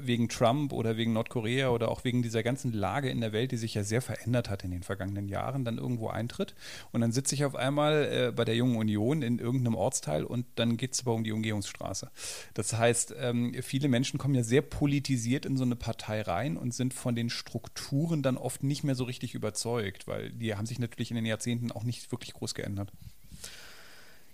wegen 0.00 0.28
Trump 0.28 0.72
oder 0.72 0.96
wegen 0.96 1.12
Nordkorea 1.12 1.70
oder 1.70 1.90
auch 1.90 2.04
wegen 2.04 2.22
dieser 2.22 2.42
ganzen 2.42 2.72
Lage 2.72 3.08
in 3.08 3.20
der 3.20 3.32
Welt, 3.32 3.52
die 3.52 3.56
sich 3.56 3.74
ja 3.74 3.82
sehr 3.82 4.02
verändert 4.02 4.48
hat 4.48 4.64
in 4.64 4.70
den 4.70 4.82
vergangenen 4.82 5.28
Jahren, 5.28 5.64
dann 5.64 5.78
irgendwo 5.78 6.08
eintritt. 6.08 6.54
Und 6.92 7.00
dann 7.00 7.12
sitze 7.12 7.34
ich 7.34 7.44
auf 7.44 7.56
einmal 7.56 8.04
äh, 8.04 8.32
bei 8.32 8.44
der 8.44 8.54
Jungen 8.54 8.76
Union 8.76 9.22
in 9.22 9.38
irgendeinem 9.38 9.74
Ortsteil 9.74 10.24
und 10.24 10.46
dann 10.54 10.76
geht 10.76 10.94
es 10.94 11.00
aber 11.00 11.14
um 11.14 11.24
die 11.24 11.32
Umgehungsstraße. 11.32 12.10
Das 12.54 12.76
heißt, 12.76 13.14
ähm, 13.18 13.54
viele 13.62 13.88
Menschen 13.88 14.18
kommen 14.18 14.34
ja 14.34 14.44
sehr 14.44 14.62
politisiert 14.62 15.46
in 15.46 15.56
so 15.56 15.64
eine 15.64 15.76
Partei 15.76 16.22
rein 16.22 16.56
und 16.56 16.72
sind 16.72 16.94
von 16.94 17.16
den 17.16 17.30
Strukturen 17.30 18.22
dann 18.22 18.36
oft 18.36 18.62
nicht 18.62 18.84
mehr 18.84 18.94
so 18.94 19.04
richtig 19.04 19.34
überzeugt, 19.34 20.06
weil 20.06 20.30
die 20.30 20.54
haben 20.54 20.66
sich 20.66 20.78
natürlich 20.78 21.10
in 21.10 21.16
den 21.16 21.26
Jahrzehnten 21.26 21.72
auch 21.72 21.84
nicht 21.84 22.12
wirklich 22.12 22.34
groß 22.34 22.54
geändert. 22.54 22.92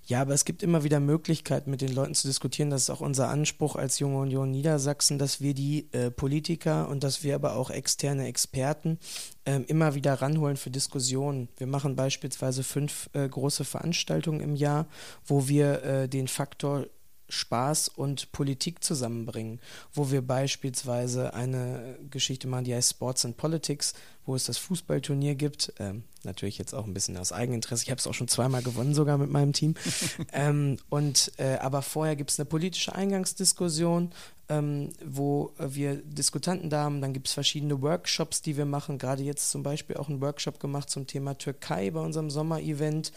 Ja, 0.09 0.23
aber 0.23 0.33
es 0.33 0.47
gibt 0.47 0.63
immer 0.63 0.85
wieder 0.85 1.01
Möglichkeiten, 1.01 1.71
mit 1.71 1.83
den 1.83 1.95
Leuten 1.95 2.15
zu 2.15 2.27
diskutieren. 2.27 2.71
Das 2.71 2.85
ist 2.85 2.91
auch 2.91 3.03
unser 3.03 3.29
Anspruch 3.29 3.77
als 3.77 3.99
Junge 3.99 4.17
Union 4.21 4.51
Niedersachsen, 4.51 5.19
dass 5.19 5.43
wir 5.43 5.53
die 5.53 5.93
äh, 5.93 6.11
Politiker 6.11 6.89
und 6.89 7.05
dass 7.05 7.23
wir 7.25 7.35
aber 7.35 7.57
auch 7.57 7.69
externe 7.69 8.27
Experten 8.27 8.99
äh, 9.45 9.61
immer 9.67 9.95
wieder 9.95 10.15
ranholen 10.15 10.57
für 10.57 10.71
Diskussionen. 10.71 11.51
Wir 11.59 11.67
machen 11.67 11.95
beispielsweise 11.95 12.63
fünf 12.63 13.11
äh, 13.13 13.29
große 13.29 13.65
Veranstaltungen 13.67 14.41
im 14.41 14.57
Jahr, 14.57 14.89
wo 15.27 15.47
wir 15.47 15.83
äh, 15.83 16.09
den 16.09 16.27
Faktor 16.27 16.87
Spaß 17.29 17.89
und 17.89 18.33
Politik 18.33 18.83
zusammenbringen, 18.83 19.61
wo 19.93 20.11
wir 20.11 20.23
beispielsweise 20.23 21.35
eine 21.35 21.99
Geschichte 22.11 22.49
machen, 22.49 22.65
die 22.65 22.75
heißt 22.75 22.91
Sports 22.91 23.25
and 23.25 23.37
Politics, 23.37 23.95
wo 24.29 24.35
es 24.35 24.45
das 24.45 24.59
Fußballturnier 24.59 25.35
gibt. 25.35 25.73
Ähm, 25.79 26.05
natürlich 26.23 26.59
jetzt 26.59 26.75
auch 26.75 26.85
ein 26.85 26.93
bisschen 26.93 27.17
aus 27.17 27.33
Eigeninteresse. 27.33 27.85
Ich 27.85 27.91
habe 27.91 27.99
es 27.99 28.07
auch 28.07 28.15
schon 28.15 28.29
zweimal 28.29 28.63
gewonnen, 28.63 28.95
sogar 28.95 29.17
mit 29.17 29.31
meinem 29.31 29.55
Team. 29.55 29.75
ähm, 30.33 30.77
und 30.91 31.33
äh, 31.39 31.57
aber 31.57 31.83
vorher 31.83 32.15
gibt 32.15 32.31
es 32.31 32.39
eine 32.39 32.45
politische 32.45 32.95
Eingangsdiskussion, 32.95 34.13
ähm, 34.51 34.93
wo 35.05 35.53
wir 35.59 35.97
Diskutanten 35.97 36.69
da 36.69 36.85
haben. 36.85 37.01
Dann 37.01 37.15
gibt 37.15 37.29
es 37.29 37.35
verschiedene 37.35 37.81
Workshops, 37.81 38.43
die 38.43 38.57
wir 38.57 38.67
machen. 38.67 38.99
Gerade 38.99 39.23
jetzt 39.23 39.51
zum 39.51 39.63
Beispiel 39.63 39.97
auch 39.97 40.09
einen 40.09 40.21
Workshop 40.21 40.61
gemacht 40.61 40.91
zum 40.91 41.07
Thema 41.07 41.37
Türkei 41.39 41.91
bei 41.91 42.01
unserem 42.01 42.31
Sommerevent. 42.31 43.13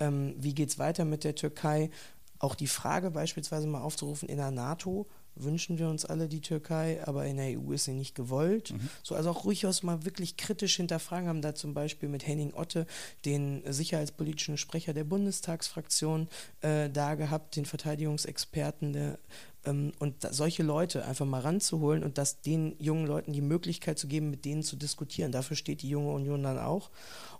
Ähm, 0.00 0.34
wie 0.38 0.54
geht 0.54 0.70
es 0.70 0.78
weiter 0.80 1.04
mit 1.04 1.22
der 1.22 1.36
Türkei? 1.36 1.90
Auch 2.38 2.54
die 2.54 2.66
Frage 2.66 3.10
beispielsweise 3.10 3.66
mal 3.66 3.82
aufzurufen, 3.82 4.28
in 4.28 4.36
der 4.36 4.50
NATO 4.50 5.06
wünschen 5.36 5.78
wir 5.78 5.88
uns 5.88 6.04
alle 6.04 6.28
die 6.28 6.40
Türkei, 6.40 7.00
aber 7.06 7.26
in 7.26 7.36
der 7.36 7.60
EU 7.60 7.72
ist 7.72 7.84
sie 7.84 7.92
nicht 7.92 8.14
gewollt. 8.14 8.72
Mhm. 8.72 8.88
So, 9.02 9.14
also 9.14 9.30
auch 9.30 9.42
durchaus 9.42 9.82
mal 9.82 10.04
wirklich 10.04 10.36
kritisch 10.36 10.76
hinterfragen, 10.76 11.28
haben 11.28 11.42
da 11.42 11.54
zum 11.54 11.74
Beispiel 11.74 12.08
mit 12.08 12.26
Henning 12.26 12.54
Otte 12.54 12.86
den 13.24 13.62
sicherheitspolitischen 13.70 14.56
Sprecher 14.56 14.94
der 14.94 15.04
Bundestagsfraktion 15.04 16.28
äh, 16.62 16.90
da 16.90 17.14
gehabt, 17.14 17.56
den 17.56 17.66
Verteidigungsexperten 17.66 18.92
der 18.94 19.18
ähm, 19.66 19.92
und 19.98 20.24
da, 20.24 20.32
solche 20.32 20.62
Leute 20.62 21.04
einfach 21.04 21.26
mal 21.26 21.40
ranzuholen 21.40 22.02
und 22.02 22.18
das 22.18 22.40
den 22.40 22.76
jungen 22.78 23.06
Leuten 23.06 23.32
die 23.32 23.42
Möglichkeit 23.42 23.98
zu 23.98 24.08
geben, 24.08 24.30
mit 24.30 24.44
denen 24.44 24.62
zu 24.62 24.76
diskutieren. 24.76 25.32
Dafür 25.32 25.56
steht 25.56 25.82
die 25.82 25.90
junge 25.90 26.12
Union 26.12 26.42
dann 26.42 26.58
auch. 26.58 26.90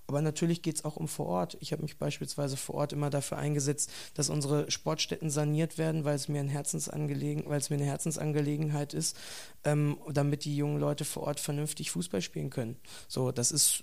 Aber 0.06 0.22
natürlich 0.22 0.62
geht 0.62 0.76
es 0.76 0.84
auch 0.84 0.96
um 0.96 1.08
vor 1.08 1.26
Ort. 1.26 1.56
Ich 1.60 1.72
habe 1.72 1.82
mich 1.82 1.98
beispielsweise 1.98 2.56
vor 2.56 2.76
Ort 2.76 2.92
immer 2.92 3.10
dafür 3.10 3.38
eingesetzt, 3.38 3.90
dass 4.14 4.30
unsere 4.30 4.70
Sportstätten 4.70 5.30
saniert 5.30 5.78
werden, 5.78 6.04
weil 6.04 6.14
es 6.14 6.28
mir, 6.28 6.40
ein 6.40 6.48
Herzensangelegenheit, 6.48 7.48
weil 7.48 7.58
es 7.58 7.70
mir 7.70 7.76
eine 7.76 7.86
Herzensangelegenheit 7.86 8.94
ist, 8.94 9.16
ähm, 9.64 9.98
damit 10.12 10.44
die 10.44 10.56
jungen 10.56 10.78
Leute 10.78 11.04
vor 11.04 11.24
Ort 11.24 11.40
vernünftig 11.40 11.90
Fußball 11.90 12.22
spielen 12.22 12.50
können. 12.50 12.76
So, 13.08 13.32
das 13.32 13.50
ist, 13.50 13.82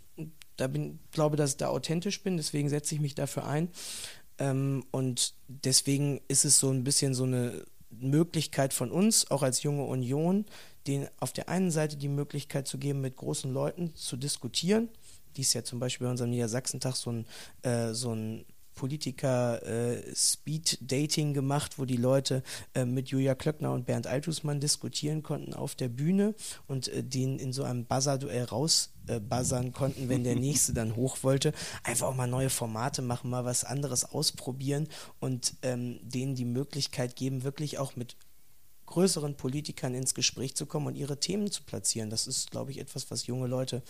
da 0.55 0.67
bin, 0.67 0.99
glaube, 1.11 1.35
dass 1.35 1.51
ich 1.51 1.57
da 1.57 1.67
authentisch 1.67 2.23
bin, 2.23 2.37
deswegen 2.37 2.69
setze 2.69 2.95
ich 2.95 3.01
mich 3.01 3.15
dafür 3.15 3.45
ein. 3.45 3.69
Ähm, 4.37 4.85
und 4.91 5.33
deswegen 5.47 6.21
ist 6.29 6.45
es 6.45 6.57
so 6.57 6.69
ein 6.71 6.85
bisschen 6.85 7.13
so 7.13 7.25
eine 7.25 7.65
Möglichkeit 7.89 8.73
von 8.73 8.91
uns, 8.91 9.29
auch 9.29 9.43
als 9.43 9.61
junge 9.63 9.83
Union, 9.83 10.45
denen 10.87 11.07
auf 11.19 11.33
der 11.33 11.49
einen 11.49 11.69
Seite 11.69 11.97
die 11.97 12.07
Möglichkeit 12.07 12.67
zu 12.67 12.77
geben, 12.77 13.01
mit 13.01 13.17
großen 13.17 13.51
Leuten 13.51 13.93
zu 13.95 14.17
diskutieren 14.17 14.89
dies 15.37 15.53
ja 15.53 15.63
zum 15.63 15.79
Beispiel 15.79 16.05
bei 16.05 16.11
unserem 16.11 16.31
Niedersachsentag 16.31 16.95
so 16.95 17.11
ein, 17.11 17.25
äh, 17.63 17.93
so 17.93 18.13
ein 18.13 18.45
Politiker 18.73 19.61
äh, 19.65 21.33
gemacht, 21.33 21.77
wo 21.77 21.85
die 21.85 21.97
Leute 21.97 22.43
äh, 22.73 22.85
mit 22.85 23.09
Julia 23.09 23.35
Klöckner 23.35 23.71
und 23.71 23.85
Bernd 23.85 24.07
Altusmann 24.07 24.59
diskutieren 24.59 25.23
konnten 25.23 25.53
auf 25.53 25.75
der 25.75 25.89
Bühne 25.89 26.35
und 26.67 26.87
äh, 26.87 27.03
den 27.03 27.39
in 27.39 27.53
so 27.53 27.63
einem 27.63 27.85
Buzzer-Duell 27.85 28.45
rausbuzzern 28.45 29.73
konnten, 29.73 30.09
wenn 30.09 30.23
der 30.23 30.35
nächste 30.39 30.73
dann 30.73 30.95
hoch 30.95 31.17
wollte. 31.21 31.53
Einfach 31.83 32.07
auch 32.07 32.15
mal 32.15 32.27
neue 32.27 32.49
Formate 32.49 33.01
machen, 33.01 33.29
mal 33.29 33.45
was 33.45 33.63
anderes 33.63 34.05
ausprobieren 34.05 34.87
und 35.19 35.53
ähm, 35.61 35.99
denen 36.01 36.35
die 36.35 36.45
Möglichkeit 36.45 37.15
geben, 37.15 37.43
wirklich 37.43 37.77
auch 37.77 37.95
mit 37.95 38.15
größeren 38.85 39.35
Politikern 39.35 39.95
ins 39.95 40.13
Gespräch 40.13 40.55
zu 40.55 40.65
kommen 40.65 40.87
und 40.87 40.95
ihre 40.95 41.19
Themen 41.19 41.49
zu 41.49 41.63
platzieren. 41.63 42.09
Das 42.09 42.27
ist, 42.27 42.51
glaube 42.51 42.71
ich, 42.71 42.79
etwas, 42.79 43.09
was 43.09 43.25
junge 43.27 43.47
Leute 43.47 43.81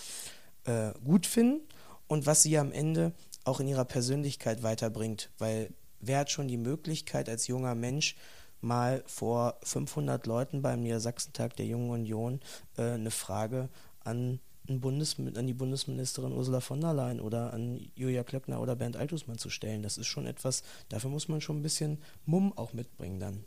äh, 0.66 0.92
gut 1.04 1.26
finden 1.26 1.62
und 2.08 2.26
was 2.26 2.44
sie 2.44 2.58
am 2.58 2.72
Ende 2.72 3.14
auch 3.44 3.60
in 3.60 3.68
ihrer 3.68 3.86
Persönlichkeit 3.86 4.64
weiterbringt. 4.64 5.30
Weil 5.38 5.70
wer 6.00 6.20
hat 6.20 6.32
schon 6.32 6.48
die 6.48 6.58
Möglichkeit 6.58 7.30
als 7.30 7.48
junger 7.48 7.76
Mensch 7.76 8.16
mal 8.62 9.04
vor 9.06 9.58
500 9.64 10.26
Leuten 10.26 10.62
beim 10.62 10.82
Niedersachsentag 10.82 11.56
der 11.58 11.66
Jungen 11.66 11.90
Union 11.90 12.40
äh, 12.78 12.92
eine 12.92 13.12
Frage 13.12 13.70
an, 14.00 14.40
Bundes, 14.68 15.18
an 15.20 15.48
die 15.48 15.54
Bundesministerin 15.54 16.32
Ursula 16.32 16.60
von 16.60 16.80
der 16.82 16.94
Leyen 16.94 17.20
oder 17.20 17.54
an 17.54 17.80
Julia 17.96 18.24
Klöckner 18.24 18.62
oder 18.62 18.76
Bernd 18.76 18.96
Altusmann 18.98 19.38
zu 19.38 19.50
stellen. 19.50 19.84
Das 19.84 19.98
ist 19.98 20.08
schon 20.08 20.26
etwas, 20.26 20.64
dafür 20.90 21.10
muss 21.10 21.28
man 21.28 21.42
schon 21.42 21.60
ein 21.60 21.64
bisschen 21.64 21.98
Mumm 22.26 22.54
auch 22.56 22.74
mitbringen 22.74 23.20
dann. 23.20 23.44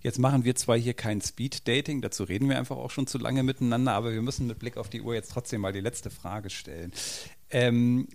Jetzt 0.00 0.18
machen 0.18 0.44
wir 0.44 0.54
zwar 0.56 0.76
hier 0.76 0.94
kein 0.94 1.20
Speed-Dating, 1.20 2.02
dazu 2.02 2.24
reden 2.24 2.48
wir 2.48 2.58
einfach 2.58 2.76
auch 2.76 2.90
schon 2.90 3.06
zu 3.06 3.18
lange 3.18 3.42
miteinander, 3.42 3.92
aber 3.92 4.12
wir 4.12 4.22
müssen 4.22 4.46
mit 4.46 4.58
Blick 4.58 4.76
auf 4.76 4.88
die 4.88 5.02
Uhr 5.02 5.14
jetzt 5.14 5.30
trotzdem 5.30 5.60
mal 5.60 5.72
die 5.72 5.80
letzte 5.80 6.10
Frage 6.10 6.50
stellen. 6.50 6.92
Ähm, 7.52 8.08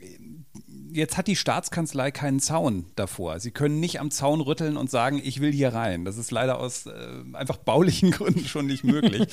jetzt 0.91 1.17
hat 1.17 1.27
die 1.27 1.35
Staatskanzlei 1.35 2.11
keinen 2.11 2.39
Zaun 2.39 2.85
davor. 2.95 3.39
Sie 3.39 3.51
können 3.51 3.79
nicht 3.79 3.99
am 3.99 4.11
Zaun 4.11 4.41
rütteln 4.41 4.77
und 4.77 4.89
sagen, 4.89 5.21
ich 5.23 5.39
will 5.39 5.51
hier 5.51 5.73
rein. 5.73 6.05
Das 6.05 6.17
ist 6.17 6.31
leider 6.31 6.59
aus 6.59 6.85
äh, 6.85 6.91
einfach 7.33 7.57
baulichen 7.57 8.11
Gründen 8.17 8.45
schon 8.45 8.65
nicht 8.65 8.83
möglich. 8.83 9.27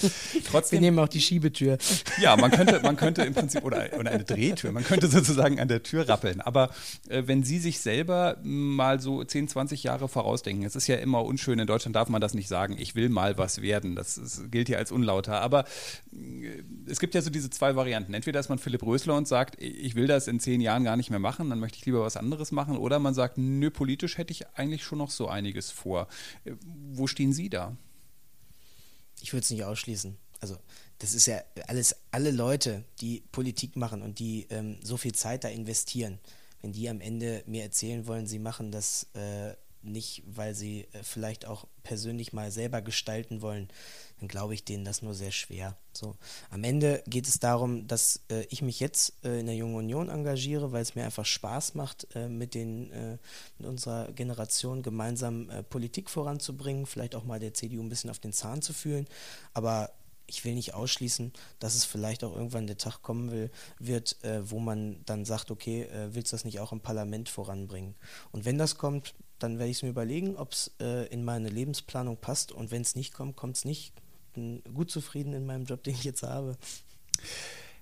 Trotzdem, 0.50 0.78
Wir 0.78 0.80
nehmen 0.80 0.98
auch 0.98 1.08
die 1.08 1.20
Schiebetür. 1.20 1.78
Ja, 2.20 2.36
man 2.36 2.50
könnte, 2.50 2.80
man 2.82 2.96
könnte 2.96 3.22
im 3.22 3.34
Prinzip, 3.34 3.64
oder, 3.64 3.88
oder 3.98 4.10
eine 4.10 4.24
Drehtür, 4.24 4.72
man 4.72 4.84
könnte 4.84 5.08
sozusagen 5.08 5.58
an 5.60 5.68
der 5.68 5.82
Tür 5.82 6.08
rappeln. 6.08 6.40
Aber 6.40 6.70
äh, 7.08 7.22
wenn 7.26 7.42
Sie 7.42 7.58
sich 7.58 7.80
selber 7.80 8.36
mal 8.42 9.00
so 9.00 9.24
10, 9.24 9.48
20 9.48 9.82
Jahre 9.84 10.08
vorausdenken, 10.08 10.64
es 10.64 10.76
ist 10.76 10.86
ja 10.86 10.96
immer 10.96 11.24
unschön, 11.24 11.58
in 11.58 11.66
Deutschland 11.66 11.96
darf 11.96 12.08
man 12.08 12.20
das 12.20 12.34
nicht 12.34 12.48
sagen, 12.48 12.76
ich 12.78 12.94
will 12.94 13.08
mal 13.08 13.38
was 13.38 13.62
werden. 13.62 13.96
Das, 13.96 14.16
das 14.16 14.42
gilt 14.50 14.68
ja 14.68 14.78
als 14.78 14.92
unlauter. 14.92 15.40
Aber 15.40 15.64
äh, 16.12 16.62
es 16.86 17.00
gibt 17.00 17.14
ja 17.14 17.22
so 17.22 17.30
diese 17.30 17.50
zwei 17.50 17.76
Varianten. 17.76 18.14
Entweder 18.14 18.40
ist 18.40 18.48
man 18.48 18.58
Philipp 18.58 18.82
Rösler 18.82 19.14
und 19.14 19.26
sagt, 19.26 19.60
ich 19.62 19.93
ich 19.94 19.96
will 19.96 20.08
das 20.08 20.26
in 20.26 20.40
zehn 20.40 20.60
Jahren 20.60 20.82
gar 20.82 20.96
nicht 20.96 21.10
mehr 21.10 21.20
machen, 21.20 21.50
dann 21.50 21.60
möchte 21.60 21.78
ich 21.78 21.86
lieber 21.86 22.00
was 22.00 22.16
anderes 22.16 22.50
machen. 22.50 22.76
Oder 22.76 22.98
man 22.98 23.14
sagt, 23.14 23.38
nö, 23.38 23.70
politisch 23.70 24.18
hätte 24.18 24.32
ich 24.32 24.48
eigentlich 24.54 24.82
schon 24.82 24.98
noch 24.98 25.12
so 25.12 25.28
einiges 25.28 25.70
vor. 25.70 26.08
Äh, 26.44 26.54
wo 26.90 27.06
stehen 27.06 27.32
Sie 27.32 27.48
da? 27.48 27.76
Ich 29.20 29.32
würde 29.32 29.44
es 29.44 29.50
nicht 29.50 29.62
ausschließen. 29.62 30.16
Also 30.40 30.56
das 30.98 31.14
ist 31.14 31.26
ja 31.26 31.40
alles, 31.68 31.94
alle 32.10 32.32
Leute, 32.32 32.82
die 33.00 33.22
Politik 33.30 33.76
machen 33.76 34.02
und 34.02 34.18
die 34.18 34.48
ähm, 34.50 34.80
so 34.82 34.96
viel 34.96 35.14
Zeit 35.14 35.44
da 35.44 35.48
investieren, 35.48 36.18
wenn 36.60 36.72
die 36.72 36.88
am 36.88 37.00
Ende 37.00 37.44
mir 37.46 37.62
erzählen 37.62 38.08
wollen, 38.08 38.26
sie 38.26 38.40
machen 38.40 38.72
das 38.72 39.06
äh, 39.14 39.54
nicht, 39.84 40.22
weil 40.26 40.54
sie 40.54 40.86
äh, 40.92 41.02
vielleicht 41.02 41.46
auch 41.46 41.66
persönlich 41.82 42.32
mal 42.32 42.50
selber 42.50 42.82
gestalten 42.82 43.42
wollen, 43.42 43.68
dann 44.18 44.28
glaube 44.28 44.54
ich 44.54 44.64
denen 44.64 44.84
das 44.84 45.02
nur 45.02 45.14
sehr 45.14 45.32
schwer. 45.32 45.76
So, 45.92 46.16
am 46.50 46.64
Ende 46.64 47.02
geht 47.06 47.28
es 47.28 47.38
darum, 47.38 47.86
dass 47.86 48.20
äh, 48.30 48.44
ich 48.50 48.62
mich 48.62 48.80
jetzt 48.80 49.24
äh, 49.24 49.40
in 49.40 49.46
der 49.46 49.54
Jungen 49.54 49.76
Union 49.76 50.08
engagiere, 50.08 50.72
weil 50.72 50.82
es 50.82 50.94
mir 50.94 51.04
einfach 51.04 51.26
Spaß 51.26 51.74
macht, 51.74 52.08
äh, 52.14 52.28
mit 52.28 52.54
den 52.54 52.90
äh, 52.92 53.18
mit 53.58 53.68
unserer 53.68 54.12
Generation 54.12 54.82
gemeinsam 54.82 55.50
äh, 55.50 55.62
Politik 55.62 56.10
voranzubringen, 56.10 56.86
vielleicht 56.86 57.14
auch 57.14 57.24
mal 57.24 57.38
der 57.38 57.54
CDU 57.54 57.82
ein 57.82 57.88
bisschen 57.88 58.10
auf 58.10 58.18
den 58.18 58.32
Zahn 58.32 58.62
zu 58.62 58.72
fühlen. 58.72 59.06
Aber 59.52 59.90
ich 60.26 60.44
will 60.44 60.54
nicht 60.54 60.74
ausschließen, 60.74 61.32
dass 61.58 61.74
es 61.74 61.84
vielleicht 61.84 62.24
auch 62.24 62.34
irgendwann 62.34 62.66
der 62.66 62.78
Tag 62.78 63.02
kommen 63.02 63.30
will, 63.30 63.50
wird, 63.78 64.22
äh, 64.24 64.50
wo 64.50 64.58
man 64.58 65.04
dann 65.04 65.24
sagt, 65.24 65.50
okay, 65.50 65.82
äh, 65.82 66.14
willst 66.14 66.32
du 66.32 66.36
das 66.36 66.44
nicht 66.44 66.60
auch 66.60 66.72
im 66.72 66.80
Parlament 66.80 67.28
voranbringen? 67.28 67.94
Und 68.32 68.44
wenn 68.44 68.58
das 68.58 68.78
kommt, 68.78 69.14
dann 69.38 69.58
werde 69.58 69.70
ich 69.70 69.78
es 69.78 69.82
mir 69.82 69.90
überlegen, 69.90 70.36
ob 70.36 70.52
es 70.52 70.72
äh, 70.80 71.06
in 71.08 71.24
meine 71.24 71.48
Lebensplanung 71.48 72.16
passt. 72.16 72.52
Und 72.52 72.70
wenn 72.70 72.82
es 72.82 72.96
nicht 72.96 73.12
kommt, 73.14 73.36
kommt 73.36 73.56
es 73.56 73.64
nicht. 73.64 73.92
Bin 74.32 74.62
gut 74.74 74.90
zufrieden 74.90 75.32
in 75.32 75.46
meinem 75.46 75.64
Job, 75.64 75.82
den 75.84 75.94
ich 75.94 76.04
jetzt 76.04 76.22
habe. 76.22 76.56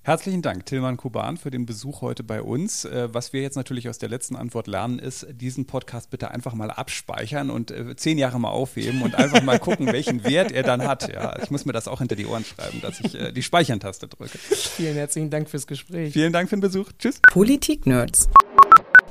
Herzlichen 0.04 0.42
Dank, 0.42 0.66
Tilman 0.66 0.96
Kuban, 0.96 1.36
für 1.36 1.52
den 1.52 1.64
Besuch 1.64 2.00
heute 2.00 2.24
bei 2.24 2.42
uns. 2.42 2.84
Äh, 2.84 3.14
was 3.14 3.32
wir 3.32 3.40
jetzt 3.40 3.54
natürlich 3.54 3.88
aus 3.88 3.98
der 3.98 4.08
letzten 4.08 4.34
Antwort 4.34 4.66
lernen, 4.66 4.98
ist, 4.98 5.24
diesen 5.30 5.64
Podcast 5.64 6.10
bitte 6.10 6.32
einfach 6.32 6.54
mal 6.54 6.72
abspeichern 6.72 7.50
und 7.50 7.70
äh, 7.70 7.94
zehn 7.94 8.18
Jahre 8.18 8.40
mal 8.40 8.50
aufheben 8.50 9.02
und 9.02 9.14
einfach 9.14 9.42
mal 9.44 9.60
gucken, 9.60 9.86
welchen 9.92 10.24
Wert 10.24 10.50
er 10.50 10.64
dann 10.64 10.88
hat. 10.88 11.08
Ja, 11.12 11.40
ich 11.40 11.52
muss 11.52 11.66
mir 11.66 11.72
das 11.72 11.86
auch 11.86 12.00
hinter 12.00 12.16
die 12.16 12.26
Ohren 12.26 12.44
schreiben, 12.44 12.80
dass 12.80 12.98
ich 12.98 13.14
äh, 13.14 13.30
die 13.30 13.44
Speichern-Taste 13.44 14.08
drücke. 14.08 14.38
Vielen 14.38 14.94
herzlichen 14.94 15.30
Dank 15.30 15.48
fürs 15.48 15.68
Gespräch. 15.68 16.12
Vielen 16.12 16.32
Dank 16.32 16.48
für 16.48 16.56
den 16.56 16.62
Besuch. 16.62 16.90
Tschüss. 16.98 17.20
Politik-Nerds. 17.30 18.28